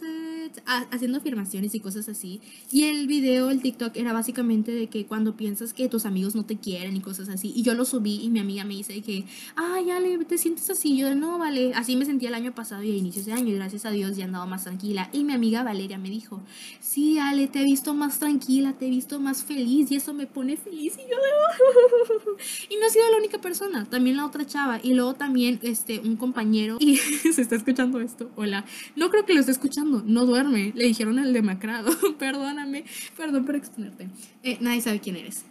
haciendo 0.66 1.18
afirmaciones 1.18 1.76
y 1.76 1.80
cosas 1.80 2.10
así. 2.10 2.42
Y 2.72 2.84
el 2.84 3.08
video, 3.08 3.50
el 3.50 3.62
TikTok, 3.62 3.96
era 3.96 4.14
básicamente 4.14 4.72
de 4.72 4.88
que 4.88 5.06
cuando 5.06 5.36
piensas 5.36 5.74
que 5.74 5.90
tus 5.90 6.06
amigos 6.06 6.36
no 6.36 6.46
te 6.46 6.58
quieren 6.58 6.96
y 6.96 7.02
cosas 7.02 7.30
así. 7.30 7.54
Y 7.56 7.64
yo 7.64 7.74
lo 7.74 7.86
subí 7.86 8.22
y 8.22 8.30
mi 8.30 8.40
amiga 8.40 8.64
me 8.64 8.76
dice 8.76 9.02
que, 9.02 9.26
ay, 9.56 9.90
Ale, 9.92 10.18
te 10.26 10.38
sientes 10.38 10.70
así. 10.70 10.98
Yo, 10.98 11.14
no, 11.16 11.38
vale, 11.38 11.74
así 11.74 11.96
me 11.96 12.06
sentía 12.06 12.30
el 12.30 12.36
año 12.36 12.54
pasado 12.54 12.84
y 12.84 12.92
a 12.92 12.96
inicios 12.96 13.26
de 13.26 13.34
año. 13.34 13.50
Y 13.50 13.56
gracias 13.56 13.86
a 13.86 13.92
Dios 13.92 14.18
ya 14.18 14.26
andaba 14.26 14.46
más 14.46 14.64
tranquila. 14.64 15.10
Y 15.14 15.24
mi 15.24 15.34
amiga 15.34 15.64
Valeria 15.64 15.98
me 15.98 16.10
dijo, 16.10 16.42
sí, 16.80 17.20
Ale, 17.20 17.48
te 17.48 17.62
he 17.62 17.66
visto 17.66 17.94
más 17.94 18.20
tranquila, 18.20 18.74
te 18.74 18.88
he 18.88 18.90
visto 18.90 19.20
más 19.20 19.44
feliz 19.44 19.92
y 19.92 19.96
eso 19.96 20.14
me 20.14 20.28
pone 20.28 20.58
feliz. 20.58 20.94
Y 20.98 21.10
yo, 21.10 21.18
y 22.70 22.76
no 22.78 22.86
ha 22.86 22.90
sido 22.90 23.10
la 23.12 23.18
única 23.18 23.40
persona, 23.40 23.86
también 23.86 24.18
la 24.18 24.26
otra 24.26 24.46
chava. 24.46 24.80
Y 24.82 24.94
luego 24.94 25.14
también 25.14 25.60
este, 25.64 26.00
un 26.00 26.16
compañero. 26.16 26.78
Y 26.80 26.98
se 27.34 27.42
está 27.42 27.56
escuchando 27.56 28.00
esto. 28.00 28.30
Hola. 28.36 28.66
No 28.96 29.10
creo 29.10 29.26
que 29.26 29.34
lo 29.34 29.40
esté 29.40 29.52
escuchando. 29.52 30.04
No 30.06 30.26
duerme. 30.44 30.72
Le 30.76 30.86
dijeron 30.86 31.20
el 31.20 31.34
demacrado. 31.34 31.92
Perdóname. 32.20 32.86
Perdón 33.18 33.46
por 33.46 33.56
exponerte. 33.56 34.10
Eh, 34.44 34.58
nadie 34.62 34.82
sabe 34.82 35.00
quién 35.00 35.16
eres. 35.16 35.46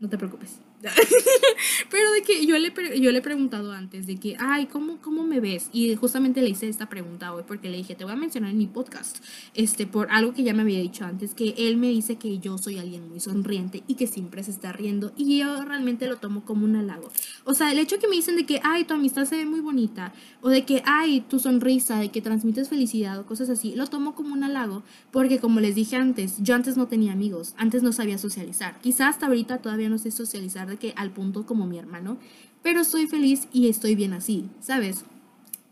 No 0.00 0.08
te 0.08 0.18
preocupes. 0.18 0.58
Pero 1.90 2.12
de 2.12 2.22
que 2.22 2.46
yo 2.46 2.56
le, 2.58 2.72
yo 3.00 3.10
le 3.10 3.18
he 3.18 3.22
preguntado 3.22 3.72
antes 3.72 4.06
de 4.06 4.16
que, 4.16 4.36
ay, 4.38 4.66
¿cómo, 4.66 4.98
¿cómo 5.00 5.24
me 5.24 5.40
ves? 5.40 5.70
Y 5.72 5.94
justamente 5.96 6.40
le 6.40 6.50
hice 6.50 6.68
esta 6.68 6.88
pregunta 6.88 7.34
hoy 7.34 7.42
porque 7.46 7.68
le 7.68 7.78
dije, 7.78 7.94
te 7.94 8.04
voy 8.04 8.12
a 8.12 8.16
mencionar 8.16 8.50
en 8.50 8.58
mi 8.58 8.66
podcast, 8.66 9.18
este, 9.54 9.86
por 9.86 10.10
algo 10.10 10.34
que 10.34 10.44
ya 10.44 10.54
me 10.54 10.62
había 10.62 10.80
dicho 10.80 11.04
antes, 11.04 11.34
que 11.34 11.54
él 11.56 11.76
me 11.76 11.88
dice 11.88 12.16
que 12.16 12.38
yo 12.38 12.58
soy 12.58 12.78
alguien 12.78 13.08
muy 13.08 13.20
sonriente 13.20 13.82
y 13.86 13.94
que 13.94 14.06
siempre 14.06 14.42
se 14.42 14.52
está 14.52 14.72
riendo 14.72 15.12
y 15.16 15.38
yo 15.38 15.64
realmente 15.64 16.06
lo 16.06 16.16
tomo 16.16 16.44
como 16.44 16.64
un 16.64 16.76
halago. 16.76 17.10
O 17.44 17.54
sea, 17.54 17.72
el 17.72 17.78
hecho 17.78 17.98
que 17.98 18.08
me 18.08 18.16
dicen 18.16 18.36
de 18.36 18.46
que, 18.46 18.60
ay, 18.62 18.84
tu 18.84 18.94
amistad 18.94 19.24
se 19.24 19.36
ve 19.36 19.46
muy 19.46 19.60
bonita 19.60 20.12
o 20.42 20.48
de 20.48 20.64
que, 20.64 20.82
ay, 20.86 21.22
tu 21.22 21.38
sonrisa, 21.38 21.98
de 21.98 22.10
que 22.10 22.22
transmites 22.22 22.68
felicidad 22.68 23.18
o 23.18 23.26
cosas 23.26 23.48
así, 23.50 23.74
lo 23.74 23.86
tomo 23.88 24.14
como 24.14 24.34
un 24.34 24.44
halago 24.44 24.82
porque 25.10 25.40
como 25.40 25.60
les 25.60 25.74
dije 25.74 25.96
antes, 25.96 26.36
yo 26.38 26.54
antes 26.54 26.76
no 26.76 26.86
tenía 26.86 27.12
amigos, 27.12 27.54
antes 27.56 27.82
no 27.82 27.92
sabía 27.92 28.18
socializar. 28.18 28.78
Quizás 28.80 29.08
hasta 29.08 29.26
ahorita 29.26 29.58
todavía 29.58 29.88
no 29.88 29.98
sé 29.98 30.10
socializar 30.10 30.67
de 30.68 30.76
que 30.76 30.92
al 30.96 31.10
punto 31.10 31.46
como 31.46 31.66
mi 31.66 31.78
hermano, 31.78 32.18
pero 32.62 32.80
estoy 32.80 33.06
feliz 33.06 33.48
y 33.52 33.68
estoy 33.68 33.94
bien 33.94 34.12
así, 34.12 34.48
¿sabes? 34.60 35.04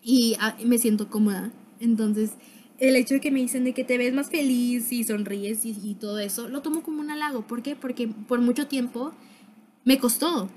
Y 0.03 0.37
ah, 0.41 0.57
me 0.65 0.79
siento 0.79 1.09
cómoda. 1.09 1.53
Entonces, 1.81 2.33
el 2.79 2.97
hecho 2.97 3.15
de 3.15 3.21
que 3.21 3.31
me 3.31 3.41
dicen 3.41 3.65
de 3.65 3.73
que 3.73 3.85
te 3.85 3.99
ves 3.99 4.15
más 4.15 4.31
feliz 4.31 4.93
y 4.93 5.05
sonríes 5.05 5.65
y, 5.65 5.77
y 5.83 5.95
todo 5.95 6.19
eso, 6.19 6.49
lo 6.49 6.63
tomo 6.63 6.83
como 6.83 7.01
un 7.01 7.11
halago. 7.11 7.43
¿Por 7.43 7.63
qué? 7.63 7.77
Porque 7.77 8.09
por 8.09 8.41
mucho 8.41 8.67
tiempo 8.67 9.13
me 9.85 9.99
costó. 9.99 10.49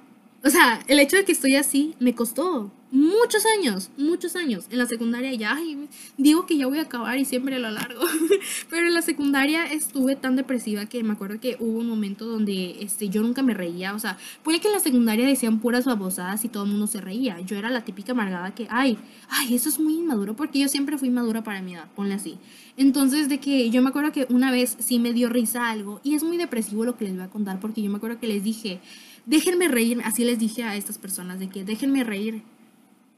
O 0.42 0.50
sea, 0.50 0.80
el 0.88 1.00
hecho 1.00 1.18
de 1.18 1.26
que 1.26 1.34
estoy 1.34 1.56
así 1.56 1.96
me 2.00 2.16
costó 2.16 2.72
muchos 2.92 3.44
años, 3.58 3.92
muchos 3.98 4.38
años. 4.38 4.66
En 4.70 4.78
la 4.78 4.86
secundaria 4.86 5.34
ya, 5.34 5.58
digo 6.18 6.46
que 6.46 6.58
ya 6.58 6.66
voy 6.66 6.80
a 6.80 6.84
acabar 6.84 7.18
y 7.18 7.26
siempre 7.26 7.60
lo 7.60 7.70
largo. 7.70 8.02
Pero 8.70 8.88
en 8.88 8.94
la 8.94 9.02
secundaria 9.02 9.66
estuve 9.66 10.16
tan 10.16 10.38
depresiva 10.38 10.86
que 10.86 11.04
me 11.04 11.14
acuerdo 11.14 11.42
que 11.42 11.58
hubo 11.60 11.80
un 11.80 11.88
momento 11.88 12.26
donde 12.26 12.78
este, 12.82 13.10
yo 13.10 13.22
nunca 13.22 13.44
me 13.44 13.54
reía. 13.54 13.94
O 13.94 14.00
sea, 14.00 14.18
puede 14.42 14.62
que 14.62 14.68
en 14.68 14.74
la 14.74 14.80
secundaria 14.80 15.28
decían 15.28 15.60
puras 15.60 15.84
babosadas 15.84 16.46
y 16.46 16.50
todo 16.50 16.64
el 16.64 16.70
mundo 16.70 16.88
se 16.88 17.02
reía. 17.02 17.40
Yo 17.42 17.58
era 17.58 17.70
la 17.70 17.84
típica 17.84 18.14
amargada 18.14 18.56
que, 18.56 18.66
ay, 18.70 18.98
ay, 19.28 19.56
eso 19.56 19.68
es 19.68 19.78
muy 19.78 19.96
inmaduro 19.96 20.38
porque 20.38 20.60
yo 20.60 20.70
siempre 20.70 20.98
fui 20.98 21.10
madura 21.10 21.44
para 21.44 21.62
mi 21.62 21.74
edad, 21.76 21.90
ponle 21.96 22.16
así. 22.16 22.38
Entonces, 22.78 23.28
de 23.28 23.40
que 23.40 23.70
yo 23.72 23.82
me 23.82 23.90
acuerdo 23.90 24.14
que 24.14 24.26
una 24.30 24.52
vez 24.52 24.78
sí 24.80 25.00
me 25.00 25.12
dio 25.12 25.28
risa 25.28 25.70
algo 25.70 26.00
y 26.02 26.16
es 26.16 26.24
muy 26.24 26.38
depresivo 26.38 26.86
lo 26.86 26.96
que 26.96 27.04
les 27.06 27.16
voy 27.16 27.24
a 27.24 27.30
contar 27.30 27.60
porque 27.60 27.82
yo 27.82 27.92
me 27.92 27.98
acuerdo 27.98 28.20
que 28.20 28.28
les 28.28 28.42
dije, 28.44 28.80
déjenme 29.26 29.68
reír, 29.68 30.02
así 30.04 30.24
les 30.24 30.40
dije 30.40 30.64
a 30.64 30.76
estas 30.76 30.98
personas 30.98 31.40
de 31.40 31.50
que 31.50 31.64
déjenme 31.64 32.04
reír 32.04 32.44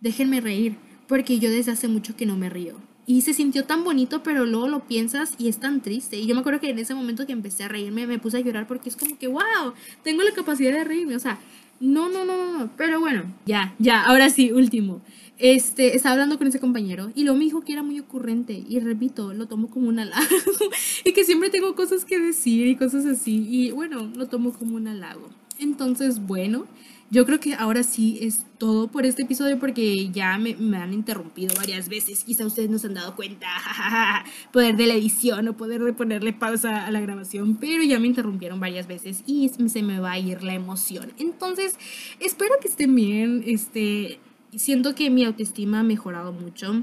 déjenme 0.02 0.42
reír, 0.42 0.76
porque 1.08 1.40
yo 1.40 1.50
desde 1.50 1.72
hace 1.72 1.88
mucho 1.88 2.16
que 2.18 2.26
no 2.26 2.36
me 2.36 2.50
río. 2.50 2.76
Y 3.08 3.22
se 3.22 3.34
sintió 3.34 3.66
tan 3.66 3.84
bonito, 3.84 4.22
pero 4.24 4.46
luego 4.46 4.68
lo 4.68 4.88
piensas 4.88 5.34
y 5.38 5.48
es 5.48 5.60
tan 5.60 5.82
triste. 5.82 6.18
Y 6.18 6.28
yo 6.28 6.36
me 6.36 6.42
acuerdo 6.42 6.60
que 6.60 6.70
en 6.70 6.80
ese 6.80 6.94
momento 6.94 7.26
que 7.26 7.34
empecé 7.34 7.64
a 7.64 7.68
reírme, 7.68 8.06
me 8.08 8.20
puse 8.20 8.38
a 8.38 8.42
llorar 8.42 8.68
porque 8.68 8.90
es 8.90 8.96
como 8.96 9.18
que, 9.18 9.28
wow, 9.28 9.74
tengo 10.04 10.24
la 10.24 10.32
capacidad 10.32 10.72
de 10.72 10.84
reírme. 10.84 11.16
O 11.16 11.20
sea, 11.20 11.40
no, 11.80 12.10
no, 12.10 12.26
no, 12.26 12.60
no. 12.60 12.70
Pero 12.78 13.00
bueno, 13.00 13.24
ya, 13.46 13.74
ya, 13.80 14.04
ahora 14.04 14.30
sí, 14.30 14.52
último. 14.52 15.02
Este, 15.40 15.96
estaba 15.96 16.14
hablando 16.14 16.38
con 16.38 16.48
ese 16.48 16.60
compañero 16.60 17.12
y 17.16 17.24
luego 17.24 17.40
me 17.40 17.46
dijo 17.46 17.62
que 17.62 17.74
era 17.74 17.82
muy 17.82 18.00
ocurrente. 18.00 18.64
Y 18.70 18.80
repito, 18.80 19.34
lo 19.34 19.48
tomo 19.48 19.70
como 19.70 19.90
un 19.90 20.00
halago. 20.00 20.22
y 21.04 21.12
que 21.12 21.26
siempre 21.26 21.50
tengo 21.50 21.76
cosas 21.76 22.06
que 22.06 22.20
decir 22.20 22.68
y 22.68 22.76
cosas 22.76 23.06
así. 23.06 23.46
Y 23.50 23.72
bueno, 23.72 24.12
lo 24.16 24.28
tomo 24.28 24.54
como 24.54 24.76
un 24.76 24.88
halago. 24.88 25.41
Entonces, 25.62 26.26
bueno, 26.26 26.66
yo 27.12 27.26
creo 27.26 27.40
que 27.40 27.54
ahora 27.54 27.84
sí 27.84 28.18
es 28.22 28.46
todo 28.58 28.88
por 28.88 29.06
este 29.06 29.24
episodio 29.24 29.60
porque 29.60 30.10
ya 30.12 30.38
me, 30.38 30.56
han 30.78 30.94
interrumpido 30.94 31.54
varias 31.56 31.90
veces. 31.90 32.24
Quizá 32.24 32.46
ustedes 32.46 32.70
no 32.70 32.80
se 32.80 32.88
han 32.88 32.94
dado 32.94 33.16
cuenta. 33.16 33.48
poder 34.54 34.76
de 34.76 34.88
la 34.88 34.96
edición 34.96 35.48
o 35.50 35.58
poder 35.58 35.84
de 35.84 35.92
ponerle 35.92 36.34
pausa 36.34 36.86
a 36.86 36.92
la 36.92 37.02
grabación. 37.02 37.58
Pero 37.58 37.84
ya 37.84 38.00
me 38.00 38.08
interrumpieron 38.08 38.60
varias 38.60 38.88
veces 38.88 39.24
y 39.28 39.50
se 39.50 39.84
me 39.84 40.00
va 40.00 40.14
a 40.14 40.20
ir 40.20 40.42
la 40.42 40.54
emoción. 40.54 41.12
Entonces, 41.20 41.76
espero 42.20 42.56
que 42.62 42.70
estén 42.70 42.96
bien. 42.96 43.44
Este, 43.46 44.20
siento 44.56 44.96
que 44.96 45.10
mi 45.10 45.26
autoestima 45.26 45.82
ha 45.82 45.84
mejorado 45.84 46.32
mucho. 46.32 46.82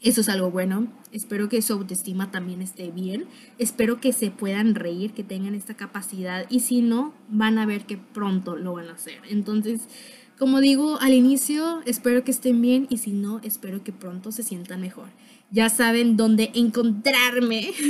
Eso 0.00 0.20
es 0.20 0.28
algo 0.28 0.50
bueno. 0.50 0.86
Espero 1.12 1.48
que 1.48 1.60
su 1.60 1.72
autoestima 1.72 2.30
también 2.30 2.62
esté 2.62 2.90
bien. 2.90 3.26
Espero 3.58 4.00
que 4.00 4.12
se 4.12 4.30
puedan 4.30 4.74
reír, 4.74 5.12
que 5.12 5.24
tengan 5.24 5.54
esta 5.54 5.74
capacidad. 5.74 6.46
Y 6.48 6.60
si 6.60 6.82
no, 6.82 7.12
van 7.28 7.58
a 7.58 7.66
ver 7.66 7.84
que 7.84 7.96
pronto 7.96 8.56
lo 8.56 8.74
van 8.74 8.88
a 8.88 8.92
hacer. 8.92 9.20
Entonces, 9.28 9.88
como 10.38 10.60
digo 10.60 11.00
al 11.00 11.14
inicio, 11.14 11.82
espero 11.84 12.22
que 12.22 12.30
estén 12.30 12.62
bien. 12.62 12.86
Y 12.90 12.98
si 12.98 13.10
no, 13.10 13.40
espero 13.42 13.82
que 13.82 13.92
pronto 13.92 14.30
se 14.30 14.44
sientan 14.44 14.80
mejor. 14.80 15.08
Ya 15.50 15.68
saben 15.68 16.16
dónde 16.16 16.52
encontrarme. 16.54 17.72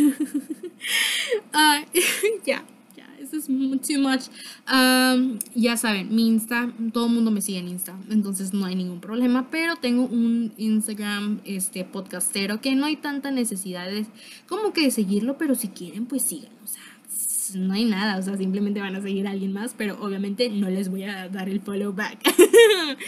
ya 2.47 2.65
es 3.37 3.47
too 3.47 4.01
much. 4.01 4.23
Ya 5.55 5.77
saben, 5.77 6.15
mi 6.15 6.29
Insta, 6.29 6.73
todo 6.93 7.07
el 7.07 7.13
mundo 7.13 7.31
me 7.31 7.41
sigue 7.41 7.59
en 7.59 7.69
Insta, 7.69 7.95
entonces 8.11 8.53
no 8.53 8.67
hay 8.67 8.75
ningún 8.75 9.01
problema, 9.01 9.51
pero 9.51 9.77
tengo 9.77 10.05
un 10.05 10.53
Instagram 10.57 11.41
este, 11.45 11.85
podcastero 11.85 12.61
que 12.61 12.75
no 12.75 12.87
hay 12.87 12.97
tanta 12.97 13.31
necesidad 13.31 13.87
de, 13.87 14.07
como 14.49 14.73
que 14.73 14.83
de 14.83 14.91
seguirlo, 14.91 15.39
pero 15.39 15.55
si 15.55 15.69
quieren, 15.69 16.07
pues 16.07 16.23
sigan, 16.23 16.53
o 16.65 16.67
sea, 16.67 16.83
no 17.55 17.73
hay 17.73 17.85
nada, 17.85 18.19
o 18.19 18.23
sea, 18.23 18.37
simplemente 18.37 18.81
van 18.81 18.95
a 18.97 19.01
seguir 19.01 19.27
a 19.27 19.31
alguien 19.31 19.53
más, 19.53 19.75
pero 19.77 19.99
obviamente 20.01 20.51
no 20.51 20.69
les 20.69 20.91
voy 20.91 21.05
a 21.05 21.29
dar 21.29 21.49
el 21.49 21.61
follow 21.61 21.93
back. 21.93 22.19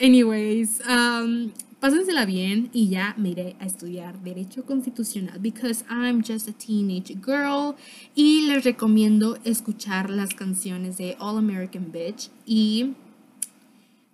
anyways, 0.00 0.80
pásensela 1.80 2.24
bien 2.24 2.70
y 2.72 2.88
ya 2.88 3.14
me 3.16 3.30
iré 3.30 3.56
a 3.60 3.66
estudiar 3.66 4.20
Derecho 4.22 4.64
Constitucional 4.64 5.38
because 5.38 5.84
I'm 5.88 6.22
just 6.22 6.48
a 6.48 6.52
teenage 6.52 7.14
girl 7.24 7.76
y 8.14 8.46
les 8.46 8.64
recomiendo 8.64 9.38
escuchar 9.44 10.10
las 10.10 10.34
canciones 10.34 10.96
de 10.96 11.16
All 11.20 11.38
American 11.38 11.92
Bitch 11.92 12.30
y 12.46 12.94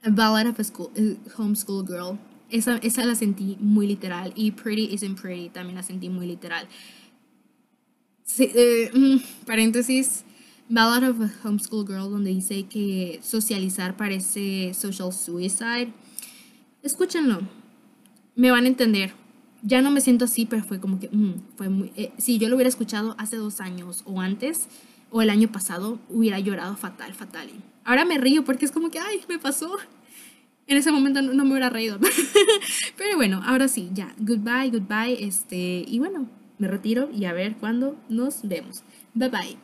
A 0.03 0.11
Ballad 0.11 0.49
of 0.49 0.61
a 0.61 0.65
School, 0.65 0.91
eh, 0.97 1.17
Homeschool 1.37 1.87
Girl. 1.87 2.19
Esa, 2.51 2.77
esa 2.79 3.05
la 3.05 3.15
sentí 3.15 3.57
muy 3.59 3.87
literal 3.87 4.33
y 4.37 4.51
Pretty 4.51 4.93
Isn't 4.93 5.19
Pretty 5.19 5.49
también 5.49 5.77
la 5.77 5.83
sentí 5.83 6.11
muy 6.11 6.27
literal. 6.27 6.69
Eh, 8.39 8.91
mm, 8.93 9.47
paréntesis. 9.47 10.25
Ballad 10.69 11.09
of 11.09 11.21
a 11.21 11.31
Homeschool 11.43 11.87
Girl, 11.87 12.11
donde 12.11 12.31
dice 12.31 12.65
que 12.65 13.21
socializar 13.23 13.97
parece 13.97 14.73
social 14.75 15.13
suicide 15.13 15.93
escúchenlo, 16.85 17.41
me 18.37 18.51
van 18.51 18.65
a 18.65 18.69
entender. 18.69 19.13
Ya 19.63 19.81
no 19.81 19.91
me 19.91 20.03
siento 20.03 20.27
así, 20.27 20.45
pero 20.45 20.63
fue 20.63 20.79
como 20.79 21.01
que, 21.01 21.09
mm, 21.09 21.57
fue 21.57 21.69
muy, 21.71 21.91
eh, 21.97 22.13
si 22.19 22.39
yo 22.39 22.49
lo 22.49 22.57
hubiera 22.57 22.69
escuchado 22.69 23.17
hace 23.19 23.37
dos 23.37 23.61
años 23.61 24.03
o 24.05 24.21
antes, 24.21 24.69
o 25.11 25.23
el 25.23 25.31
año 25.31 25.51
pasado, 25.51 25.99
hubiera 26.11 26.39
llorado 26.39 26.77
fatal, 26.77 27.15
fatal. 27.15 27.49
Ahora 27.85 28.05
me 28.05 28.19
río 28.19 28.45
porque 28.45 28.67
es 28.67 28.73
como 28.73 28.91
que, 28.91 28.99
ay, 28.99 29.23
me 29.29 29.39
pasó. 29.39 29.77
En 30.67 30.77
ese 30.77 30.93
momento 30.93 31.23
no, 31.23 31.33
no 31.33 31.45
me 31.45 31.53
hubiera 31.53 31.71
reído. 31.71 31.99
pero 32.99 33.17
bueno, 33.17 33.43
ahora 33.45 33.69
sí, 33.69 33.91
ya, 33.93 34.15
goodbye, 34.19 34.71
goodbye, 34.71 35.25
este, 35.25 35.85
y 35.87 35.99
bueno, 35.99 36.29
me 36.59 36.69
retiro 36.69 37.11
y 37.11 37.25
a 37.25 37.33
ver 37.33 37.57
cuándo 37.57 37.97
nos 38.09 38.47
vemos. 38.47 38.83
Bye 39.15 39.31
bye. 39.31 39.59